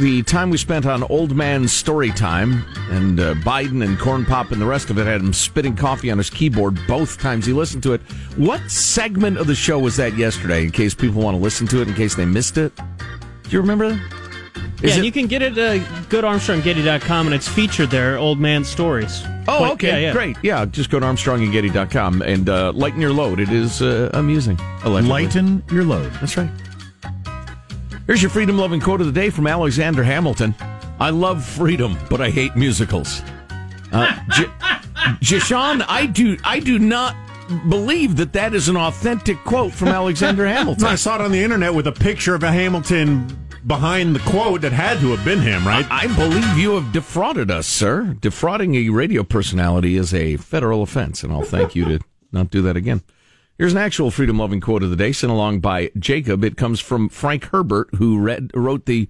the 0.00 0.22
time 0.26 0.50
we 0.50 0.58
spent 0.58 0.86
on 0.86 1.02
Old 1.04 1.36
Man 1.36 1.68
Story 1.68 2.10
Time 2.10 2.64
and 2.90 3.20
uh, 3.20 3.34
Biden 3.34 3.84
and 3.84 3.98
Corn 3.98 4.24
Pop 4.24 4.50
and 4.50 4.60
the 4.60 4.66
rest 4.66 4.90
of 4.90 4.98
it 4.98 5.06
had 5.06 5.20
him 5.20 5.32
spitting 5.32 5.76
coffee 5.76 6.10
on 6.10 6.18
his 6.18 6.28
keyboard 6.30 6.78
both 6.88 7.18
times 7.18 7.46
he 7.46 7.52
listened 7.52 7.82
to 7.84 7.92
it. 7.92 8.00
What 8.36 8.60
segment 8.70 9.38
of 9.38 9.46
the 9.46 9.54
show 9.54 9.78
was 9.78 9.96
that 9.96 10.16
yesterday? 10.16 10.64
In 10.64 10.72
case 10.72 10.94
people 10.94 11.22
want 11.22 11.36
to 11.36 11.42
listen 11.42 11.66
to 11.68 11.80
it, 11.80 11.88
in 11.88 11.94
case 11.94 12.14
they 12.16 12.24
missed 12.24 12.58
it. 12.58 12.74
Do 12.76 13.50
you 13.50 13.60
remember 13.60 13.90
that? 13.90 14.16
Yeah, 14.82 14.94
and 14.94 15.04
you 15.04 15.12
can 15.12 15.26
get 15.26 15.42
it 15.42 15.58
at 15.58 15.80
goodarmstronggetty.com, 16.08 17.26
and 17.26 17.34
it's 17.34 17.46
featured 17.46 17.90
there, 17.90 18.16
Old 18.16 18.40
Man 18.40 18.64
Stories. 18.64 19.22
Oh, 19.46 19.58
Quite- 19.58 19.72
okay, 19.72 19.88
yeah, 19.88 19.96
yeah. 19.98 20.12
great. 20.12 20.36
Yeah, 20.42 20.64
just 20.64 20.88
go 20.90 20.98
to 20.98 21.04
ArmstrongandGetty.com 21.06 22.22
and 22.22 22.48
uh, 22.48 22.72
lighten 22.72 23.00
your 23.00 23.12
load. 23.12 23.40
It 23.40 23.50
is 23.50 23.82
uh, 23.82 24.10
amusing. 24.14 24.58
Allegedly. 24.84 25.10
Lighten 25.10 25.62
your 25.70 25.84
load. 25.84 26.10
That's 26.14 26.36
right. 26.38 26.50
Here's 28.10 28.22
your 28.22 28.30
freedom 28.32 28.58
loving 28.58 28.80
quote 28.80 29.00
of 29.00 29.06
the 29.06 29.12
day 29.12 29.30
from 29.30 29.46
Alexander 29.46 30.02
Hamilton 30.02 30.52
I 30.98 31.10
love 31.10 31.44
freedom, 31.44 31.96
but 32.10 32.20
I 32.20 32.28
hate 32.28 32.56
musicals. 32.56 33.22
Uh, 33.92 34.12
J- 34.32 34.50
Jishan, 35.20 35.84
I 35.86 36.06
do, 36.06 36.36
I 36.42 36.58
do 36.58 36.80
not 36.80 37.14
believe 37.68 38.16
that 38.16 38.32
that 38.32 38.52
is 38.52 38.68
an 38.68 38.76
authentic 38.76 39.38
quote 39.44 39.72
from 39.72 39.90
Alexander 39.90 40.44
Hamilton. 40.48 40.86
I 40.86 40.96
saw 40.96 41.14
it 41.14 41.20
on 41.20 41.30
the 41.30 41.40
internet 41.40 41.72
with 41.72 41.86
a 41.86 41.92
picture 41.92 42.34
of 42.34 42.42
a 42.42 42.50
Hamilton 42.50 43.28
behind 43.68 44.16
the 44.16 44.20
quote 44.28 44.62
that 44.62 44.72
had 44.72 44.98
to 44.98 45.12
have 45.14 45.24
been 45.24 45.40
him, 45.40 45.64
right? 45.64 45.86
I 45.88 46.08
believe 46.16 46.58
you 46.58 46.72
have 46.72 46.92
defrauded 46.92 47.48
us, 47.48 47.68
sir. 47.68 48.16
Defrauding 48.18 48.74
a 48.74 48.88
radio 48.88 49.22
personality 49.22 49.96
is 49.96 50.12
a 50.12 50.36
federal 50.36 50.82
offense, 50.82 51.22
and 51.22 51.32
I'll 51.32 51.42
thank 51.42 51.76
you 51.76 51.84
to 51.84 52.00
not 52.32 52.50
do 52.50 52.60
that 52.62 52.76
again. 52.76 53.02
Here's 53.60 53.72
an 53.74 53.78
actual 53.78 54.10
freedom 54.10 54.38
loving 54.38 54.62
quote 54.62 54.82
of 54.82 54.88
the 54.88 54.96
day 54.96 55.12
sent 55.12 55.30
along 55.30 55.60
by 55.60 55.90
Jacob. 55.98 56.44
It 56.44 56.56
comes 56.56 56.80
from 56.80 57.10
Frank 57.10 57.44
Herbert, 57.44 57.90
who 57.96 58.18
read 58.18 58.50
wrote 58.54 58.86
the 58.86 59.06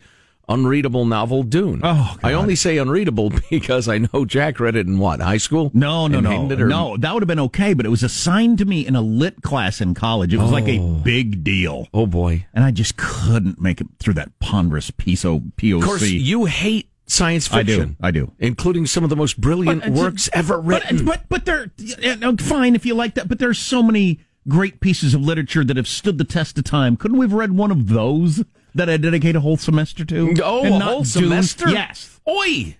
unreadable 0.49 1.05
novel 1.05 1.45
Dune. 1.45 1.81
Oh, 1.85 2.17
I 2.21 2.33
only 2.33 2.57
say 2.57 2.77
unreadable 2.77 3.31
because 3.51 3.87
I 3.87 3.99
know 3.99 4.25
Jack 4.25 4.59
read 4.59 4.75
it 4.75 4.89
in 4.89 4.99
what 4.99 5.21
high 5.21 5.37
school. 5.37 5.71
No, 5.73 6.09
no, 6.09 6.19
no, 6.19 6.51
or- 6.51 6.67
no. 6.67 6.97
That 6.97 7.15
would 7.15 7.23
have 7.23 7.29
been 7.29 7.39
okay, 7.39 7.75
but 7.75 7.87
it 7.87 7.91
was 7.91 8.03
assigned 8.03 8.59
to 8.59 8.65
me 8.65 8.85
in 8.85 8.97
a 8.97 9.01
lit 9.01 9.41
class 9.43 9.81
in 9.81 9.95
college. 9.95 10.35
It 10.35 10.39
was 10.39 10.51
like 10.51 10.67
a 10.67 10.81
Oh. 10.81 10.95
big 10.95 11.45
deal. 11.45 11.87
Oh 11.95 12.07
boy, 12.07 12.45
and 12.53 12.65
I 12.65 12.73
just 12.73 12.97
couldn't 12.97 13.61
make 13.61 13.81
it 13.81 13.87
through 14.01 14.15
that 14.15 14.37
ponderous 14.41 14.91
PSO 14.91 15.53
POC. 15.59 15.79
Of 15.79 15.85
course, 15.85 16.03
you 16.11 16.47
hate 16.47 16.91
science 17.07 17.47
fiction. 17.47 17.97
I 18.01 18.11
do. 18.11 18.23
I 18.25 18.27
do. 18.27 18.33
including 18.41 18.87
some 18.87 19.05
of 19.05 19.11
the 19.11 19.17
most 19.17 19.41
brilliant 19.41 19.83
But, 19.83 19.91
uh, 19.91 19.93
works 19.93 20.29
ever 20.33 20.59
written. 20.61 21.05
But, 21.05 21.29
but 21.29 21.29
but 21.29 21.45
they're 21.45 21.71
yeah, 21.77 22.33
fine 22.41 22.75
if 22.75 22.85
you 22.85 22.95
like 22.95 23.15
that. 23.15 23.29
But 23.29 23.39
there's 23.39 23.61
so 23.61 23.81
many 23.81 24.19
great 24.48 24.81
pieces 24.81 25.14
of 25.14 25.20
literature 25.20 25.64
that 25.64 25.76
have 25.76 25.88
stood 25.88 26.18
the 26.18 26.24
test 26.24 26.59
of 26.59 26.64
time. 26.64 26.96
Couldn't 26.96 27.18
we 27.18 27.24
have 27.26 27.33
read 27.33 27.53
one 27.53 27.70
of 27.70 27.88
those 27.88 28.44
that 28.74 28.88
I 28.88 28.96
dedicate 28.96 29.37
a 29.37 29.40
whole 29.40 29.57
semester 29.57 30.05
to? 30.05 30.35
Oh, 30.42 30.64
And 30.64 30.83
a 30.83 30.87
whole 30.87 31.05
semester? 31.05 31.68
Yes. 31.68 32.20
Oi. 32.29 32.76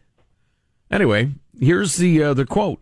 Anyway, 0.90 1.30
here's 1.58 1.96
the 1.96 2.22
uh, 2.22 2.34
the 2.34 2.46
quote. 2.46 2.80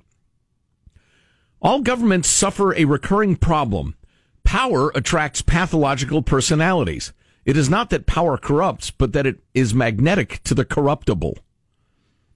All 1.61 1.81
governments 1.81 2.29
suffer 2.29 2.75
a 2.75 2.85
recurring 2.85 3.37
problem. 3.37 3.97
Power 4.45 4.91
attracts 4.95 5.43
pathological 5.43 6.23
personalities. 6.23 7.13
It 7.45 7.57
is 7.57 7.69
not 7.69 7.91
that 7.91 8.07
power 8.07 8.37
corrupts, 8.37 8.91
but 8.91 9.13
that 9.13 9.27
it 9.27 9.41
is 9.55 9.75
magnetic 9.75 10.43
to 10.45 10.55
the 10.55 10.65
corruptible. 10.65 11.37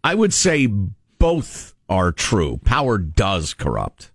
I 0.03 0.15
would 0.15 0.35
say 0.35 0.67
both 0.67 1.75
are 1.89 2.11
true. 2.11 2.59
Power 2.65 2.99
does 2.99 3.55
corrupt. 3.55 4.11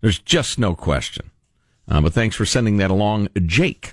There's 0.00 0.18
just 0.18 0.58
no 0.58 0.74
question. 0.74 1.31
Uh, 1.92 2.00
but 2.00 2.14
thanks 2.14 2.34
for 2.34 2.46
sending 2.46 2.78
that 2.78 2.90
along, 2.90 3.28
Jake. 3.44 3.92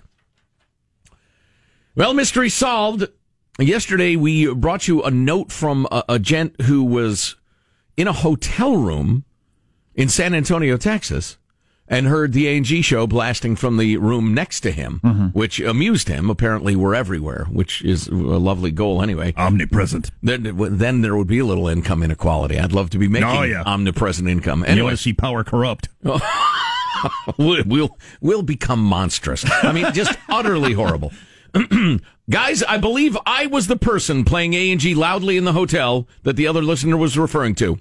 Well, 1.96 2.14
mystery 2.14 2.48
solved. 2.48 3.06
Yesterday, 3.60 4.16
we 4.16 4.54
brought 4.54 4.88
you 4.88 5.04
a 5.04 5.12
note 5.12 5.52
from 5.52 5.86
a, 5.92 6.04
a 6.08 6.18
gent 6.20 6.62
who 6.62 6.82
was 6.82 7.36
in 7.98 8.08
a 8.08 8.14
hotel 8.14 8.78
room 8.78 9.26
in 9.96 10.08
San 10.08 10.34
Antonio, 10.34 10.78
Texas, 10.78 11.38
and 11.90 12.08
heard 12.08 12.32
the 12.32 12.48
A&G 12.48 12.82
show 12.84 13.06
blasting 13.06 13.58
from 13.58 13.76
the 13.76 13.98
room 13.98 14.34
next 14.34 14.62
to 14.62 14.72
him, 14.72 15.32
which 15.34 15.60
amused 15.60 16.08
him. 16.08 16.30
Apparently, 16.30 16.78
we're 16.78 16.96
everywhere, 16.96 17.48
which 17.52 17.82
is 17.82 18.08
a 18.08 18.14
lovely 18.14 18.72
goal 18.72 19.02
anyway. 19.02 19.34
Omnipresent. 19.36 20.10
Then, 20.24 20.56
then 20.78 21.02
there 21.02 21.18
would 21.18 21.28
be 21.28 21.40
a 21.40 21.46
little 21.46 21.68
income 21.68 22.02
inequality. 22.02 22.58
I'd 22.58 22.72
love 22.72 22.92
to 22.92 22.98
be 22.98 23.10
making 23.10 23.28
Oh, 23.28 23.42
yeah. 23.42 23.64
omnipresent 23.66 24.30
income. 24.30 24.64
Anyway. 24.64 24.78
You 24.78 24.84
want 24.86 24.96
to 24.98 25.04
see 25.04 25.12
power 25.12 25.44
corrupt? 25.44 25.90
we'll, 27.38 27.98
we'll 28.22 28.44
become 28.44 28.84
monstrous. 28.84 29.46
I 29.64 29.72
mean, 29.72 29.92
just 29.94 30.18
utterly 30.30 30.74
horrible. 30.74 31.12
Guys, 32.30 32.62
I 32.64 32.78
believe 32.78 33.18
I 33.26 33.48
was 33.48 33.68
the 33.68 33.76
person 33.78 34.24
playing 34.24 34.54
A 34.54 34.72
and 34.72 34.80
G 34.80 34.94
loudly 34.94 35.36
in 35.38 35.46
the 35.46 35.54
hotel 35.54 36.08
that 36.24 36.36
the 36.36 36.48
other 36.48 36.62
listener 36.62 36.96
was 36.98 37.18
referring 37.18 37.56
to. 37.56 37.80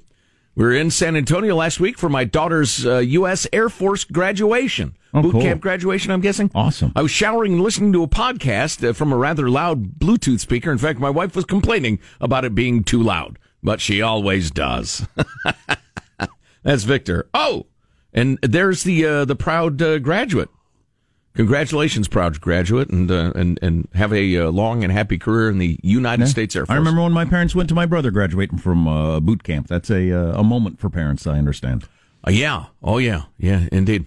We 0.55 0.65
were 0.65 0.73
in 0.73 0.91
San 0.91 1.15
Antonio 1.15 1.55
last 1.55 1.79
week 1.79 1.99
for 1.99 2.09
my 2.09 2.25
daughter's 2.25 2.85
uh, 2.85 2.99
U.S. 2.99 3.47
Air 3.53 3.69
Force 3.69 4.03
graduation. 4.03 4.97
Oh, 5.15 5.23
Boot 5.23 5.33
cool. 5.33 5.41
camp 5.43 5.61
graduation, 5.61 6.11
I'm 6.11 6.21
guessing. 6.21 6.51
Awesome. 6.55 6.93
I 6.97 7.03
was 7.03 7.13
showering 7.13 7.53
and 7.53 7.63
listening 7.63 7.93
to 7.93 8.03
a 8.03 8.09
podcast 8.09 8.87
uh, 8.87 8.93
from 8.93 9.13
a 9.13 9.17
rather 9.17 9.49
loud 9.49 10.01
Bluetooth 10.01 10.41
speaker. 10.41 10.73
In 10.73 10.79
fact, 10.79 10.99
my 10.99 11.11
wife 11.11 11.37
was 11.37 11.45
complaining 11.45 12.01
about 12.21 12.45
it 12.45 12.55
being 12.57 12.83
too 12.83 13.01
loud, 13.03 13.39
but 13.63 13.81
she 13.81 14.03
always 14.03 14.51
does. 14.51 15.07
That's 16.65 16.83
Victor. 16.83 17.29
Oh, 17.33 17.67
and 18.13 18.39
there's 18.43 18.83
the 18.83 19.05
uh, 19.05 19.25
the 19.25 19.37
proud 19.37 19.81
uh, 19.81 19.99
graduate. 19.99 20.51
Congratulations, 21.35 22.09
proud 22.09 22.41
graduate, 22.41 22.91
and 22.91 23.11
uh, 23.11 23.33
and 23.37 23.59
and 23.63 23.89
have 23.95 24.13
a 24.13 24.39
uh, 24.39 24.51
long 24.51 24.83
and 24.83 24.93
happy 24.93 25.19
career 25.19 25.49
in 25.51 25.59
the 25.59 25.79
United 25.83 26.27
States 26.27 26.57
Air 26.57 26.67
Force. 26.67 26.75
I 26.75 26.79
remember 26.79 27.03
when 27.03 27.13
my 27.13 27.25
parents 27.25 27.55
went 27.55 27.69
to 27.69 27.75
my 27.75 27.87
brother 27.87 28.11
graduating 28.11 28.59
from 28.59 28.89
uh, 28.89 29.21
boot 29.21 29.45
camp. 29.45 29.69
That's 29.69 29.91
a 29.91 30.11
uh, 30.11 30.41
a 30.41 30.43
moment 30.43 30.81
for 30.81 30.91
parents. 30.91 31.27
I 31.27 31.39
understand. 31.39 31.85
Uh, 32.27 32.31
yeah. 32.31 32.67
Oh, 32.83 32.99
yeah. 32.99 33.23
Yeah, 33.39 33.69
indeed. 33.71 34.07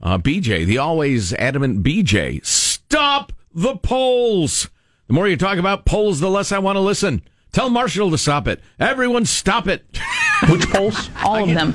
Uh, 0.00 0.18
BJ, 0.18 0.64
the 0.64 0.78
always 0.78 1.34
adamant 1.34 1.82
BJ, 1.82 2.44
stop 2.46 3.32
the 3.52 3.76
polls. 3.76 4.70
The 5.08 5.14
more 5.14 5.26
you 5.26 5.36
talk 5.36 5.58
about 5.58 5.84
polls, 5.84 6.20
the 6.20 6.30
less 6.30 6.52
I 6.52 6.58
want 6.58 6.76
to 6.76 6.80
listen. 6.80 7.22
Tell 7.52 7.70
Marshall 7.70 8.10
to 8.10 8.18
stop 8.18 8.46
it. 8.46 8.60
Everyone 8.78 9.24
stop 9.24 9.66
it. 9.66 9.84
Which 10.48 10.68
polls? 10.70 11.10
All 11.24 11.42
of 11.42 11.48
them. 11.48 11.74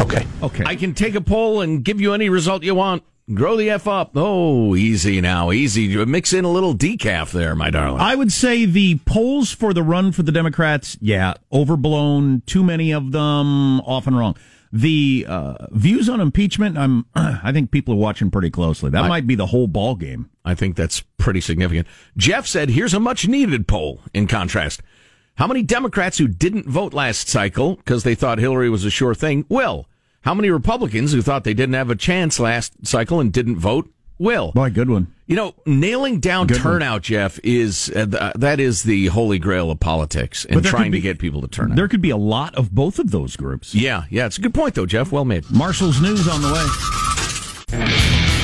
Okay. 0.00 0.26
Okay. 0.42 0.64
I 0.66 0.76
can 0.76 0.94
take 0.94 1.14
a 1.14 1.20
poll 1.20 1.60
and 1.60 1.84
give 1.84 2.00
you 2.00 2.14
any 2.14 2.28
result 2.28 2.62
you 2.62 2.74
want. 2.74 3.02
Grow 3.34 3.56
the 3.56 3.68
F 3.70 3.86
up. 3.86 4.12
Oh, 4.14 4.74
easy 4.74 5.20
now. 5.20 5.52
Easy. 5.52 6.02
Mix 6.06 6.32
in 6.32 6.46
a 6.46 6.50
little 6.50 6.74
decaf 6.74 7.30
there, 7.30 7.54
my 7.54 7.68
darling. 7.68 8.00
I 8.00 8.14
would 8.14 8.32
say 8.32 8.64
the 8.64 8.98
polls 9.04 9.52
for 9.52 9.74
the 9.74 9.82
run 9.82 10.12
for 10.12 10.22
the 10.22 10.32
Democrats, 10.32 10.96
yeah, 11.02 11.34
overblown. 11.52 12.42
Too 12.46 12.64
many 12.64 12.90
of 12.92 13.12
them, 13.12 13.80
often 13.80 14.14
wrong. 14.14 14.34
The 14.72 15.26
uh, 15.28 15.66
views 15.72 16.08
on 16.08 16.20
impeachment, 16.20 16.78
I'm, 16.78 17.04
I 17.14 17.52
think 17.52 17.70
people 17.70 17.94
are 17.94 17.98
watching 17.98 18.30
pretty 18.30 18.50
closely. 18.50 18.88
That 18.90 19.04
I- 19.04 19.08
might 19.08 19.26
be 19.26 19.34
the 19.34 19.46
whole 19.46 19.66
ball 19.66 19.94
game. 19.94 20.30
I 20.44 20.54
think 20.54 20.76
that's 20.76 21.02
pretty 21.18 21.42
significant. 21.42 21.86
Jeff 22.16 22.46
said, 22.46 22.70
here's 22.70 22.94
a 22.94 23.00
much 23.00 23.28
needed 23.28 23.68
poll 23.68 24.00
in 24.14 24.26
contrast. 24.26 24.80
How 25.38 25.46
many 25.46 25.62
Democrats 25.62 26.18
who 26.18 26.26
didn't 26.26 26.66
vote 26.66 26.92
last 26.92 27.28
cycle 27.28 27.76
because 27.76 28.02
they 28.02 28.16
thought 28.16 28.38
Hillary 28.38 28.68
was 28.68 28.84
a 28.84 28.90
sure 28.90 29.14
thing 29.14 29.46
will? 29.48 29.86
How 30.22 30.34
many 30.34 30.50
Republicans 30.50 31.12
who 31.12 31.22
thought 31.22 31.44
they 31.44 31.54
didn't 31.54 31.76
have 31.76 31.90
a 31.90 31.94
chance 31.94 32.40
last 32.40 32.84
cycle 32.84 33.20
and 33.20 33.32
didn't 33.32 33.56
vote 33.56 33.88
will? 34.18 34.50
Boy, 34.50 34.70
good 34.70 34.90
one. 34.90 35.14
You 35.28 35.36
know, 35.36 35.54
nailing 35.64 36.18
down 36.18 36.48
Good 36.48 36.56
one. 36.56 36.64
turnout, 36.64 37.02
Jeff, 37.02 37.38
is 37.44 37.88
uh, 37.94 38.06
th- 38.06 38.32
that 38.34 38.58
is 38.58 38.82
the 38.82 39.06
holy 39.06 39.38
grail 39.38 39.70
of 39.70 39.78
politics 39.78 40.44
and 40.44 40.64
trying 40.64 40.90
could 40.90 40.96
to 40.96 41.00
get 41.00 41.20
people 41.20 41.40
to 41.42 41.48
turn 41.48 41.70
out. 41.70 41.76
There 41.76 41.86
could 41.86 42.02
be 42.02 42.10
a 42.10 42.16
lot 42.16 42.56
of 42.56 42.74
both 42.74 42.98
of 42.98 43.12
those 43.12 43.36
groups. 43.36 43.76
Yeah, 43.76 44.06
yeah, 44.10 44.26
it's 44.26 44.38
a 44.38 44.40
good 44.40 44.54
point 44.54 44.74
though, 44.74 44.86
Jeff. 44.86 45.12
Well 45.12 45.24
made. 45.24 45.48
Marshall's 45.52 46.00
news 46.00 46.26
on 46.26 46.42
the 46.42 46.52
way. 46.52 48.37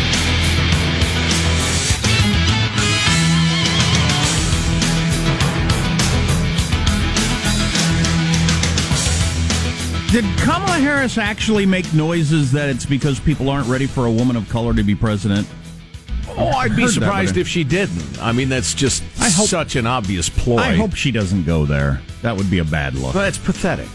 Did 10.14 10.24
Kamala 10.38 10.79
Harris 10.79 11.18
actually 11.18 11.66
make 11.66 11.92
noises 11.92 12.53
that 12.53 12.68
it's 12.68 12.87
because 12.87 13.18
people 13.18 13.50
aren't 13.50 13.66
ready 13.66 13.88
for 13.88 14.07
a 14.07 14.11
woman 14.12 14.37
of 14.37 14.48
color 14.48 14.72
to 14.72 14.85
be 14.85 14.94
president? 14.94 15.44
Oh, 16.29 16.50
I'd 16.50 16.77
be 16.77 16.87
surprised 16.87 17.37
if 17.37 17.48
she 17.48 17.64
didn't. 17.64 18.22
I 18.22 18.31
mean, 18.31 18.48
that's 18.48 18.74
just 18.74 19.03
hope- 19.18 19.48
such 19.48 19.74
an 19.74 19.88
obvious 19.88 20.29
ploy. 20.29 20.59
I 20.59 20.77
hope 20.77 20.94
she 20.94 21.11
doesn't 21.11 21.42
go 21.42 21.66
there. 21.66 22.00
That 22.22 22.37
would 22.37 22.48
be 22.48 22.61
a 22.61 22.64
bad 22.64 22.94
look. 22.94 23.12
Well, 23.14 23.24
that's 23.24 23.38
pathetic. 23.38 23.88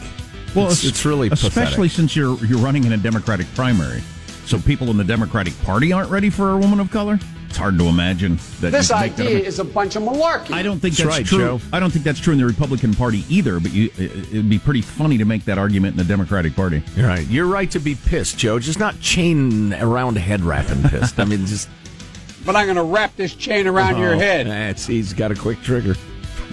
Well, 0.54 0.68
it's, 0.68 0.84
it's 0.84 1.06
really 1.06 1.30
especially 1.30 1.88
pathetic. 1.88 1.92
since 1.92 2.18
you're 2.18 2.36
you're 2.44 2.60
running 2.60 2.84
in 2.84 2.92
a 2.92 2.98
Democratic 2.98 3.48
primary, 3.56 4.02
so 4.46 4.60
people 4.60 4.90
in 4.90 4.98
the 4.98 5.06
Democratic 5.06 5.58
Party 5.62 5.94
aren't 5.94 6.12
ready 6.12 6.30
for 6.30 6.52
a 6.52 6.58
woman 6.58 6.82
of 6.82 6.92
color. 6.92 7.18
It's 7.50 7.58
hard 7.58 7.78
to 7.80 7.86
imagine 7.86 8.38
that 8.62 8.72
This 8.72 8.90
you 8.90 8.96
can 8.96 9.02
make 9.06 9.16
that 9.16 9.26
idea 9.26 9.40
up. 9.40 9.46
is 9.46 9.60
a 9.60 9.64
bunch 9.64 9.96
of 9.96 10.04
malarkey. 10.04 10.52
I 10.54 10.62
don't 10.62 10.80
think 10.80 10.96
That's 10.96 11.04
that's, 11.10 11.18
right, 11.18 11.26
true. 11.26 11.40
Joe. 11.40 11.62
I 11.74 11.80
don't 11.80 11.90
think 11.92 12.06
that's 12.06 12.20
true 12.20 12.32
in 12.34 12.40
the 12.40 12.46
Republican 12.46 12.94
Party 12.94 13.26
either. 13.28 13.60
But 13.60 13.74
you, 13.74 13.86
it- 13.98 14.12
it'd 14.32 14.50
be 14.50 14.60
pretty 14.60 14.82
funny 14.82 15.18
to 15.18 15.26
make 15.26 15.46
that 15.46 15.58
argument 15.58 15.94
in 15.94 15.98
the 15.98 16.04
Democratic 16.04 16.56
Party. 16.56 16.84
You're 16.96 17.08
right. 17.08 17.28
You're 17.28 17.48
right 17.48 17.70
to 17.72 17.80
be 17.80 17.96
pissed, 17.96 18.38
Joe. 18.38 18.60
Just 18.60 18.78
not 18.80 19.00
chain 19.02 19.74
around 19.74 20.18
head 20.18 20.42
wrapping 20.42 20.84
pissed. 20.84 21.20
I 21.20 21.26
mean, 21.26 21.46
just 21.48 21.68
But 22.46 22.56
I'm 22.56 22.66
going 22.68 22.78
to 22.78 22.84
wrap 22.84 23.16
this 23.16 23.34
chain 23.36 23.66
around 23.68 23.98
your 24.00 24.14
Oh, 24.16 24.20
head. 24.20 24.48
That's 24.48 24.86
he's 24.88 25.14
got 25.14 25.32
a 25.32 25.36
quick 25.36 25.62
trigger. 25.62 25.96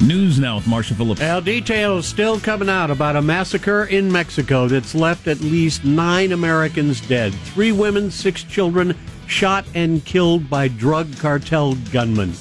News 0.01 0.39
now 0.39 0.57
with 0.57 0.67
Marshall 0.67 0.97
Phillips. 0.97 1.21
Well, 1.21 1.41
details 1.41 2.07
still 2.07 2.39
coming 2.41 2.69
out 2.69 2.91
about 2.91 3.17
a 3.17 3.23
massacre 3.23 3.85
in 3.85 4.11
Mexico 4.13 4.67
that's 4.69 4.95
left 4.95 5.27
at 5.27 5.41
least 5.41 5.85
nine 5.85 6.33
Americans 6.33 7.01
dead. 7.03 7.33
Three 7.55 7.73
women, 7.73 8.11
six 8.11 8.43
children 8.45 8.95
shot 9.27 9.65
and 9.75 10.05
killed 10.05 10.49
by 10.49 10.69
drug 10.69 11.17
cartel 11.19 11.75
gunmen. 11.93 12.33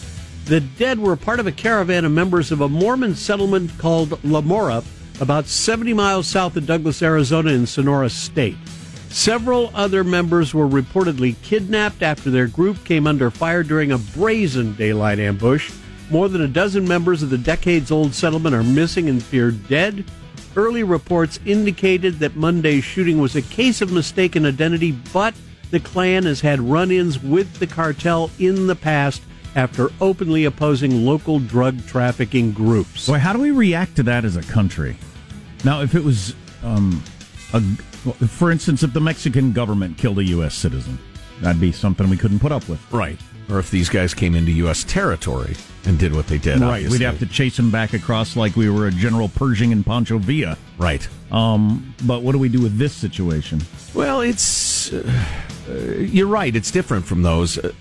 The 0.45 0.59
dead 0.61 0.99
were 0.99 1.15
part 1.15 1.39
of 1.39 1.47
a 1.47 1.51
caravan 1.51 2.05
of 2.05 2.11
members 2.11 2.51
of 2.51 2.61
a 2.61 2.69
Mormon 2.69 3.15
settlement 3.15 3.77
called 3.79 4.23
La 4.23 4.41
Mora, 4.41 4.83
about 5.19 5.47
70 5.47 5.93
miles 5.93 6.27
south 6.27 6.55
of 6.55 6.67
Douglas, 6.67 7.01
Arizona, 7.01 7.51
in 7.51 7.65
Sonora 7.65 8.09
State. 8.09 8.57
Several 9.09 9.71
other 9.73 10.03
members 10.03 10.53
were 10.53 10.67
reportedly 10.67 11.41
kidnapped 11.41 12.03
after 12.03 12.29
their 12.29 12.47
group 12.47 12.83
came 12.83 13.07
under 13.07 13.31
fire 13.31 13.63
during 13.63 13.91
a 13.91 13.97
brazen 13.97 14.75
daylight 14.75 15.19
ambush. 15.19 15.71
More 16.11 16.29
than 16.29 16.41
a 16.41 16.47
dozen 16.47 16.87
members 16.87 17.23
of 17.23 17.29
the 17.29 17.37
decades 17.37 17.91
old 17.91 18.13
settlement 18.13 18.53
are 18.53 18.63
missing 18.63 19.09
and 19.09 19.23
feared 19.23 19.67
dead. 19.67 20.03
Early 20.55 20.83
reports 20.83 21.39
indicated 21.45 22.19
that 22.19 22.35
Monday's 22.35 22.83
shooting 22.83 23.19
was 23.19 23.35
a 23.35 23.41
case 23.41 23.81
of 23.81 23.91
mistaken 23.91 24.45
identity, 24.45 24.91
but 25.13 25.33
the 25.75 25.79
clan 25.81 26.23
has 26.23 26.39
had 26.39 26.61
run 26.61 26.89
ins 26.89 27.21
with 27.21 27.59
the 27.59 27.67
cartel 27.67 28.31
in 28.39 28.65
the 28.65 28.75
past 28.77 29.21
after 29.55 29.89
openly 29.99 30.45
opposing 30.45 31.05
local 31.05 31.37
drug 31.37 31.85
trafficking 31.85 32.53
groups. 32.53 33.07
Boy, 33.07 33.19
how 33.19 33.33
do 33.33 33.39
we 33.39 33.51
react 33.51 33.97
to 33.97 34.03
that 34.03 34.23
as 34.23 34.37
a 34.37 34.41
country? 34.41 34.95
Now, 35.65 35.81
if 35.81 35.93
it 35.93 36.01
was, 36.01 36.33
um, 36.63 37.03
a, 37.51 37.59
for 38.25 38.51
instance, 38.51 38.83
if 38.83 38.93
the 38.93 39.01
Mexican 39.01 39.51
government 39.51 39.97
killed 39.97 40.17
a 40.19 40.23
U.S. 40.23 40.55
citizen, 40.55 40.97
that'd 41.41 41.59
be 41.59 41.73
something 41.73 42.09
we 42.09 42.15
couldn't 42.15 42.39
put 42.39 42.53
up 42.53 42.69
with. 42.69 42.79
Right. 42.93 43.19
Or 43.49 43.59
if 43.59 43.69
these 43.69 43.89
guys 43.89 44.13
came 44.13 44.33
into 44.33 44.53
U.S. 44.53 44.85
territory 44.85 45.57
and 45.83 45.99
did 45.99 46.15
what 46.15 46.27
they 46.27 46.37
did. 46.37 46.61
Right, 46.61 46.75
obviously. 46.75 46.99
we'd 46.99 47.05
have 47.05 47.19
to 47.19 47.25
chase 47.25 47.57
them 47.57 47.69
back 47.69 47.93
across 47.93 48.37
like 48.37 48.55
we 48.55 48.69
were 48.69 48.87
a 48.87 48.91
General 48.91 49.27
Pershing 49.27 49.73
and 49.73 49.85
Pancho 49.85 50.19
Villa. 50.19 50.57
Right. 50.77 51.05
Um, 51.33 51.93
but 52.05 52.23
what 52.23 52.31
do 52.31 52.39
we 52.39 52.47
do 52.47 52.61
with 52.61 52.77
this 52.77 52.93
situation? 52.93 53.61
Well, 53.93 54.21
it's. 54.21 54.93
Uh, 54.93 55.03
uh, 55.05 55.44
you're 55.73 56.27
right. 56.27 56.55
It's 56.55 56.71
different 56.71 57.05
from 57.05 57.23
those. 57.23 57.57
Uh, 57.57 57.71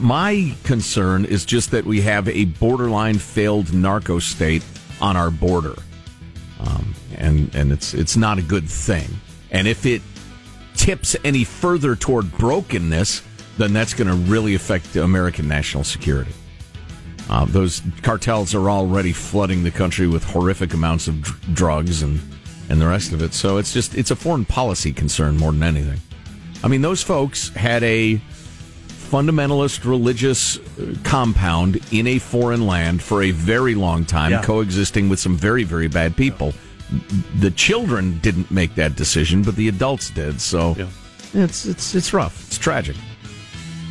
my 0.00 0.54
concern 0.64 1.24
is 1.24 1.44
just 1.44 1.70
that 1.72 1.84
we 1.84 2.00
have 2.00 2.28
a 2.28 2.46
borderline 2.46 3.18
failed 3.18 3.72
narco 3.72 4.18
state 4.18 4.64
on 5.00 5.16
our 5.16 5.30
border, 5.30 5.76
um, 6.60 6.94
and 7.16 7.54
and 7.54 7.72
it's 7.72 7.94
it's 7.94 8.16
not 8.16 8.38
a 8.38 8.42
good 8.42 8.68
thing. 8.68 9.08
And 9.50 9.68
if 9.68 9.86
it 9.86 10.02
tips 10.74 11.16
any 11.24 11.44
further 11.44 11.94
toward 11.96 12.32
brokenness, 12.38 13.22
then 13.58 13.72
that's 13.72 13.94
going 13.94 14.08
to 14.08 14.14
really 14.14 14.54
affect 14.54 14.96
American 14.96 15.46
national 15.46 15.84
security. 15.84 16.32
Uh, 17.30 17.44
those 17.46 17.80
cartels 18.02 18.54
are 18.54 18.68
already 18.68 19.12
flooding 19.12 19.64
the 19.64 19.70
country 19.70 20.06
with 20.06 20.24
horrific 20.24 20.74
amounts 20.74 21.08
of 21.08 21.22
dr- 21.22 21.54
drugs 21.54 22.02
and 22.02 22.20
and 22.68 22.80
the 22.80 22.86
rest 22.86 23.12
of 23.12 23.22
it. 23.22 23.34
So 23.34 23.58
it's 23.58 23.72
just 23.72 23.94
it's 23.94 24.10
a 24.10 24.16
foreign 24.16 24.44
policy 24.44 24.92
concern 24.92 25.36
more 25.36 25.52
than 25.52 25.62
anything. 25.62 26.00
I 26.64 26.68
mean, 26.68 26.80
those 26.80 27.02
folks 27.02 27.50
had 27.50 27.82
a 27.82 28.20
fundamentalist 29.10 29.84
religious 29.84 30.56
uh, 30.58 30.94
compound 31.04 31.78
in 31.92 32.06
a 32.06 32.18
foreign 32.18 32.66
land 32.66 33.02
for 33.02 33.22
a 33.22 33.30
very 33.32 33.74
long 33.74 34.04
time, 34.06 34.32
Yeah. 34.32 34.42
coexisting 34.42 35.08
with 35.10 35.18
some 35.20 35.36
very 35.36 35.62
very 35.64 35.88
bad 35.88 36.16
people. 36.16 36.54
The 37.38 37.50
children 37.50 38.18
didn't 38.22 38.50
make 38.50 38.74
that 38.76 38.96
decision, 38.96 39.42
but 39.42 39.56
the 39.56 39.68
adults 39.68 40.10
did. 40.10 40.40
So 40.40 40.74
it's 41.34 41.66
it's 41.66 41.94
it's 41.94 42.12
rough. 42.14 42.46
It's 42.46 42.58
tragic. 42.58 42.96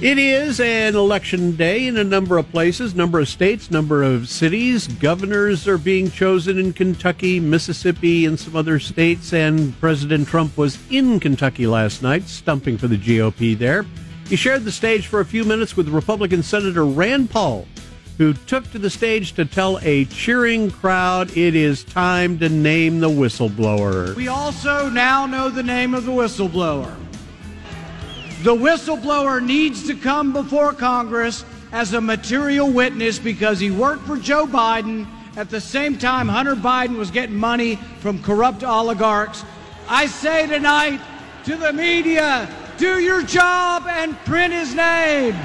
It 0.02 0.18
is 0.18 0.60
an 0.60 0.96
election 0.96 1.56
day 1.56 1.88
in 1.88 1.96
a 1.98 2.04
number 2.04 2.38
of 2.38 2.50
places, 2.52 2.94
number 2.94 3.20
of 3.20 3.30
states, 3.30 3.72
number 3.72 4.04
of 4.04 4.28
cities. 4.28 4.88
Governors 4.88 5.66
are 5.66 5.78
being 5.78 6.12
chosen 6.12 6.60
in 6.60 6.74
Kentucky, 6.74 7.40
Mississippi, 7.40 8.26
and 8.26 8.38
some 8.38 8.56
other 8.56 8.80
states. 8.80 9.32
And 9.32 9.80
President 9.80 10.28
Trump 10.28 10.58
was 10.58 10.78
in 10.90 11.22
Kentucky 11.22 11.68
last 11.68 12.02
night, 12.02 12.24
stumping 12.24 12.78
for 12.78 12.90
the 12.90 12.98
GOP 12.98 13.58
there. 13.58 13.86
He 14.28 14.36
shared 14.36 14.66
the 14.66 14.72
stage 14.72 15.08
for 15.08 15.22
a 15.22 15.26
few 15.26 15.46
minutes 15.46 15.78
with 15.78 15.88
Republican 15.88 16.44
Senator 16.44 16.86
Rand 16.86 17.30
Paul, 17.30 17.66
who 18.18 18.34
took 18.34 18.70
to 18.72 18.80
the 18.80 18.90
stage 18.90 19.34
to 19.34 19.46
tell 19.46 19.80
a 19.84 20.04
cheering 20.06 20.70
crowd 20.70 21.38
it 21.38 21.56
is 21.56 21.84
time 21.84 22.40
to 22.40 22.50
name 22.50 23.00
the 23.00 23.10
whistleblower. 23.10 24.16
We 24.16 24.28
also 24.28 24.90
now 24.90 25.26
know 25.28 25.50
the 25.50 25.64
name 25.64 25.94
of 25.94 26.04
the 26.06 26.12
whistleblower. 26.12 26.94
The 28.44 28.54
whistleblower 28.54 29.42
needs 29.42 29.88
to 29.88 29.96
come 29.96 30.34
before 30.34 30.74
Congress 30.74 31.46
as 31.72 31.94
a 31.94 32.02
material 32.02 32.70
witness 32.70 33.18
because 33.18 33.58
he 33.58 33.72
worked 33.72 34.06
for 34.06 34.18
Joe 34.18 34.46
Biden 34.46 35.08
at 35.38 35.50
the 35.50 35.62
same 35.62 35.98
time 35.98 36.28
Hunter 36.28 36.56
Biden 36.56 36.98
was 36.98 37.10
getting 37.10 37.38
money 37.38 37.78
from 38.00 38.22
corrupt 38.22 38.62
oligarchs. 38.66 39.46
I 39.88 40.08
say 40.08 40.46
tonight 40.46 41.00
to 41.46 41.56
the 41.56 41.72
media 41.72 42.54
do 42.78 43.00
your 43.00 43.24
job 43.24 43.88
and 43.88 44.14
print 44.26 44.52
his 44.52 44.76
name. 44.76 45.36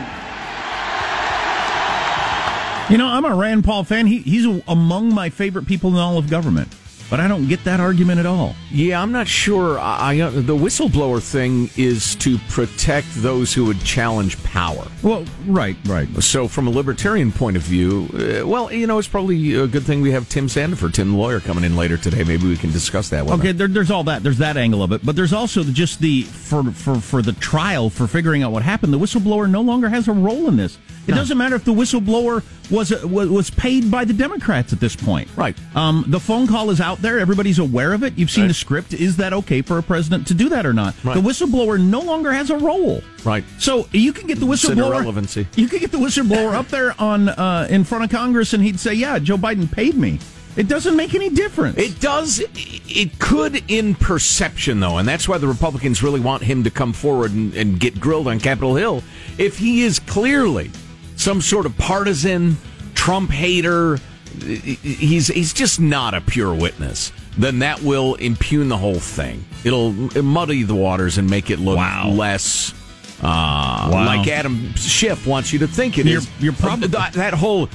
You 2.90 2.98
know, 2.98 3.06
I'm 3.06 3.24
a 3.24 3.32
Rand 3.32 3.62
Paul 3.62 3.84
fan. 3.84 4.08
He, 4.08 4.18
he's 4.18 4.44
among 4.66 5.14
my 5.14 5.30
favorite 5.30 5.68
people 5.68 5.90
in 5.90 5.98
all 5.98 6.18
of 6.18 6.28
government, 6.28 6.74
but 7.10 7.20
I 7.20 7.28
don't 7.28 7.48
get 7.48 7.64
that 7.64 7.80
argument 7.80 8.20
at 8.20 8.26
all. 8.26 8.54
Yeah, 8.70 9.00
I'm 9.00 9.12
not 9.12 9.28
sure. 9.28 9.78
I, 9.78 10.20
I 10.22 10.30
the 10.30 10.56
whistleblower 10.56 11.22
thing 11.22 11.70
is 11.76 12.14
to 12.16 12.38
protect 12.50 13.06
those 13.14 13.52
who 13.52 13.64
would 13.66 13.80
challenge 13.80 14.42
power. 14.44 14.86
Well, 15.02 15.24
right, 15.46 15.76
right. 15.86 16.08
So, 16.22 16.48
from 16.48 16.66
a 16.66 16.70
libertarian 16.70 17.32
point 17.32 17.56
of 17.56 17.62
view, 17.62 18.08
uh, 18.14 18.46
well, 18.46 18.72
you 18.72 18.86
know, 18.86 18.98
it's 18.98 19.08
probably 19.08 19.54
a 19.54 19.66
good 19.66 19.84
thing 19.84 20.00
we 20.02 20.12
have 20.12 20.28
Tim 20.28 20.46
Sandefur, 20.46 20.92
Tim 20.92 21.16
lawyer, 21.16 21.40
coming 21.40 21.64
in 21.64 21.76
later 21.76 21.96
today. 21.96 22.24
Maybe 22.24 22.46
we 22.46 22.56
can 22.56 22.72
discuss 22.72 23.08
that. 23.10 23.26
Okay, 23.28 23.52
there, 23.52 23.68
there's 23.68 23.90
all 23.90 24.04
that. 24.04 24.22
There's 24.22 24.38
that 24.38 24.56
angle 24.56 24.82
of 24.82 24.92
it, 24.92 25.04
but 25.04 25.16
there's 25.16 25.32
also 25.32 25.62
just 25.64 26.00
the 26.00 26.22
for 26.22 26.64
for 26.72 27.00
for 27.00 27.22
the 27.22 27.32
trial 27.32 27.90
for 27.90 28.06
figuring 28.06 28.42
out 28.42 28.52
what 28.52 28.62
happened. 28.62 28.92
The 28.92 28.98
whistleblower 28.98 29.50
no 29.50 29.60
longer 29.60 29.88
has 29.88 30.08
a 30.08 30.12
role 30.12 30.48
in 30.48 30.56
this. 30.56 30.78
It 31.08 31.12
doesn't 31.14 31.38
matter 31.38 31.56
if 31.56 31.64
the 31.64 31.72
whistleblower 31.72 32.42
was 32.70 32.90
was, 33.02 33.28
was 33.30 33.50
paid 33.50 33.90
by 33.90 34.04
the 34.04 34.12
Democrats 34.12 34.72
at 34.72 34.80
this 34.80 34.94
point. 34.94 35.28
Right. 35.36 35.56
Um, 35.74 36.04
the 36.06 36.20
phone 36.20 36.46
call 36.46 36.70
is 36.70 36.80
out 36.80 37.00
there. 37.00 37.18
Everybody's 37.18 37.58
aware 37.58 37.94
of 37.94 38.02
it. 38.04 38.16
You've 38.18 38.30
seen 38.30 38.44
Right. 38.44 38.48
the 38.48 38.54
script. 38.54 38.92
Is 38.94 39.16
that 39.16 39.32
okay 39.32 39.62
for 39.62 39.78
a 39.78 39.82
president 39.82 40.26
to 40.28 40.34
do 40.34 40.48
that 40.50 40.66
or 40.66 40.72
not? 40.74 40.94
Right. 41.02 41.14
The 41.14 41.22
whistleblower 41.22 41.80
no 41.80 42.00
longer 42.00 42.30
has 42.32 42.50
a 42.50 42.58
role. 42.58 43.02
Right. 43.24 43.42
So 43.58 43.88
you 43.92 44.12
can 44.12 44.26
get 44.26 44.38
the 44.38 44.46
whistleblower. 44.46 44.88
irrelevancy. 44.96 45.46
You 45.56 45.66
could 45.66 45.80
get 45.80 45.90
the 45.92 45.98
whistleblower 45.98 46.52
up 46.54 46.68
there 46.68 46.94
on 47.00 47.30
uh, 47.30 47.66
in 47.70 47.84
front 47.84 48.04
of 48.04 48.10
Congress, 48.10 48.52
and 48.52 48.62
he'd 48.62 48.78
say, 48.78 48.92
"Yeah, 48.94 49.18
Joe 49.18 49.38
Biden 49.38 49.70
paid 49.70 49.94
me." 49.96 50.18
It 50.56 50.66
doesn't 50.66 50.96
make 50.96 51.14
any 51.14 51.30
difference. 51.30 51.78
It 51.78 52.00
does. 52.00 52.42
It 52.54 53.18
could 53.20 53.62
in 53.68 53.94
perception, 53.94 54.80
though, 54.80 54.98
and 54.98 55.06
that's 55.06 55.28
why 55.28 55.38
the 55.38 55.46
Republicans 55.46 56.02
really 56.02 56.18
want 56.20 56.42
him 56.42 56.64
to 56.64 56.70
come 56.70 56.92
forward 56.92 57.30
and, 57.32 57.54
and 57.54 57.78
get 57.78 58.00
grilled 58.00 58.26
on 58.26 58.40
Capitol 58.40 58.74
Hill. 58.74 59.04
If 59.38 59.56
he 59.58 59.82
is 59.82 60.00
clearly 60.00 60.70
some 61.18 61.42
sort 61.42 61.66
of 61.66 61.76
partisan 61.76 62.56
Trump 62.94 63.30
hater, 63.30 63.98
he's 64.40 65.26
he's 65.28 65.52
just 65.52 65.80
not 65.80 66.14
a 66.14 66.20
pure 66.22 66.54
witness. 66.54 67.12
Then 67.36 67.58
that 67.60 67.82
will 67.82 68.14
impugn 68.16 68.68
the 68.68 68.76
whole 68.76 68.98
thing. 68.98 69.44
It'll 69.64 69.92
muddy 70.22 70.62
the 70.62 70.74
waters 70.74 71.18
and 71.18 71.28
make 71.28 71.50
it 71.50 71.58
look 71.58 71.76
Wow. 71.76 72.08
less. 72.08 72.72
Uh, 73.20 73.90
Wow. 73.92 74.06
Like 74.06 74.28
Adam 74.28 74.74
Schiff 74.74 75.26
wants 75.26 75.52
you 75.52 75.58
to 75.60 75.66
think 75.68 75.98
it 75.98 76.06
You're- 76.06 76.18
is. 76.18 76.28
you're 76.40 76.52
prob- 76.52 76.80
that, 76.80 77.12
that 77.14 77.34
whole. 77.34 77.68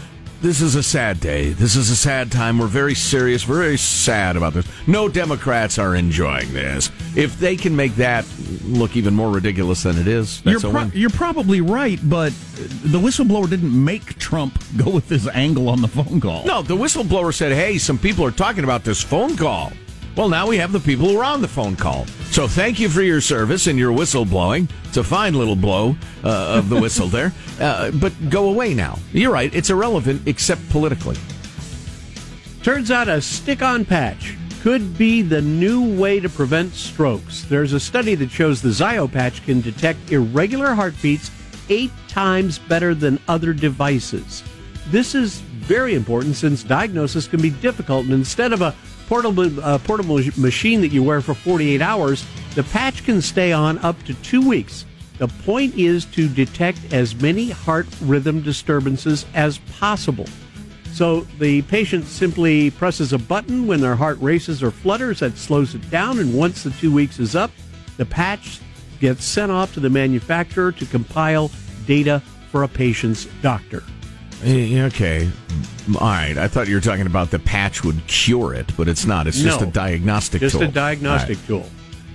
This 0.44 0.60
is 0.60 0.76
a 0.76 0.84
sad 0.84 1.22
day. 1.22 1.52
This 1.54 1.78
is 1.78 1.90
a 1.90 1.96
sad 1.96 2.30
time. 2.30 2.60
We're 2.60 2.68
very 2.68 2.96
serious. 2.96 3.48
We're 3.48 3.62
very 3.62 3.78
sad 3.78 4.36
about 4.36 4.54
this. 4.54 4.68
No 4.88 5.08
Democrats 5.08 5.80
are 5.80 5.96
enjoying 5.96 6.52
this. 6.52 6.92
If 7.16 7.40
they 7.40 7.56
can 7.56 7.78
make 7.78 7.96
that 7.96 8.26
look 8.66 8.98
even 8.98 9.14
more 9.16 9.32
ridiculous 9.32 9.84
than 9.84 9.98
it 9.98 10.06
is, 10.06 10.42
You're, 10.46 10.60
pro- 10.60 10.92
you're 10.94 11.10
probably 11.12 11.62
right, 11.62 11.98
but 12.04 12.34
the 12.58 13.00
whistleblower 13.00 13.50
didn't 13.50 13.72
make 13.72 14.20
Trump 14.20 14.62
go 14.76 14.92
with 14.92 15.08
his 15.08 15.30
angle 15.30 15.70
on 15.70 15.82
the 15.82 15.88
phone 15.88 16.20
call. 16.20 16.44
No, 16.44 16.62
the 16.62 16.76
whistleblower 16.76 17.34
said, 17.34 17.54
"Hey, 17.54 17.78
some 17.78 17.98
people 17.98 18.26
are 18.26 18.32
talking 18.32 18.66
about 18.66 18.84
this 18.84 19.02
phone 19.02 19.38
call." 19.38 19.72
Well, 20.16 20.30
now 20.30 20.48
we 20.48 20.58
have 20.58 20.72
the 20.72 20.80
people 20.80 21.10
who 21.10 21.18
are 21.18 21.24
on 21.24 21.42
the 21.42 21.48
phone 21.48 21.76
call. 21.76 22.06
So 22.30 22.48
thank 22.48 22.80
you 22.80 22.88
for 22.88 23.02
your 23.02 23.20
service 23.20 23.66
and 23.66 23.80
your 23.80 23.92
whistle 23.92 24.26
blowing. 24.26 24.70
It's 24.86 24.98
a 24.98 25.04
fine 25.04 25.34
little 25.34 25.56
blow 25.56 25.96
uh, 26.24 26.58
of 26.58 26.70
the 26.70 26.80
whistle 26.80 27.08
there. 27.08 27.34
Uh, 27.60 27.92
but 27.92 28.12
go 28.32 28.50
away 28.50 28.74
now. 28.74 28.98
You're 29.12 29.32
right. 29.32 29.54
It's 29.54 29.70
irrelevant 29.70 30.24
except 30.26 30.68
politically. 30.72 31.16
Turns 32.64 32.90
out 32.90 33.08
a 33.08 33.22
stick 33.22 33.62
on 33.62 33.86
patch 33.86 34.36
could 34.62 34.98
be 34.98 35.22
the 35.22 35.42
new 35.42 35.96
way 36.00 36.20
to 36.20 36.28
prevent 36.28 36.74
strokes. 36.74 37.44
There's 37.44 37.74
a 37.74 37.80
study 37.80 38.16
that 38.16 38.32
shows 38.32 38.62
the 38.62 38.72
Zio 38.72 39.08
patch 39.08 39.46
can 39.46 39.62
detect 39.62 40.12
irregular 40.12 40.74
heartbeats 40.74 41.30
eight 41.70 41.92
times 42.08 42.58
better 42.58 42.96
than 42.96 43.20
other 43.28 43.54
devices. 43.54 44.44
This 44.88 45.14
is 45.16 45.40
very 45.40 45.94
important 45.94 46.36
since 46.36 46.64
diagnosis 46.64 47.28
can 47.28 47.42
be 47.42 47.52
difficult, 47.52 48.06
and 48.06 48.14
instead 48.14 48.52
of 48.52 48.62
a 48.62 48.74
portable, 49.08 49.64
uh, 49.64 49.78
portable 49.80 50.20
machine 50.38 50.82
that 50.82 50.92
you 50.92 51.04
wear 51.04 51.22
for 51.22 51.34
48 51.34 51.82
hours, 51.82 52.26
the 52.56 52.64
patch 52.64 53.04
can 53.04 53.22
stay 53.22 53.52
on 53.52 53.78
up 53.80 54.02
to 54.04 54.14
two 54.16 54.48
weeks. 54.48 54.86
The 55.18 55.28
point 55.28 55.76
is 55.76 56.06
to 56.06 56.28
detect 56.28 56.94
as 56.94 57.16
many 57.16 57.50
heart 57.50 57.88
rhythm 58.02 58.42
disturbances 58.42 59.26
as 59.34 59.60
possible. 59.80 60.26
So 60.92 61.22
the 61.40 61.64
patient 61.64 62.06
simply 62.06 62.70
presses 62.72 63.14
a 63.14 63.18
button 63.18 63.66
when 63.66 63.82
their 63.82 63.96
heart 63.96 64.20
races 64.22 64.62
or 64.62 64.72
flutters, 64.72 65.20
that 65.20 65.38
slows 65.38 65.74
it 65.74 65.90
down, 65.90 66.20
and 66.20 66.34
once 66.34 66.64
the 66.64 66.72
two 66.72 66.94
weeks 66.94 67.20
is 67.20 67.36
up, 67.36 67.52
the 67.98 68.06
patch 68.06 68.60
gets 69.00 69.26
sent 69.26 69.52
off 69.52 69.74
to 69.74 69.80
the 69.80 69.90
manufacturer 69.90 70.72
to 70.72 70.86
compile 70.86 71.52
data 71.88 72.22
for 72.52 72.64
a 72.64 72.68
patient's 72.68 73.26
doctor. 73.42 73.84
Eh, 74.44 74.84
Okay. 74.86 75.30
All 76.00 76.08
right. 76.08 76.38
I 76.38 76.48
thought 76.48 76.68
you 76.68 76.76
were 76.76 76.82
talking 76.82 77.06
about 77.08 77.32
the 77.32 77.40
patch 77.40 77.84
would 77.84 78.06
cure 78.08 78.54
it, 78.54 78.72
but 78.78 78.88
it's 78.88 79.06
not. 79.06 79.28
It's 79.28 79.40
just 79.40 79.62
a 79.62 79.66
diagnostic 79.66 80.40
tool. 80.40 80.46
Just 80.50 80.60
tool. 80.60 80.70
a 80.70 80.72
diagnostic 80.72 81.38
All 81.50 81.60
tool. 81.60 81.70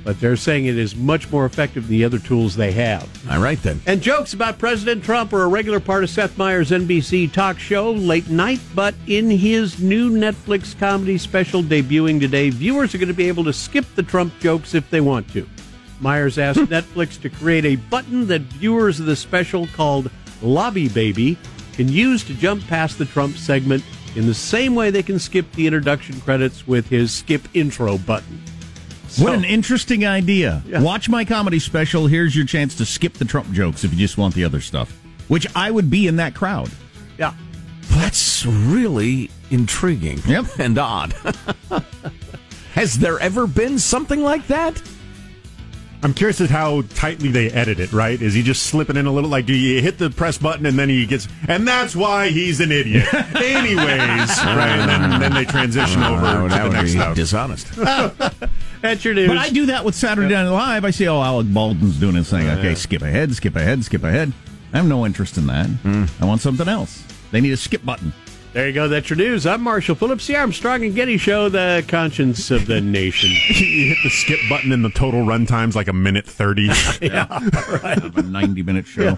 But 0.05 0.21
they're 0.21 0.37
saying 0.37 0.65
it 0.67 0.79
is 0.79 0.97
much 0.97 1.31
more 1.31 1.45
effective 1.45 1.83
than 1.87 1.91
the 1.91 2.05
other 2.05 2.19
tools 2.19 2.57
they 2.57 2.73
have. 2.73 3.07
All 3.31 3.41
right, 3.41 3.63
then. 3.63 3.83
And 3.87 4.01
jokes 4.01 4.33
about 4.33 4.59
President 4.59 5.05
Trump 5.05 5.35
are 5.35 5.43
a 5.43 5.49
regular 5.49 5.81
part 5.81 6.03
of 6.03 6.09
Seth 6.09 6.39
Meyers' 6.39 6.71
NBC 6.71 7.31
talk 7.31 7.59
show 7.59 7.93
late 7.93 8.31
night, 8.31 8.61
but 8.75 8.95
in 9.07 9.29
his 9.29 9.83
new 9.83 10.11
Netflix 10.11 10.79
comedy 10.79 11.19
special 11.19 11.63
debuting 11.63 12.21
today, 12.21 12.49
viewers 12.49 12.95
are 12.95 12.99
going 12.99 13.09
to 13.09 13.15
be 13.15 13.29
able 13.29 13.45
to 13.45 13.53
skip 13.53 13.85
the 13.97 14.03
Trump 14.03 14.33
jokes 14.41 14.73
if 14.75 14.89
they 14.89 15.03
want 15.03 15.31
to. 15.33 15.47
Meyers 16.01 16.39
asked 16.39 16.61
Netflix 16.71 17.21
to 17.21 17.29
create 17.29 17.67
a 17.67 17.77
button 17.77 18.27
that 18.29 18.41
viewers 18.43 19.01
of 19.01 19.05
the 19.07 19.17
special 19.17 19.67
called 19.67 20.11
Lobby 20.41 20.89
Baby 20.89 21.37
can 21.79 21.89
use 21.89 22.25
to 22.25 22.35
jump 22.35 22.67
past 22.67 22.99
the 22.99 23.05
Trump 23.07 23.37
segment 23.37 23.83
in 24.17 24.27
the 24.27 24.35
same 24.35 24.75
way 24.75 24.91
they 24.91 25.03
can 25.03 25.19
skip 25.19 25.51
the 25.53 25.65
introduction 25.67 26.21
credits 26.23 26.67
with 26.67 26.89
his 26.89 27.13
skip 27.13 27.47
intro 27.55 27.97
button. 27.99 28.43
what 29.19 29.33
an 29.33 29.45
interesting 29.45 30.05
idea. 30.05 30.61
Watch 30.69 31.09
my 31.09 31.25
comedy 31.25 31.59
special. 31.61 32.07
Here's 32.09 32.35
your 32.37 32.45
chance 32.47 32.75
to 32.77 32.85
skip 32.85 33.15
the 33.15 33.25
Trump 33.25 33.51
jokes 33.53 33.85
if 33.85 33.93
you 33.93 33.99
just 33.99 34.19
want 34.19 34.35
the 34.35 34.43
other 34.45 34.61
stuff, 34.61 34.91
which 35.29 35.47
I 35.55 35.71
would 35.71 35.89
be 35.89 36.09
in 36.09 36.17
that 36.17 36.35
crowd. 36.35 36.69
Yeah. 37.17 37.33
That's 37.91 38.45
really 38.45 39.31
intriguing 39.51 40.19
Yep. 40.27 40.47
and 40.59 40.77
odd. 40.79 41.15
Has 42.75 42.99
there 42.99 43.19
ever 43.21 43.47
been 43.47 43.79
something 43.79 44.21
like 44.23 44.47
that? 44.49 44.83
I'm 46.03 46.15
curious 46.15 46.41
as 46.41 46.49
how 46.49 46.83
tightly 46.95 47.29
they 47.31 47.51
edit 47.51 47.81
it, 47.81 47.93
right? 47.93 48.21
Is 48.23 48.33
he 48.33 48.43
just 48.43 48.65
slipping 48.65 48.97
in 48.97 49.07
a 49.07 49.13
little 49.13 49.29
like 49.31 49.47
do 49.47 49.55
you 49.55 49.83
hit 49.83 49.99
the 49.99 50.11
press 50.11 50.39
button 50.39 50.65
and 50.67 50.79
then 50.79 50.89
he 50.89 51.07
gets 51.07 51.27
and 51.49 51.67
that's 51.67 51.97
why 51.97 52.29
he's 52.29 52.61
an 52.61 52.71
idiot. 52.71 53.13
Anyways, 53.35 53.79
right? 54.45 54.79
And 54.79 54.89
then, 55.13 55.21
then 55.21 55.35
they 55.35 55.45
transition 55.45 56.03
over 56.03 56.25
Uh, 56.25 56.43
to 56.43 56.49
the 56.49 56.69
next 56.71 56.83
be 56.93 56.99
stuff. 56.99 57.17
dishonest. 57.17 57.67
That's 58.81 59.05
your 59.05 59.15
news. 59.15 59.27
But 59.29 59.39
I 59.39 59.49
do 59.51 59.67
that 59.67 59.85
with 59.85 59.97
Saturday 59.97 60.33
Night 60.33 60.49
Live. 60.49 60.85
I 60.85 60.91
see, 60.91 61.09
oh, 61.09 61.21
Alec 61.21 61.53
Baldwin's 61.53 61.99
doing 61.99 62.15
his 62.15 62.31
thing. 62.31 62.49
Okay, 62.49 62.77
skip 62.77 63.03
ahead, 63.03 63.35
skip 63.35 63.57
ahead, 63.57 63.83
skip 63.85 64.05
ahead. 64.05 64.33
I 64.73 64.77
have 64.77 64.87
no 64.87 65.05
interest 65.05 65.37
in 65.37 65.47
that. 65.49 65.69
I 66.21 66.25
want 66.25 66.41
something 66.43 66.69
else. 66.69 67.03
They 67.33 67.41
need 67.41 67.53
a 67.53 67.57
skip 67.57 67.85
button. 67.85 68.13
There 68.53 68.67
you 68.67 68.73
go. 68.73 68.89
That's 68.89 69.11
your 69.11 69.19
news. 69.19 69.47
I'm 69.47 69.61
Marshall 69.63 69.95
Phillips, 69.95 70.27
the 70.27 70.37
Armstrong 70.37 70.83
and 70.83 70.95
Getty 70.95 71.19
Show, 71.19 71.49
the 71.49 71.85
conscience 71.87 72.51
of 72.51 72.67
the 72.67 72.81
nation. 72.81 73.31
you 73.49 73.95
hit 73.95 73.99
the 74.03 74.09
skip 74.09 74.41
button 74.49 74.73
and 74.73 74.85
the 74.85 74.91
total 74.91 75.25
run 75.25 75.45
time's 75.45 75.77
like 75.77 75.87
a 75.87 75.93
minute 75.93 76.27
30. 76.27 76.63
yeah, 77.03 77.27
right. 77.85 78.03
Of 78.03 78.17
a 78.17 78.23
90 78.23 78.63
minute 78.63 78.87
show. 78.87 79.17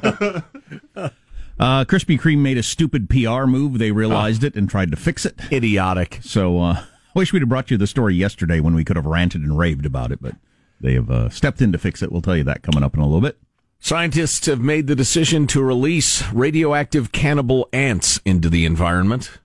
Uh, 1.58 1.84
Krispy 1.84 2.18
Kreme 2.18 2.38
made 2.38 2.56
a 2.56 2.62
stupid 2.62 3.10
PR 3.10 3.44
move. 3.44 3.78
They 3.78 3.92
realized 3.92 4.42
it 4.44 4.54
and 4.56 4.66
tried 4.66 4.90
to 4.92 4.96
fix 4.96 5.26
it. 5.26 5.38
Idiotic. 5.52 6.20
So, 6.22 6.58
uh, 6.58 6.72
I 6.80 7.18
wish 7.18 7.34
we'd 7.34 7.42
have 7.42 7.50
brought 7.50 7.70
you 7.70 7.76
the 7.76 7.86
story 7.86 8.14
yesterday 8.14 8.60
when 8.60 8.74
we 8.74 8.82
could 8.82 8.96
have 8.96 9.04
ranted 9.04 9.42
and 9.42 9.58
raved 9.58 9.84
about 9.84 10.10
it, 10.10 10.22
but 10.22 10.36
they 10.80 10.94
have 10.94 11.10
uh, 11.10 11.28
stepped 11.28 11.60
in 11.60 11.70
to 11.72 11.76
fix 11.76 12.02
it. 12.02 12.10
We'll 12.10 12.22
tell 12.22 12.34
you 12.34 12.44
that 12.44 12.62
coming 12.62 12.82
up 12.82 12.94
in 12.94 13.00
a 13.00 13.04
little 13.04 13.20
bit. 13.20 13.38
Scientists 13.82 14.44
have 14.46 14.60
made 14.60 14.86
the 14.86 14.94
decision 14.94 15.46
to 15.48 15.62
release 15.62 16.30
radioactive 16.32 17.12
cannibal 17.12 17.66
ants 17.72 18.20
into 18.26 18.50
the 18.50 18.66
environment. 18.66 19.38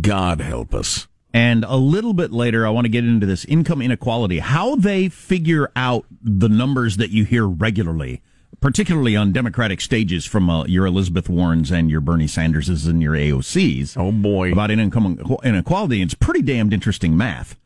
God 0.00 0.40
help 0.40 0.72
us. 0.72 1.08
And 1.34 1.64
a 1.64 1.76
little 1.76 2.12
bit 2.12 2.32
later, 2.32 2.64
I 2.66 2.70
want 2.70 2.84
to 2.84 2.88
get 2.88 3.04
into 3.04 3.26
this 3.26 3.44
income 3.44 3.82
inequality, 3.82 4.38
how 4.38 4.76
they 4.76 5.08
figure 5.08 5.70
out 5.74 6.06
the 6.22 6.48
numbers 6.48 6.98
that 6.98 7.10
you 7.10 7.24
hear 7.24 7.46
regularly, 7.46 8.22
particularly 8.60 9.16
on 9.16 9.32
Democratic 9.32 9.80
stages 9.80 10.24
from 10.24 10.48
uh, 10.48 10.64
your 10.66 10.86
Elizabeth 10.86 11.28
Warrens 11.28 11.72
and 11.72 11.90
your 11.90 12.00
Bernie 12.00 12.26
Sanderses 12.26 12.88
and 12.88 13.02
your 13.02 13.14
AOCs. 13.14 13.96
Oh, 13.98 14.12
boy. 14.12 14.52
About 14.52 14.70
income 14.70 15.18
inequality. 15.42 16.00
It's 16.00 16.14
pretty 16.14 16.42
damned 16.42 16.72
interesting 16.72 17.16
math. 17.16 17.56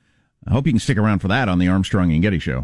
I 0.46 0.52
hope 0.52 0.66
you 0.66 0.72
can 0.72 0.80
stick 0.80 0.98
around 0.98 1.20
for 1.20 1.28
that 1.28 1.48
on 1.50 1.58
the 1.58 1.68
Armstrong 1.68 2.12
and 2.12 2.22
Getty 2.22 2.38
Show. 2.38 2.62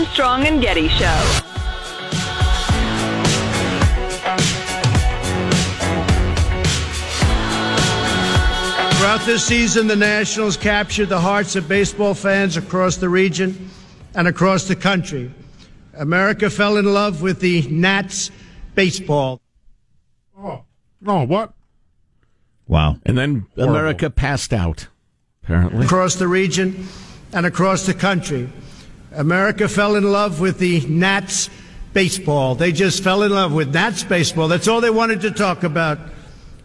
Armstrong 0.00 0.46
and 0.46 0.62
Getty 0.62 0.88
Show. 0.88 1.20
Throughout 8.96 9.20
this 9.26 9.44
season, 9.44 9.88
the 9.88 9.96
Nationals 9.96 10.56
captured 10.56 11.10
the 11.10 11.20
hearts 11.20 11.54
of 11.54 11.68
baseball 11.68 12.14
fans 12.14 12.56
across 12.56 12.96
the 12.96 13.10
region 13.10 13.68
and 14.14 14.26
across 14.26 14.64
the 14.64 14.74
country. 14.74 15.30
America 15.92 16.48
fell 16.48 16.78
in 16.78 16.86
love 16.86 17.20
with 17.20 17.40
the 17.40 17.60
Nats 17.68 18.30
baseball. 18.74 19.42
Oh, 20.38 20.64
oh 21.06 21.24
what? 21.24 21.52
Wow. 22.66 22.96
And 23.04 23.18
then 23.18 23.46
America 23.58 24.08
passed 24.08 24.54
out, 24.54 24.88
apparently. 25.44 25.84
Across 25.84 26.14
the 26.14 26.26
region 26.26 26.88
and 27.34 27.44
across 27.44 27.84
the 27.84 27.92
country. 27.92 28.48
America 29.12 29.68
fell 29.68 29.96
in 29.96 30.04
love 30.04 30.40
with 30.40 30.58
the 30.58 30.80
Nats 30.86 31.50
baseball. 31.92 32.54
They 32.54 32.72
just 32.72 33.02
fell 33.02 33.22
in 33.22 33.32
love 33.32 33.52
with 33.52 33.74
Nats 33.74 34.04
baseball. 34.04 34.48
That's 34.48 34.68
all 34.68 34.80
they 34.80 34.90
wanted 34.90 35.20
to 35.22 35.30
talk 35.30 35.62
about. 35.64 35.98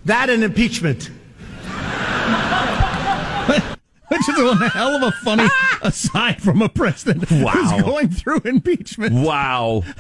That 0.06 0.30
and 0.30 0.44
impeachment. 0.44 1.06
Which 4.08 4.30
is 4.30 4.38
one 4.38 4.58
hell 4.70 4.96
of 4.96 5.02
a 5.04 5.12
funny 5.24 5.48
aside 5.82 6.42
from 6.42 6.62
a 6.62 6.70
president 6.70 7.30
Wow. 7.32 7.52
who's 7.52 7.82
going 7.82 8.10
through 8.10 8.42
impeachment. 8.46 9.14
Wow. 9.16 9.84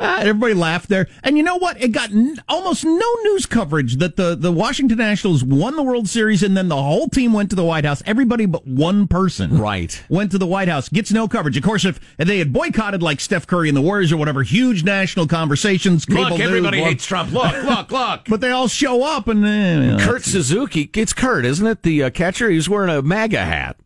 Ah, 0.00 0.20
everybody 0.20 0.54
laughed 0.54 0.88
there. 0.88 1.08
And 1.22 1.36
you 1.36 1.42
know 1.42 1.56
what? 1.56 1.80
It 1.82 1.88
got 1.92 2.10
n- 2.10 2.36
almost 2.48 2.84
no 2.84 3.14
news 3.24 3.46
coverage 3.46 3.96
that 3.96 4.16
the, 4.16 4.34
the 4.34 4.52
Washington 4.52 4.98
Nationals 4.98 5.42
won 5.44 5.76
the 5.76 5.82
World 5.82 6.08
Series 6.08 6.42
and 6.42 6.56
then 6.56 6.68
the 6.68 6.80
whole 6.82 7.08
team 7.08 7.32
went 7.32 7.50
to 7.50 7.56
the 7.56 7.64
White 7.64 7.84
House. 7.84 8.02
Everybody 8.06 8.46
but 8.46 8.66
one 8.66 9.06
person 9.08 9.58
Right. 9.58 10.02
went 10.08 10.30
to 10.32 10.38
the 10.38 10.46
White 10.46 10.68
House. 10.68 10.88
Gets 10.88 11.12
no 11.12 11.28
coverage. 11.28 11.56
Of 11.56 11.62
course, 11.62 11.84
if 11.84 11.98
they 12.16 12.38
had 12.38 12.52
boycotted 12.52 13.02
like 13.02 13.20
Steph 13.20 13.46
Curry 13.46 13.68
and 13.68 13.76
the 13.76 13.82
Warriors 13.82 14.12
or 14.12 14.16
whatever, 14.16 14.42
huge 14.42 14.84
national 14.84 15.26
conversations. 15.26 16.08
Look, 16.08 16.18
cable 16.18 16.38
news, 16.38 16.46
everybody 16.48 16.78
blah- 16.78 16.88
hates 16.88 17.06
Trump. 17.06 17.32
Look, 17.32 17.52
look, 17.64 17.90
look. 17.92 18.20
But 18.28 18.40
they 18.40 18.50
all 18.50 18.68
show 18.68 19.04
up 19.04 19.28
and 19.28 19.44
eh, 19.44 20.04
Kurt 20.04 20.22
Suzuki, 20.24 20.90
it's 20.94 21.12
Kurt, 21.12 21.44
isn't 21.44 21.66
it? 21.66 21.82
The 21.82 22.04
uh, 22.04 22.10
catcher. 22.10 22.50
He's 22.50 22.68
wearing 22.68 22.90
a 22.90 23.02
MAGA 23.02 23.44
hat. 23.44 23.76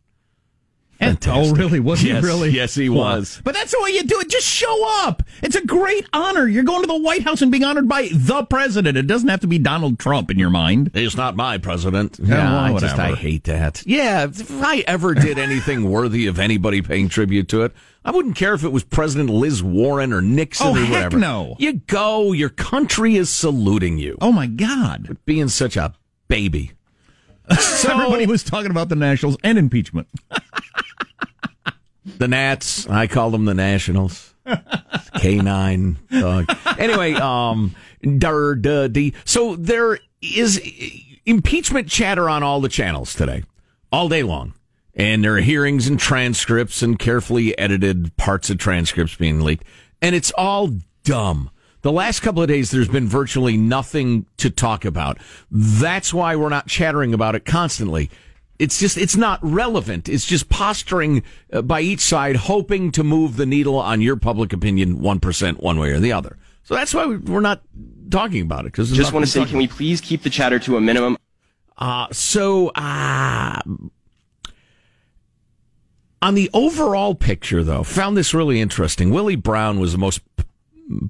And- 0.99 1.17
oh, 1.27 1.53
really? 1.53 1.79
Was 1.79 2.03
Yes, 2.03 2.21
he 2.23 2.27
really? 2.27 2.49
yes, 2.49 2.73
he 2.75 2.89
Wow. 2.89 3.17
was. 3.17 3.39
But 3.43 3.53
that's 3.53 3.71
the 3.71 3.79
way 3.81 3.91
you 3.91 4.03
do 4.03 4.19
it. 4.19 4.29
Just 4.29 4.47
show 4.47 5.05
up. 5.05 5.21
It's 5.43 5.55
a 5.55 5.63
great 5.65 6.05
honor. 6.11 6.47
You're 6.47 6.63
going 6.63 6.81
to 6.81 6.87
the 6.87 6.97
White 6.97 7.21
House 7.23 7.41
and 7.41 7.51
being 7.51 7.63
honored 7.63 7.87
by 7.87 8.09
the 8.11 8.43
president. 8.45 8.97
It 8.97 9.05
doesn't 9.07 9.29
have 9.29 9.41
to 9.41 9.47
be 9.47 9.59
Donald 9.59 9.99
Trump 9.99 10.31
in 10.31 10.39
your 10.39 10.49
mind. 10.49 10.91
He's 10.93 11.15
not 11.15 11.35
my 11.35 11.57
president. 11.59 12.19
Yeah, 12.21 12.51
well, 12.51 12.75
I 12.75 12.79
just 12.79 12.97
I 12.97 13.13
hate 13.13 13.43
that. 13.43 13.83
Yeah, 13.85 14.23
if 14.25 14.51
I 14.63 14.79
ever 14.87 15.13
did 15.13 15.37
anything 15.47 15.89
worthy 15.89 16.25
of 16.27 16.39
anybody 16.39 16.81
paying 16.81 17.09
tribute 17.09 17.47
to 17.49 17.61
it, 17.63 17.73
I 18.03 18.11
wouldn't 18.11 18.35
care 18.35 18.53
if 18.53 18.63
it 18.63 18.71
was 18.71 18.83
President 18.83 19.29
Liz 19.29 19.61
Warren 19.61 20.13
or 20.13 20.21
Nixon 20.21 20.67
Oh, 20.67 20.75
or 20.77 20.81
whatever. 20.85 21.17
no. 21.17 21.55
You 21.59 21.73
go. 21.73 22.31
Your 22.31 22.49
country 22.49 23.17
is 23.17 23.29
saluting 23.29 23.97
you. 23.97 24.17
Oh 24.21 24.31
my 24.31 24.47
God. 24.47 25.17
Being 25.25 25.49
such 25.49 25.77
a 25.77 25.93
baby. 26.27 26.71
So 27.59 27.91
everybody 27.93 28.25
was 28.25 28.43
talking 28.43 28.71
about 28.71 28.89
the 28.89 28.95
Nationals 28.97 29.37
and 29.41 29.57
impeachment. 29.57 30.09
the 32.17 32.27
Nats, 32.27 32.87
I 32.87 33.07
call 33.07 33.31
them 33.31 33.45
the 33.45 33.53
Nationals. 33.53 34.33
K9 34.45 35.95
dog. 36.21 36.57
Anyway, 36.79 37.13
um, 37.13 37.75
dar, 38.17 38.55
da, 38.55 38.87
dee. 38.87 39.13
So 39.25 39.55
there 39.55 39.99
is 40.21 40.61
impeachment 41.25 41.89
chatter 41.89 42.29
on 42.29 42.43
all 42.43 42.61
the 42.61 42.69
channels 42.69 43.13
today, 43.13 43.43
all 43.91 44.09
day 44.09 44.23
long. 44.23 44.53
And 44.95 45.23
there 45.23 45.35
are 45.35 45.41
hearings 45.41 45.87
and 45.87 45.99
transcripts 45.99 46.81
and 46.81 46.97
carefully 46.97 47.57
edited 47.57 48.15
parts 48.17 48.49
of 48.49 48.57
transcripts 48.57 49.15
being 49.15 49.41
leaked. 49.41 49.63
And 50.01 50.15
it's 50.15 50.31
all 50.31 50.71
dumb. 51.03 51.51
The 51.83 51.91
last 51.91 52.21
couple 52.21 52.41
of 52.41 52.47
days, 52.47 52.71
there's 52.71 52.87
been 52.87 53.07
virtually 53.07 53.55
nothing 53.57 54.25
to 54.37 54.49
talk 54.49 54.85
about. 54.85 55.19
That's 55.51 56.13
why 56.13 56.35
we're 56.35 56.49
not 56.49 56.67
chattering 56.67 57.13
about 57.13 57.35
it 57.35 57.45
constantly. 57.45 58.09
It's 58.59 58.79
just, 58.79 58.97
it's 58.97 59.15
not 59.15 59.39
relevant. 59.43 60.09
It's 60.09 60.25
just 60.25 60.49
posturing 60.49 61.23
uh, 61.53 61.61
by 61.61 61.81
each 61.81 61.99
side, 62.01 62.35
hoping 62.35 62.91
to 62.93 63.03
move 63.03 63.37
the 63.37 63.45
needle 63.45 63.77
on 63.77 64.01
your 64.01 64.15
public 64.15 64.51
opinion 64.51 64.99
1% 64.99 65.61
one 65.61 65.79
way 65.79 65.91
or 65.91 65.99
the 65.99 66.11
other. 66.11 66.37
So 66.63 66.75
that's 66.75 66.93
why 66.93 67.05
we're 67.05 67.39
not 67.39 67.61
talking 68.09 68.41
about 68.41 68.65
it. 68.65 68.73
Cause 68.73 68.91
just 68.91 69.13
want 69.13 69.25
to 69.25 69.31
say, 69.31 69.45
can 69.45 69.57
we 69.57 69.67
please 69.67 70.01
keep 70.01 70.23
the 70.23 70.29
chatter 70.29 70.59
to 70.59 70.75
a 70.75 70.81
minimum? 70.81 71.17
Uh, 71.77 72.07
so, 72.11 72.69
uh, 72.69 73.61
on 76.21 76.33
the 76.33 76.49
overall 76.53 77.13
picture, 77.13 77.63
though, 77.63 77.83
found 77.83 78.17
this 78.17 78.33
really 78.33 78.59
interesting. 78.59 79.11
Willie 79.11 79.35
Brown 79.35 79.79
was 79.79 79.91
the 79.91 79.97
most 79.99 80.21
p- 80.35 80.45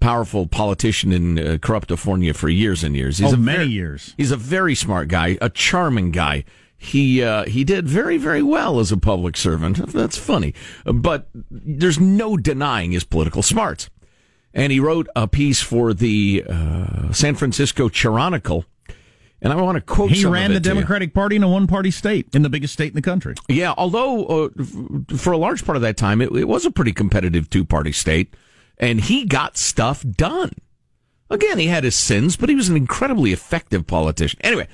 powerful 0.02 0.48
politician 0.48 1.14
in 1.14 1.40
uh, 1.40 1.42
Corruptifornia 1.62 2.36
for 2.36 2.50
years 2.50 2.84
and 2.84 2.96
years. 2.96 3.18
He's 3.20 3.32
oh, 3.32 3.36
a 3.36 3.40
many 3.40 3.58
very, 3.60 3.70
years. 3.70 4.14
He's 4.18 4.32
a 4.32 4.38
very 4.38 4.76
smart 4.76 5.08
guy, 5.08 5.38
a 5.42 5.50
charming 5.50 6.12
guy. 6.12 6.44
He 6.78 7.24
uh, 7.24 7.46
he 7.46 7.64
did 7.64 7.88
very 7.88 8.18
very 8.18 8.44
well 8.44 8.80
as 8.80 8.92
a 8.92 8.98
public 8.98 9.36
servant. 9.36 9.92
That's 9.92 10.18
funny, 10.18 10.54
but 10.86 11.28
there's 11.50 12.00
no 12.00 12.38
denying 12.38 12.92
his 12.92 13.04
political 13.04 13.42
smarts. 13.42 13.90
And 14.54 14.72
he 14.72 14.80
wrote 14.80 15.08
a 15.16 15.28
piece 15.28 15.62
for 15.62 15.94
the 15.94 16.44
uh, 16.50 17.12
San 17.12 17.36
Francisco 17.36 17.90
Chronicle. 17.90 18.66
And 19.40 19.54
I 19.54 19.56
want 19.56 19.76
to 19.76 19.82
quote. 19.82 20.10
He 20.10 20.26
ran 20.26 20.54
the 20.54 20.60
Democratic. 20.60 21.14
Party 21.14 21.36
in 21.36 21.44
a 21.44 21.48
one-party 21.48 21.92
state, 21.92 22.28
in 22.34 22.42
the 22.42 22.50
biggest 22.50 22.74
state 22.74 22.88
in 22.88 22.96
the 22.96 23.04
country. 23.04 23.36
Yeah, 23.48 23.76
although 23.78 24.26
uh, 24.26 24.50
f- 24.60 25.20
for 25.20 25.32
a 25.32 25.38
large 25.38 25.64
part 25.64 25.76
of 25.76 25.84
that 25.84 25.96
time, 25.96 26.22
it, 26.22 26.32
it 26.32 26.48
was 26.48 26.66
a 26.66 26.72
pretty 26.72 26.92
competitive 26.92 27.48
two-party 27.48 27.92
state, 27.92 28.34
and 28.80 29.00
he 29.00 29.26
got 29.26 29.56
stuff 29.56 30.04
done. 30.04 30.54
Again, 31.30 31.60
he 31.60 31.68
had 31.68 31.84
his 31.84 31.96
sins, 31.96 32.36
but 32.36 32.50
he 32.50 32.56
was 32.56 32.68
an 32.70 32.78
incredibly 32.78 33.32
effective 33.32 33.86
politician. 33.86 34.40
Anyway, 34.44 34.68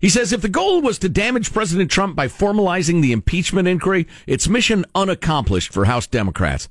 he 0.00 0.08
says 0.08 0.32
if 0.32 0.40
the 0.40 0.48
goal 0.48 0.80
was 0.80 0.98
to 0.98 1.08
damage 1.08 1.52
President 1.52 1.90
Trump 1.90 2.16
by 2.16 2.26
formalizing 2.26 3.02
the 3.02 3.12
impeachment 3.12 3.68
inquiry, 3.68 4.08
it's 4.26 4.48
mission 4.48 4.84
unaccomplished 4.94 5.72
for 5.72 5.84
House 5.84 6.06
Democrats. 6.06 6.68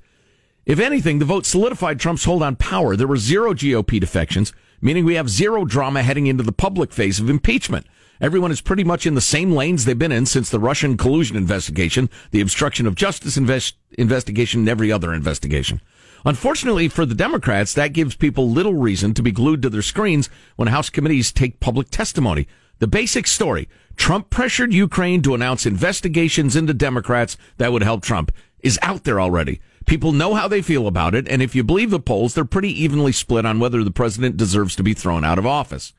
If 0.66 0.80
anything, 0.80 1.20
the 1.20 1.26
vote 1.26 1.46
solidified 1.46 2.00
Trump's 2.00 2.26
hold 2.26 2.44
on 2.44 2.56
power. 2.56 2.96
There 2.96 3.08
were 3.08 3.18
zero 3.18 3.54
GOP 3.54 4.00
defections, 4.00 4.52
meaning 4.82 5.06
we 5.06 5.16
have 5.16 5.30
zero 5.30 5.66
drama 5.66 6.04
heading 6.04 6.28
into 6.28 6.44
the 6.44 6.52
public 6.52 6.92
phase 6.92 7.20
of 7.20 7.30
impeachment. 7.30 7.86
Everyone 8.22 8.52
is 8.52 8.62
pretty 8.62 8.84
much 8.84 9.06
in 9.06 9.16
the 9.16 9.22
same 9.22 9.52
lanes 9.52 9.86
they've 9.86 9.98
been 9.98 10.12
in 10.12 10.26
since 10.26 10.50
the 10.50 10.60
Russian 10.60 10.98
collusion 10.98 11.38
investigation, 11.38 12.10
the 12.32 12.42
obstruction 12.42 12.86
of 12.86 12.96
justice 12.96 13.38
invest- 13.38 13.78
investigation, 13.98 14.62
and 14.62 14.70
every 14.70 14.92
other 14.92 15.14
investigation. 15.14 15.82
Unfortunately 16.26 16.90
for 16.90 17.06
the 17.06 17.16
Democrats, 17.16 17.74
that 17.74 17.94
gives 17.94 18.16
people 18.16 18.50
little 18.50 18.74
reason 18.74 19.14
to 19.14 19.24
be 19.24 19.32
glued 19.32 19.62
to 19.62 19.70
their 19.70 19.82
screens 19.82 20.30
when 20.58 20.68
House 20.68 20.90
committees 20.90 21.32
take 21.32 21.62
public 21.62 21.90
testimony. 21.90 22.46
The 22.80 22.88
basic 22.88 23.28
story 23.28 23.68
Trump 23.96 24.30
pressured 24.30 24.74
Ukraine 24.74 25.22
to 25.24 25.36
announce 25.36 25.66
investigations 25.66 26.56
into 26.56 26.74
Democrats 26.74 27.38
that 27.58 27.72
would 27.72 27.84
help 27.84 28.02
Trump 28.02 28.32
is 28.62 28.80
out 28.82 29.04
there 29.04 29.20
already. 29.20 29.60
People 29.86 30.12
know 30.12 30.34
how 30.36 30.48
they 30.48 30.62
feel 30.62 30.88
about 30.88 31.16
it, 31.16 31.28
and 31.28 31.42
if 31.42 31.56
you 31.56 31.64
believe 31.64 31.90
the 31.92 32.00
polls, 32.00 32.34
they're 32.34 32.46
pretty 32.46 32.72
evenly 32.82 33.12
split 33.12 33.46
on 33.46 33.60
whether 33.60 33.84
the 33.84 33.92
president 33.92 34.38
deserves 34.38 34.76
to 34.76 34.84
be 34.84 34.94
thrown 34.94 35.24
out 35.26 35.40
of 35.40 35.46
office. 35.46 35.94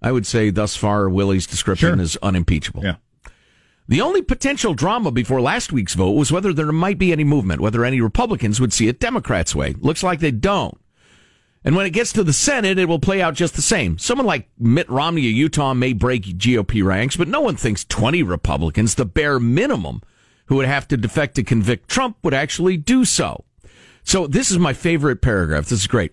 I 0.00 0.12
would 0.12 0.26
say 0.26 0.50
thus 0.50 0.76
far, 0.76 1.08
Willie's 1.08 1.46
description 1.46 1.94
Sure. 1.96 2.00
is 2.02 2.16
unimpeachable. 2.22 2.82
Yeah. 2.84 2.96
The 3.88 4.00
only 4.00 4.22
potential 4.22 4.72
drama 4.72 5.10
before 5.10 5.40
last 5.42 5.72
week's 5.72 5.94
vote 5.94 6.12
was 6.12 6.32
whether 6.32 6.52
there 6.54 6.72
might 6.72 6.98
be 6.98 7.12
any 7.12 7.24
movement, 7.24 7.60
whether 7.60 7.84
any 7.84 8.00
Republicans 8.00 8.60
would 8.60 8.72
see 8.72 8.88
it 8.88 9.00
Democrats' 9.00 9.54
way. 9.54 9.74
Looks 9.78 10.02
like 10.02 10.20
they 10.20 10.30
don't. 10.30 10.78
And 11.64 11.74
when 11.74 11.86
it 11.86 11.90
gets 11.90 12.12
to 12.12 12.22
the 12.22 12.34
Senate, 12.34 12.78
it 12.78 12.88
will 12.88 12.98
play 12.98 13.22
out 13.22 13.34
just 13.34 13.54
the 13.54 13.62
same. 13.62 13.96
Someone 13.96 14.26
like 14.26 14.50
Mitt 14.58 14.88
Romney 14.90 15.26
of 15.26 15.32
Utah 15.32 15.72
may 15.72 15.94
break 15.94 16.24
GOP 16.24 16.84
ranks, 16.84 17.16
but 17.16 17.26
no 17.26 17.40
one 17.40 17.56
thinks 17.56 17.86
20 17.86 18.22
Republicans, 18.22 18.94
the 18.94 19.06
bare 19.06 19.40
minimum, 19.40 20.02
who 20.46 20.56
would 20.56 20.66
have 20.66 20.86
to 20.88 20.98
defect 20.98 21.36
to 21.36 21.42
convict 21.42 21.88
Trump, 21.88 22.18
would 22.22 22.34
actually 22.34 22.76
do 22.76 23.06
so. 23.06 23.44
So 24.02 24.26
this 24.26 24.50
is 24.50 24.58
my 24.58 24.74
favorite 24.74 25.22
paragraph. 25.22 25.64
This 25.64 25.80
is 25.80 25.86
great. 25.86 26.12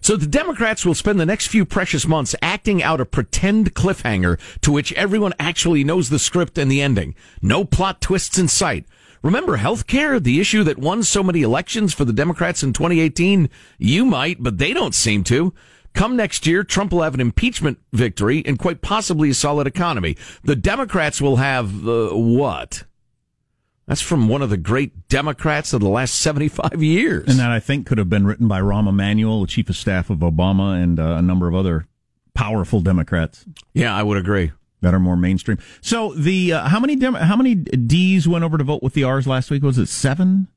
So 0.00 0.16
the 0.16 0.26
Democrats 0.26 0.86
will 0.86 0.94
spend 0.94 1.20
the 1.20 1.26
next 1.26 1.48
few 1.48 1.66
precious 1.66 2.06
months 2.06 2.34
acting 2.40 2.82
out 2.82 3.00
a 3.00 3.04
pretend 3.04 3.74
cliffhanger 3.74 4.38
to 4.62 4.72
which 4.72 4.92
everyone 4.94 5.34
actually 5.38 5.84
knows 5.84 6.08
the 6.08 6.18
script 6.18 6.56
and 6.56 6.70
the 6.70 6.80
ending. 6.80 7.14
No 7.42 7.64
plot 7.64 8.00
twists 8.00 8.38
in 8.38 8.48
sight. 8.48 8.86
Remember 9.22 9.56
health 9.56 9.86
care, 9.86 10.20
the 10.20 10.40
issue 10.40 10.62
that 10.64 10.78
won 10.78 11.02
so 11.02 11.22
many 11.22 11.42
elections 11.42 11.94
for 11.94 12.04
the 12.04 12.12
Democrats 12.12 12.62
in 12.62 12.72
2018? 12.72 13.48
You 13.78 14.04
might, 14.04 14.42
but 14.42 14.58
they 14.58 14.72
don't 14.72 14.94
seem 14.94 15.24
to. 15.24 15.52
Come 15.94 16.14
next 16.14 16.46
year, 16.46 16.62
Trump 16.62 16.92
will 16.92 17.02
have 17.02 17.14
an 17.14 17.20
impeachment 17.20 17.78
victory 17.92 18.42
and 18.44 18.58
quite 18.58 18.82
possibly 18.82 19.30
a 19.30 19.34
solid 19.34 19.66
economy. 19.66 20.16
The 20.44 20.54
Democrats 20.54 21.22
will 21.22 21.36
have 21.36 21.88
uh, 21.88 22.10
what? 22.10 22.84
That's 23.86 24.02
from 24.02 24.28
one 24.28 24.42
of 24.42 24.50
the 24.50 24.56
great 24.56 25.08
Democrats 25.08 25.72
of 25.72 25.80
the 25.80 25.88
last 25.88 26.16
75 26.16 26.82
years. 26.82 27.28
And 27.28 27.38
that 27.38 27.50
I 27.50 27.60
think 27.60 27.86
could 27.86 27.98
have 27.98 28.10
been 28.10 28.26
written 28.26 28.48
by 28.48 28.60
Rahm 28.60 28.88
Emanuel, 28.88 29.40
the 29.40 29.46
chief 29.46 29.70
of 29.70 29.76
staff 29.76 30.10
of 30.10 30.18
Obama, 30.18 30.82
and 30.82 31.00
uh, 31.00 31.14
a 31.14 31.22
number 31.22 31.48
of 31.48 31.54
other 31.54 31.86
powerful 32.34 32.80
Democrats. 32.80 33.46
Yeah, 33.72 33.94
I 33.96 34.02
would 34.02 34.18
agree. 34.18 34.52
That 34.82 34.92
are 34.94 35.00
more 35.00 35.16
mainstream. 35.16 35.58
So 35.80 36.12
the 36.14 36.52
uh, 36.52 36.68
how 36.68 36.78
many 36.80 36.96
Dem- 36.96 37.14
how 37.14 37.36
many 37.36 37.54
D's 37.54 38.28
went 38.28 38.44
over 38.44 38.58
to 38.58 38.64
vote 38.64 38.82
with 38.82 38.92
the 38.94 39.04
R's 39.04 39.26
last 39.26 39.50
week? 39.50 39.62
Was 39.62 39.78
it 39.78 39.86
seven? 39.88 40.48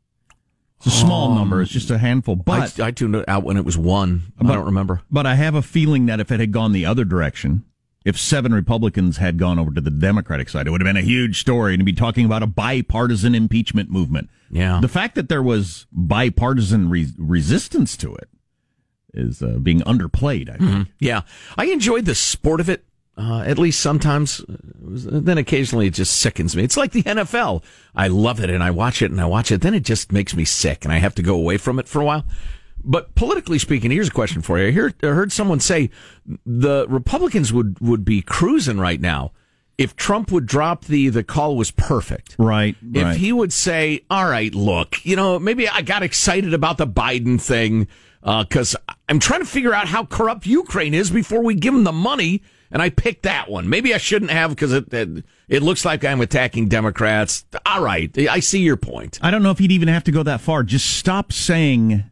It's 0.78 0.88
a 0.88 0.92
small 0.92 1.32
Um, 1.32 1.36
number. 1.38 1.62
It's 1.62 1.72
just 1.72 1.90
a 1.92 1.98
handful. 1.98 2.36
But 2.38 2.80
I, 2.80 2.88
I 2.88 2.92
tuned 2.92 3.16
it 3.16 3.26
out 3.28 3.44
when 3.44 3.58
it 3.58 3.66
was 3.66 3.78
one. 3.78 4.24
I 4.40 4.46
don't 4.46 4.66
remember. 4.66 5.02
But 5.12 5.26
I 5.26 5.36
have 5.36 5.54
a 5.56 5.62
feeling 5.62 6.06
that 6.06 6.20
if 6.22 6.32
it 6.32 6.40
had 6.40 6.52
gone 6.54 6.72
the 6.72 6.86
other 6.86 7.04
direction, 7.04 7.64
if 8.06 8.18
seven 8.18 8.54
Republicans 8.54 9.18
had 9.18 9.38
gone 9.38 9.60
over 9.60 9.72
to 9.72 9.82
the 9.82 9.92
Democratic 9.92 10.48
side, 10.48 10.68
it 10.68 10.72
would 10.72 10.80
have 10.80 10.86
been 10.88 10.96
a 10.96 11.02
huge 11.06 11.40
story 11.40 11.74
and 11.74 11.84
be 11.86 11.92
talking 11.92 12.26
about 12.26 12.44
a 12.44 12.48
bipartisan 12.48 13.36
impeachment 13.36 13.90
movement. 13.90 14.30
Yeah. 14.50 14.80
The 14.82 14.88
fact 14.88 15.16
that 15.16 15.28
there 15.28 15.44
was 15.44 15.86
bipartisan 15.92 16.90
re- 16.90 17.12
resistance 17.18 17.98
to 17.98 18.16
it 18.16 18.30
is 19.14 19.42
uh, 19.42 19.58
being 19.62 19.82
underplayed. 19.82 20.50
I 20.50 20.58
think. 20.58 20.70
Mhm. 20.72 20.88
Yeah, 21.00 21.22
I 21.58 21.66
enjoyed 21.66 22.06
the 22.06 22.16
sport 22.16 22.60
of 22.62 22.70
it. 22.70 22.86
Uh, 23.20 23.42
at 23.42 23.60
least 23.60 23.82
sometimes. 23.82 24.40
Uh, 24.40 24.56
Then 24.82 25.38
occasionally 25.38 25.88
it 25.88 25.94
just 25.94 26.18
sickens 26.18 26.56
me. 26.56 26.64
It's 26.64 26.78
like 26.78 26.94
the 26.94 27.04
NFL. 27.04 27.64
I 27.94 28.08
love 28.08 28.40
it 28.40 28.50
and 28.50 28.64
I 28.64 28.72
watch 28.72 29.02
it 29.02 29.12
and 29.12 29.20
I 29.20 29.26
watch 29.26 29.52
it. 29.52 29.62
Then 29.62 29.74
it 29.74 29.84
just 29.84 30.14
makes 30.14 30.34
me 30.34 30.46
sick 30.46 30.86
and 30.86 30.94
I 30.94 31.00
have 31.00 31.16
to 31.16 31.22
go 31.22 31.36
away 31.36 31.58
from 31.58 31.80
it 31.80 31.88
for 31.88 32.02
a 32.02 32.06
while. 32.06 32.24
But 32.82 33.16
politically 33.16 33.60
speaking, 33.60 33.92
here's 33.92 34.08
a 34.08 34.12
question 34.12 34.42
for 34.42 34.58
you. 34.58 34.68
I 34.68 34.72
heard, 34.72 34.96
I 35.04 35.08
heard 35.08 35.34
someone 35.34 35.60
say 35.60 35.90
the 36.46 36.86
Republicans 36.88 37.52
would, 37.52 37.78
would 37.82 38.06
be 38.06 38.22
cruising 38.22 38.80
right 38.80 39.02
now 39.02 39.34
if 39.78 39.98
Trump 39.98 40.32
would 40.32 40.46
drop 40.46 40.86
the 40.86 41.10
the 41.10 41.24
call 41.24 41.56
was 41.56 41.72
perfect. 41.72 42.36
Right. 42.38 42.76
If 42.94 43.04
right. 43.04 43.18
he 43.18 43.32
would 43.32 43.54
say, 43.54 44.06
"All 44.10 44.30
right, 44.30 44.54
look, 44.54 45.06
you 45.06 45.16
know, 45.16 45.40
maybe 45.40 45.70
I 45.70 45.82
got 45.82 46.04
excited 46.04 46.54
about 46.54 46.78
the 46.78 46.86
Biden 46.88 47.40
thing 47.40 47.88
because 48.22 48.76
I'm 49.08 49.20
trying 49.20 49.40
to 49.40 49.46
figure 49.46 49.74
out 49.74 49.88
how 49.88 50.04
corrupt 50.06 50.46
Ukraine 50.46 50.94
is 50.94 51.10
before 51.10 51.42
we 51.42 51.56
give 51.56 51.74
them 51.74 51.86
the 51.86 51.94
money." 51.94 52.42
And 52.72 52.82
I 52.82 52.90
picked 52.90 53.24
that 53.24 53.50
one. 53.50 53.68
Maybe 53.70 53.94
I 53.94 53.98
shouldn't 53.98 54.30
have 54.32 54.52
because 54.52 54.74
it, 54.74 54.94
it 54.94 55.24
it 55.48 55.64
looks 55.64 55.84
like 55.86 56.06
I'm 56.06 56.22
attacking 56.22 56.68
Democrats. 56.68 57.46
All 57.66 57.82
right, 57.84 58.16
I 58.30 58.40
see 58.42 58.60
your 58.60 58.78
point. 58.78 59.18
I 59.22 59.32
don't 59.32 59.42
know 59.42 59.52
if 59.52 59.58
he'd 59.60 59.72
even 59.72 59.88
have 59.88 60.04
to 60.04 60.12
go 60.12 60.22
that 60.24 60.40
far. 60.42 60.62
Just 60.64 60.86
stop 60.98 61.34
saying 61.34 62.04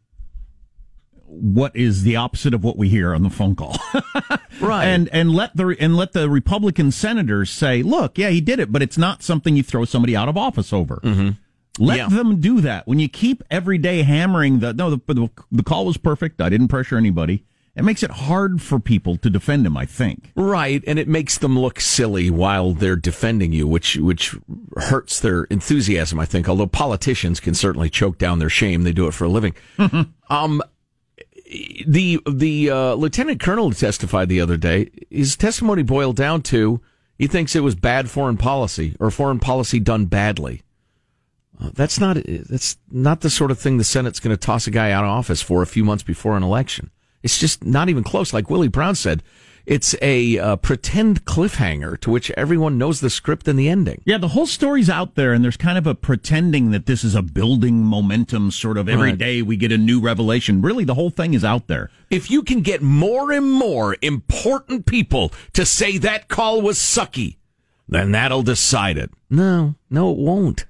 what 1.26 1.76
is 1.76 2.04
the 2.04 2.16
opposite 2.16 2.54
of 2.54 2.64
what 2.64 2.78
we 2.78 2.90
hear 2.90 3.14
on 3.14 3.22
the 3.22 3.30
phone 3.30 3.56
call. 3.56 3.78
right. 4.62 4.86
And 4.86 5.10
and 5.10 5.32
let 5.32 5.56
the 5.56 5.76
and 5.80 5.96
let 5.96 6.14
the 6.14 6.30
Republican 6.30 6.92
senators 6.92 7.50
say, 7.50 7.84
"Look, 7.84 8.18
yeah, 8.18 8.30
he 8.30 8.42
did 8.42 8.60
it, 8.60 8.72
but 8.72 8.82
it's 8.82 8.98
not 8.98 9.22
something 9.24 9.56
you 9.56 9.64
throw 9.64 9.86
somebody 9.86 10.16
out 10.16 10.30
of 10.30 10.38
office 10.38 10.74
over." 10.74 11.00
Mm-hmm. 11.04 11.30
Let 11.80 11.98
Yeah. 11.98 12.08
them 12.10 12.40
do 12.42 12.62
that. 12.62 12.88
When 12.88 12.98
you 12.98 13.08
keep 13.08 13.44
every 13.52 13.78
day 13.78 14.02
hammering 14.02 14.60
the 14.60 14.74
no, 14.74 14.90
the, 14.90 15.00
the 15.14 15.30
the 15.52 15.64
call 15.64 15.86
was 15.86 15.98
perfect. 15.98 16.42
I 16.42 16.50
didn't 16.50 16.70
pressure 16.70 16.98
anybody. 16.98 17.44
It 17.78 17.84
makes 17.84 18.02
it 18.02 18.10
hard 18.10 18.60
for 18.60 18.80
people 18.80 19.18
to 19.18 19.30
defend 19.30 19.68
him. 19.68 19.78
I 19.78 19.86
think. 19.86 20.32
Right, 20.36 20.84
and 20.88 20.98
it 20.98 21.08
makes 21.08 21.38
them 21.38 21.60
look 21.60 21.80
silly 21.80 22.32
while 22.32 22.74
they're 22.74 22.96
defending 22.96 23.54
you, 23.54 23.68
which 23.68 23.98
which 23.98 24.36
hurts 24.76 25.20
their 25.20 25.44
enthusiasm. 25.46 26.20
I 26.20 26.26
think, 26.26 26.50
although 26.50 26.66
politicians 26.66 27.40
can 27.40 27.54
certainly 27.54 27.92
choke 27.92 28.18
down 28.18 28.40
their 28.40 28.50
shame, 28.50 28.82
they 28.82 28.94
do 28.94 29.08
it 29.08 29.14
for 29.14 29.26
a 29.26 29.30
living. 29.30 29.54
um, 30.30 30.64
the 31.88 32.20
the 32.28 32.72
uh, 32.72 32.94
lieutenant 32.96 33.40
colonel 33.40 33.72
testified 33.72 34.28
the 34.28 34.42
other 34.42 34.58
day, 34.58 34.90
his 35.12 35.36
testimony 35.36 35.84
boiled 35.84 36.16
down 36.16 36.42
to 36.44 36.82
He 37.20 37.28
thinks 37.28 37.56
it 37.56 37.64
was 37.64 37.76
bad 37.76 38.10
foreign 38.10 38.38
policy 38.38 38.96
or 39.00 39.12
foreign 39.12 39.40
policy 39.40 39.80
done 39.80 40.06
badly. 40.06 40.64
Uh, 41.62 41.70
that's 41.74 42.00
not 42.00 42.18
that's 42.26 42.78
not 42.92 43.22
the 43.22 43.30
sort 43.30 43.52
of 43.52 43.60
thing 43.60 43.78
the 43.78 43.84
Senate's 43.84 44.20
going 44.20 44.36
to 44.36 44.46
toss 44.46 44.66
a 44.66 44.72
guy 44.72 44.92
out 44.92 45.04
of 45.04 45.12
office 45.12 45.44
for 45.44 45.62
a 45.62 45.68
few 45.68 45.86
months 45.86 46.04
before 46.04 46.36
an 46.36 46.44
election. 46.44 46.90
It's 47.28 47.38
just 47.40 47.66
not 47.66 47.90
even 47.90 48.06
close. 48.06 48.32
Like 48.32 48.50
Willie 48.50 48.70
Brown 48.70 48.96
said, 48.96 49.22
it's 49.66 49.94
a 50.02 50.40
uh, 50.40 50.56
pretend 50.56 51.26
cliffhanger 51.26 52.00
to 52.00 52.10
which 52.10 52.32
everyone 52.38 52.78
knows 52.78 53.02
the 53.02 53.10
script 53.10 53.50
and 53.50 53.60
the 53.60 53.68
ending. 53.68 54.02
Yeah, 54.06 54.18
the 54.18 54.30
whole 54.30 54.46
story's 54.46 54.90
out 54.90 55.16
there, 55.16 55.34
and 55.34 55.44
there's 55.44 55.58
kind 55.58 55.78
of 55.78 55.86
a 55.86 55.94
pretending 55.94 56.72
that 56.72 56.86
this 56.86 57.04
is 57.04 57.16
a 57.16 57.22
building 57.22 57.84
momentum 57.84 58.52
sort 58.52 58.78
of 58.78 58.88
every 58.88 59.10
Right. 59.10 59.18
day 59.18 59.42
we 59.42 59.58
get 59.58 59.74
a 59.74 59.78
new 59.78 60.00
revelation. 60.00 60.62
Really, 60.62 60.86
the 60.86 60.94
whole 60.94 61.10
thing 61.10 61.34
is 61.34 61.44
out 61.44 61.68
there. 61.68 61.90
If 62.10 62.32
you 62.32 62.44
can 62.44 62.62
get 62.62 62.82
more 62.82 63.34
and 63.34 63.52
more 63.52 63.98
important 64.02 64.86
people 64.86 65.34
to 65.52 65.66
say 65.66 65.98
that 65.98 66.30
call 66.30 66.62
was 66.62 66.78
sucky, 66.78 67.36
then 67.90 68.14
that'll 68.14 68.44
decide 68.44 68.98
it. 68.98 69.12
No, 69.30 69.76
no, 69.90 70.12
it 70.12 70.18
won't. 70.18 70.66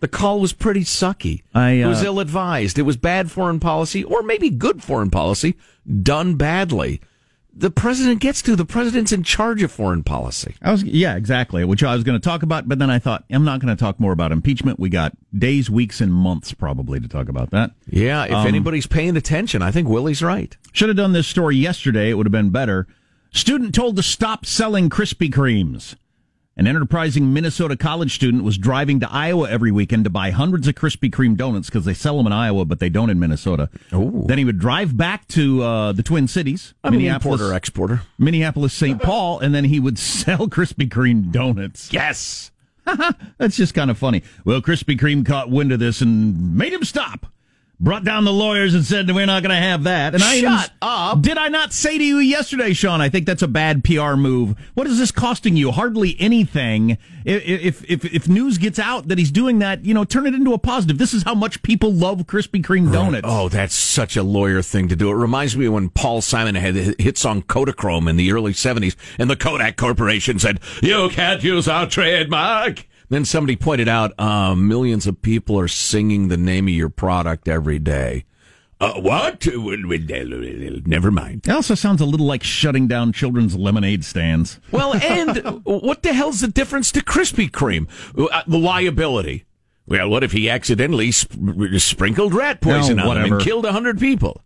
The 0.00 0.08
call 0.08 0.40
was 0.40 0.52
pretty 0.52 0.80
sucky. 0.80 1.42
I, 1.54 1.72
it 1.72 1.86
was 1.86 2.02
uh, 2.02 2.06
ill 2.06 2.20
advised. 2.20 2.78
It 2.78 2.82
was 2.82 2.96
bad 2.96 3.30
foreign 3.30 3.60
policy, 3.60 4.02
or 4.02 4.22
maybe 4.22 4.48
good 4.50 4.82
foreign 4.82 5.10
policy, 5.10 5.56
done 6.02 6.36
badly. 6.36 7.00
The 7.52 7.70
president 7.70 8.20
gets 8.20 8.40
to. 8.42 8.56
The 8.56 8.64
president's 8.64 9.12
in 9.12 9.24
charge 9.24 9.62
of 9.62 9.70
foreign 9.72 10.02
policy. 10.02 10.54
I 10.62 10.70
was, 10.70 10.84
yeah, 10.84 11.16
exactly, 11.16 11.64
which 11.64 11.82
I 11.82 11.94
was 11.94 12.04
going 12.04 12.18
to 12.18 12.24
talk 12.24 12.42
about, 12.42 12.68
but 12.68 12.78
then 12.78 12.88
I 12.90 12.98
thought 12.98 13.24
I'm 13.28 13.44
not 13.44 13.60
going 13.60 13.76
to 13.76 13.78
talk 13.78 14.00
more 14.00 14.12
about 14.12 14.32
impeachment. 14.32 14.78
We 14.78 14.88
got 14.88 15.12
days, 15.36 15.68
weeks, 15.68 16.00
and 16.00 16.14
months 16.14 16.54
probably 16.54 17.00
to 17.00 17.08
talk 17.08 17.28
about 17.28 17.50
that. 17.50 17.72
Yeah, 17.86 18.24
if 18.24 18.32
Um, 18.32 18.46
anybody's 18.46 18.86
paying 18.86 19.16
attention, 19.16 19.60
I 19.62 19.70
think 19.72 19.88
Willie's 19.88 20.22
right. 20.22 20.56
Should 20.72 20.88
have 20.88 20.96
done 20.96 21.12
this 21.12 21.26
story 21.26 21.56
yesterday. 21.56 22.08
It 22.10 22.14
would 22.14 22.26
have 22.26 22.32
been 22.32 22.50
better. 22.50 22.86
Student 23.32 23.74
told 23.74 23.96
to 23.96 24.02
stop 24.02 24.46
selling 24.46 24.88
Krispy 24.88 25.28
Kremes. 25.30 25.96
An 26.60 26.66
enterprising 26.66 27.32
Minnesota 27.32 27.74
college 27.74 28.14
student 28.14 28.44
was 28.44 28.58
driving 28.58 29.00
to 29.00 29.10
Iowa 29.10 29.48
every 29.48 29.72
weekend 29.72 30.04
to 30.04 30.10
buy 30.10 30.30
hundreds 30.30 30.68
of 30.68 30.74
Krispy 30.74 31.10
Kreme 31.10 31.34
donuts 31.34 31.70
because 31.70 31.86
they 31.86 31.94
sell 31.94 32.18
them 32.18 32.26
in 32.26 32.34
Iowa, 32.34 32.66
but 32.66 32.80
they 32.80 32.90
don't 32.90 33.08
in 33.08 33.18
Minnesota. 33.18 33.70
Then 33.90 34.36
he 34.36 34.44
would 34.44 34.58
drive 34.58 34.94
back 34.94 35.26
to 35.28 35.62
uh, 35.62 35.92
the 35.92 36.02
Twin 36.02 36.28
Cities, 36.28 36.74
I'm 36.84 36.92
an 36.92 37.00
importer, 37.00 37.54
exporter. 37.54 38.02
Minneapolis, 38.18 38.74
St. 38.74 39.00
Paul, 39.02 39.38
and 39.38 39.54
then 39.54 39.64
he 39.64 39.80
would 39.80 39.98
sell 39.98 40.48
Krispy 40.48 40.86
Kreme 40.86 41.32
donuts. 41.32 41.94
Yes. 41.94 42.50
That's 43.38 43.56
just 43.56 43.72
kind 43.72 43.90
of 43.90 43.96
funny. 43.96 44.22
Well, 44.44 44.60
Krispy 44.60 45.00
Kreme 45.00 45.24
caught 45.24 45.48
wind 45.48 45.72
of 45.72 45.78
this 45.78 46.02
and 46.02 46.54
made 46.54 46.74
him 46.74 46.84
stop. 46.84 47.32
Brought 47.82 48.04
down 48.04 48.24
the 48.24 48.32
lawyers 48.32 48.74
and 48.74 48.84
said, 48.84 49.10
"We're 49.10 49.24
not 49.24 49.42
going 49.42 49.54
to 49.54 49.56
have 49.56 49.84
that." 49.84 50.14
And 50.14 50.22
I 50.22 50.40
Shut 50.40 50.70
up. 50.82 51.22
Did 51.22 51.38
I 51.38 51.48
not 51.48 51.72
say 51.72 51.96
to 51.96 52.04
you 52.04 52.18
yesterday, 52.18 52.74
Sean? 52.74 53.00
I 53.00 53.08
think 53.08 53.24
that's 53.24 53.40
a 53.40 53.48
bad 53.48 53.82
PR 53.84 54.16
move. 54.16 54.54
What 54.74 54.86
is 54.86 54.98
this 54.98 55.10
costing 55.10 55.56
you? 55.56 55.70
Hardly 55.70 56.14
anything. 56.20 56.98
If 57.24 57.42
if 57.46 57.90
if, 57.90 58.04
if 58.04 58.28
news 58.28 58.58
gets 58.58 58.78
out 58.78 59.08
that 59.08 59.16
he's 59.16 59.30
doing 59.30 59.60
that, 59.60 59.82
you 59.82 59.94
know, 59.94 60.04
turn 60.04 60.26
it 60.26 60.34
into 60.34 60.52
a 60.52 60.58
positive. 60.58 60.98
This 60.98 61.14
is 61.14 61.22
how 61.22 61.34
much 61.34 61.62
people 61.62 61.90
love 61.90 62.18
Krispy 62.26 62.62
Kreme 62.62 62.92
donuts. 62.92 63.26
Oh, 63.26 63.48
that's 63.48 63.74
such 63.74 64.14
a 64.14 64.22
lawyer 64.22 64.60
thing 64.60 64.88
to 64.88 64.96
do. 64.96 65.10
It 65.10 65.14
reminds 65.14 65.56
me 65.56 65.64
of 65.64 65.72
when 65.72 65.88
Paul 65.88 66.20
Simon 66.20 66.56
had 66.56 66.76
a 66.76 66.94
hit 66.98 67.16
song 67.16 67.42
Kodachrome 67.42 68.10
in 68.10 68.16
the 68.16 68.30
early 68.32 68.52
70s, 68.52 68.94
and 69.18 69.30
the 69.30 69.36
Kodak 69.36 69.76
Corporation 69.76 70.38
said, 70.38 70.60
You 70.82 71.08
can't 71.08 71.42
use 71.42 71.66
our 71.66 71.86
trademark. 71.86 72.86
Then 73.10 73.24
somebody 73.24 73.56
pointed 73.56 73.88
out, 73.88 74.12
uh, 74.18 74.54
millions 74.54 75.06
of 75.06 75.20
people 75.20 75.58
are 75.58 75.68
singing 75.68 76.28
the 76.28 76.36
name 76.36 76.66
of 76.68 76.74
your 76.74 76.88
product 76.88 77.48
every 77.48 77.78
day. 77.78 78.24
Uh, 78.80 78.94
what? 78.94 79.46
Never 80.86 81.10
mind. 81.10 81.46
It 81.46 81.50
also 81.52 81.74
sounds 81.74 82.00
a 82.00 82.06
little 82.06 82.24
like 82.26 82.42
shutting 82.42 82.86
down 82.86 83.12
children's 83.12 83.54
lemonade 83.56 84.04
stands. 84.04 84.58
Well, 84.70 84.94
and 85.02 85.38
what 85.64 86.02
the 86.02 86.14
hell's 86.14 86.40
the 86.40 86.48
difference 86.48 86.90
to 86.92 87.00
Krispy 87.00 87.50
Kreme? 87.50 87.88
Uh, 88.16 88.42
The 88.46 88.58
liability. 88.58 89.44
Well, 89.86 90.08
what 90.08 90.22
if 90.22 90.30
he 90.32 90.48
accidentally 90.48 91.10
sp- 91.12 91.34
sprinkled 91.78 92.32
rat 92.32 92.60
poison 92.60 92.96
No, 92.96 93.02
on 93.02 93.08
whatever. 93.08 93.34
and 93.36 93.44
killed 93.44 93.64
a 93.66 93.72
hundred 93.72 93.98
people? 93.98 94.40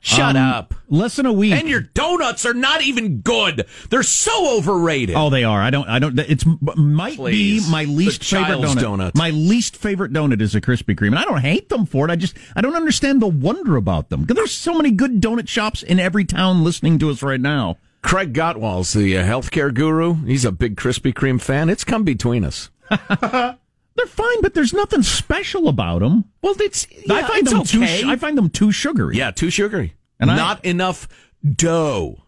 Shut 0.00 0.36
Um, 0.36 0.42
up. 0.42 0.74
Less 0.88 1.16
than 1.16 1.26
a 1.26 1.32
week. 1.32 1.52
And 1.54 1.68
your 1.68 1.80
donuts 1.80 2.46
are 2.46 2.54
not 2.54 2.82
even 2.82 3.18
good. 3.18 3.66
They're 3.90 4.02
so 4.04 4.56
overrated. 4.56 5.16
Oh, 5.16 5.28
they 5.28 5.44
are. 5.44 5.60
I 5.60 5.70
don't. 5.70 5.88
I 5.88 5.98
don't. 5.98 6.18
It's 6.18 6.44
might 6.76 7.16
Please. 7.16 7.66
be 7.66 7.72
my 7.72 7.84
least 7.84 8.22
favorite 8.24 8.58
donut. 8.60 8.76
donut. 8.76 9.14
My 9.16 9.30
least 9.30 9.76
favorite 9.76 10.12
donut 10.12 10.40
is 10.40 10.54
a 10.54 10.60
Krispy 10.60 10.94
Kreme, 10.96 11.08
and 11.08 11.18
I 11.18 11.24
don't 11.24 11.40
hate 11.40 11.68
them 11.68 11.84
for 11.84 12.08
it. 12.08 12.10
I 12.12 12.16
just 12.16 12.36
I 12.56 12.60
don't 12.60 12.76
understand 12.76 13.20
the 13.20 13.26
wonder 13.26 13.76
about 13.76 14.08
them 14.08 14.22
because 14.22 14.36
there's 14.36 14.52
so 14.52 14.74
many 14.74 14.90
good 14.92 15.20
donut 15.20 15.48
shops 15.48 15.82
in 15.82 15.98
every 15.98 16.24
town 16.24 16.62
listening 16.64 16.98
to 17.00 17.10
us 17.10 17.22
right 17.22 17.40
now. 17.40 17.76
Craig 18.00 18.32
Gottwals 18.32 18.94
the 18.94 19.18
uh, 19.18 19.24
healthcare 19.24 19.74
guru. 19.74 20.14
He's 20.24 20.44
a 20.44 20.52
big 20.52 20.76
Krispy 20.76 21.12
Kreme 21.12 21.40
fan. 21.40 21.68
It's 21.68 21.84
come 21.84 22.04
between 22.04 22.44
us. 22.44 22.70
They're 23.98 24.06
fine, 24.06 24.40
but 24.42 24.54
there's 24.54 24.72
nothing 24.72 25.02
special 25.02 25.66
about 25.68 25.98
them. 26.02 26.24
Well, 26.40 26.54
it's 26.60 26.86
I 27.10 27.22
find 27.22 27.42
it's 27.42 27.50
them 27.50 27.60
okay. 27.82 28.02
too. 28.02 28.08
I 28.08 28.14
find 28.14 28.38
them 28.38 28.48
too 28.48 28.70
sugary. 28.70 29.16
Yeah, 29.16 29.32
too 29.32 29.50
sugary. 29.50 29.94
And 30.20 30.30
I- 30.30 30.36
not 30.36 30.64
enough 30.64 31.08
dough. 31.44 32.22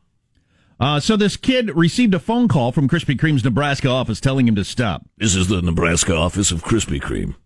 Uh, 0.81 0.99
so 0.99 1.17
this 1.17 1.37
kid 1.37 1.71
received 1.77 2.13
a 2.15 2.19
phone 2.19 2.49
call 2.49 2.73
from 2.73 2.89
Krispy 2.89 3.17
Kreme's 3.17 3.45
Nebraska 3.45 3.89
office 3.89 4.19
telling 4.19 4.49
him 4.49 4.57
to 4.57 4.65
stop. 4.65 5.07
This 5.19 5.37
is 5.37 5.47
the 5.47 5.63
Nebraska 5.63 6.17
office 6.17 6.51
of 6.51 6.65
Krispy 6.65 7.01
Kreme. 7.01 7.37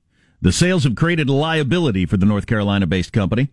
The 0.40 0.52
sales 0.52 0.84
have 0.84 0.94
created 0.94 1.28
a 1.28 1.32
liability 1.32 2.06
for 2.06 2.16
the 2.16 2.26
North 2.26 2.46
Carolina-based 2.46 3.12
company. 3.12 3.48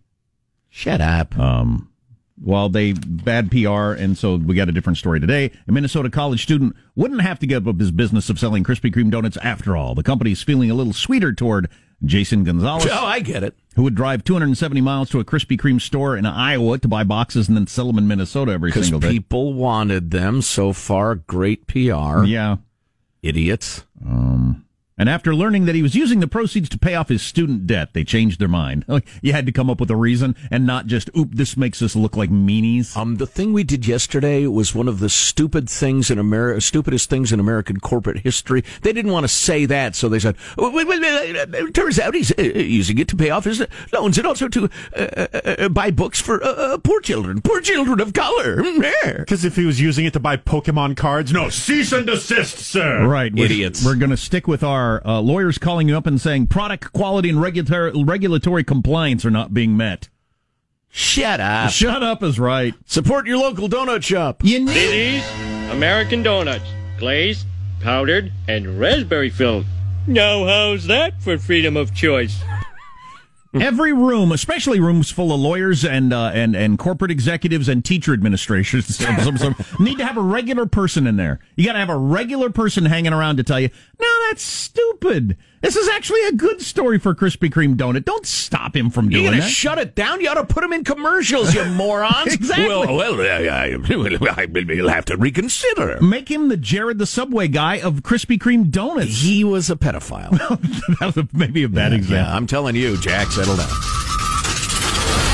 Shut 0.70 1.02
up. 1.02 1.38
Um, 1.38 1.91
well, 2.40 2.70
they 2.70 2.94
bad 2.94 3.50
PR, 3.52 3.94
and 3.94 4.18
so 4.18 4.36
we 4.36 4.56
got 4.56 4.70
a 4.70 4.72
different 4.72 4.98
story 4.98 5.20
today. 5.20 5.52
A 5.68 5.72
Minnesota 5.72 6.10
college 6.10 6.44
student 6.44 6.76
wouldn't 6.96 7.22
have 7.22 7.40
to 7.40 7.48
give 7.48 7.68
up 7.68 7.80
his 7.80 7.92
business 7.92 8.30
of 8.30 8.40
selling 8.40 8.64
Krispy 8.64 8.94
Kreme 8.94 9.10
donuts 9.12 9.38
after 9.38 9.76
all. 9.76 9.96
The 9.96 10.04
company's 10.04 10.42
feeling 10.44 10.70
a 10.72 10.74
little 10.76 10.94
sweeter 10.94 11.34
toward 11.34 11.70
Jason 12.04 12.44
Gonzalez, 12.44 12.88
Oh, 12.92 13.06
I 13.06 13.20
get 13.20 13.44
it. 13.44 13.56
who 13.76 13.84
would 13.84 13.94
drive 13.94 14.24
270 14.24 14.82
miles 14.82 15.10
to 15.12 15.20
a 15.20 15.26
Krispy 15.26 15.56
Kreme 15.60 15.80
store 15.80 16.18
in 16.18 16.26
Iowa 16.26 16.80
to 16.80 16.88
buy 16.88 17.04
boxes 17.04 17.48
and 17.48 17.56
then 17.56 17.68
sell 17.68 17.86
them 17.88 18.00
in 18.00 18.08
Minnesota 18.08 18.52
every 18.54 18.72
single 18.72 19.00
day. 19.00 19.10
people 19.12 19.54
wanted 19.54 20.10
them. 20.10 20.42
So 20.42 20.74
far, 20.74 21.14
great 21.16 21.68
PR. 21.68 22.24
Yeah. 22.24 22.58
Idiots. 23.22 23.86
Um, 24.04 24.66
and 25.02 25.10
after 25.10 25.34
learning 25.34 25.66
that 25.66 25.74
he 25.74 25.82
was 25.82 25.96
using 25.96 26.20
the 26.20 26.28
proceeds 26.28 26.70
to 26.70 26.78
pay 26.78 26.94
off 26.94 27.10
his 27.10 27.24
student 27.24 27.66
debt, 27.66 27.94
they 27.94 28.04
changed 28.04 28.40
their 28.40 28.48
mind. 28.48 28.86
You 29.24 29.34
had 29.34 29.48
to 29.48 29.52
come 29.52 29.68
up 29.70 29.80
with 29.80 29.90
a 29.90 29.96
reason 29.96 30.36
and 30.52 30.66
not 30.68 30.86
just, 30.86 31.10
oop, 31.18 31.34
this 31.34 31.58
makes 31.58 31.82
us 31.82 31.96
look 31.96 32.16
like 32.16 32.30
meanies. 32.30 32.96
Um, 32.96 33.16
the 33.16 33.26
thing 33.26 33.52
we 33.52 33.64
did 33.64 33.88
yesterday 33.88 34.46
was 34.46 34.76
one 34.76 34.88
of 34.88 35.00
the 35.00 35.10
stupid 35.10 35.68
things 35.70 36.12
in 36.12 36.20
America, 36.20 36.62
stupidest 36.62 37.10
things 37.10 37.32
in 37.32 37.40
American 37.40 37.80
corporate 37.80 38.20
history. 38.20 38.64
They 38.84 38.94
didn't 38.94 39.12
want 39.12 39.24
to 39.24 39.28
say 39.28 39.66
that, 39.66 39.96
so 39.96 40.08
they 40.08 40.20
said, 40.20 40.36
"Well, 40.56 40.72
well, 40.72 40.86
well, 40.86 41.04
uh, 41.04 41.46
it 41.66 41.74
turns 41.74 41.98
out 42.00 42.14
he's 42.14 42.32
uh, 42.38 42.42
using 42.44 43.00
it 43.00 43.08
to 43.08 43.16
pay 43.16 43.32
off 43.32 43.46
his 43.46 43.66
loans 43.92 44.18
and 44.20 44.28
also 44.28 44.48
to 44.50 44.70
uh, 44.96 45.00
uh, 45.34 45.42
uh, 45.58 45.70
buy 45.70 45.90
books 45.90 46.22
for 46.22 46.44
uh, 46.44 46.48
uh, 46.48 46.78
poor 46.78 47.00
children, 47.02 47.42
poor 47.42 47.60
children 47.62 48.00
of 48.00 48.14
color. 48.14 48.62
Because 49.16 49.46
if 49.46 49.56
he 49.56 49.66
was 49.66 49.80
using 49.82 50.06
it 50.06 50.14
to 50.14 50.20
buy 50.20 50.38
Pokemon 50.38 50.96
cards, 50.98 51.32
no, 51.32 51.50
cease 51.50 51.92
and 51.92 52.06
desist, 52.06 52.58
sir. 52.60 53.06
Right, 53.08 53.34
we're- 53.34 53.46
Idiots. 53.46 53.84
We're 53.84 53.96
going 53.96 54.10
to 54.12 54.18
stick 54.18 54.48
with 54.48 54.64
our 54.64 54.91
uh, 55.06 55.22
lawyers 55.22 55.58
calling 55.58 55.88
you 55.88 55.96
up 55.96 56.08
and 56.08 56.20
saying 56.20 56.48
product 56.48 56.92
quality 56.92 57.30
and 57.30 57.42
regulatory 57.42 57.92
regulatory 58.04 58.64
compliance 58.64 59.24
are 59.24 59.32
not 59.32 59.54
being 59.54 59.78
met. 59.78 60.10
Shut 60.90 61.40
up. 61.40 61.72
Shut 61.72 62.04
up 62.04 62.22
is 62.22 62.38
right. 62.38 62.74
Support 62.86 63.26
your 63.26 63.38
local 63.38 63.70
donut 63.70 64.04
shop. 64.04 64.44
You 64.44 64.60
need 64.60 64.68
Ladies, 64.68 65.24
American 65.72 66.22
donuts, 66.22 66.66
glazed, 67.00 67.46
powdered, 67.80 68.34
and 68.50 68.78
raspberry 68.78 69.30
filled. 69.30 69.66
Now, 70.08 70.46
how's 70.46 70.88
that 70.88 71.22
for 71.22 71.38
freedom 71.38 71.78
of 71.78 71.94
choice? 71.94 72.42
Every 73.54 73.94
room, 73.94 74.32
especially 74.32 74.80
rooms 74.80 75.12
full 75.12 75.34
of 75.34 75.40
lawyers 75.40 75.84
and 75.84 76.14
uh, 76.14 76.32
and 76.34 76.56
and 76.56 76.78
corporate 76.80 77.12
executives 77.12 77.68
and 77.68 77.84
teacher 77.84 78.14
administrators, 78.14 79.00
need 79.80 79.98
to 79.98 80.06
have 80.06 80.18
a 80.18 80.22
regular 80.22 80.66
person 80.66 81.08
in 81.08 81.18
there. 81.18 81.40
You 81.56 81.66
got 81.66 81.74
to 81.74 81.80
have 81.80 81.90
a 81.90 81.98
regular 81.98 82.50
person 82.50 82.86
hanging 82.86 83.14
around 83.14 83.38
to 83.38 83.44
tell 83.44 83.60
you, 83.60 83.70
no, 84.00 84.28
that's 84.30 84.44
stupid. 84.44 85.38
This 85.62 85.76
is 85.76 85.88
actually 85.90 86.24
a 86.24 86.32
good 86.34 86.60
story 86.60 86.98
for 86.98 87.14
Krispy 87.14 87.48
Kreme 87.52 87.76
donut. 87.76 88.04
Don't 88.04 88.26
stop 88.26 88.76
him 88.76 88.90
from 88.90 89.12
You're 89.12 89.20
doing 89.20 89.26
going 89.26 89.38
to 89.38 89.42
that. 89.44 89.50
shut 89.50 89.78
it 89.78 89.94
down? 89.96 90.20
You 90.20 90.30
ought 90.30 90.34
to 90.34 90.44
put 90.44 90.64
him 90.64 90.74
in 90.74 90.84
commercials, 90.84 91.54
you 91.54 91.64
morons. 91.76 92.34
Exactly. 92.34 92.68
Well, 92.68 92.96
well, 92.96 93.22
I, 93.22 93.48
I, 93.48 93.74
I, 93.74 94.46
will 94.48 94.90
have 94.90 95.06
to 95.06 95.18
reconsider. 95.18 96.02
Make 96.02 96.30
him 96.30 96.50
the 96.50 96.58
Jared 96.58 96.98
the 96.98 97.06
Subway 97.06 97.48
guy 97.48 97.80
of 97.80 98.02
Krispy 98.02 98.40
Kreme 98.40 98.72
donuts. 98.72 99.22
He 99.22 99.44
was 99.44 99.70
a 99.70 99.76
pedophile. 99.76 100.32
that 101.00 101.16
was 101.16 101.26
maybe 101.32 101.62
a 101.64 101.70
bad 101.70 101.94
example. 101.94 102.18
yeah, 102.18 102.36
I'm 102.36 102.48
telling 102.48 102.76
you, 102.76 102.98
Jack, 102.98 103.32
settle 103.32 103.56
down. 103.56 103.70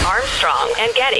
Armstrong 0.05 0.73
and 0.79 0.93
Getty. 0.93 1.19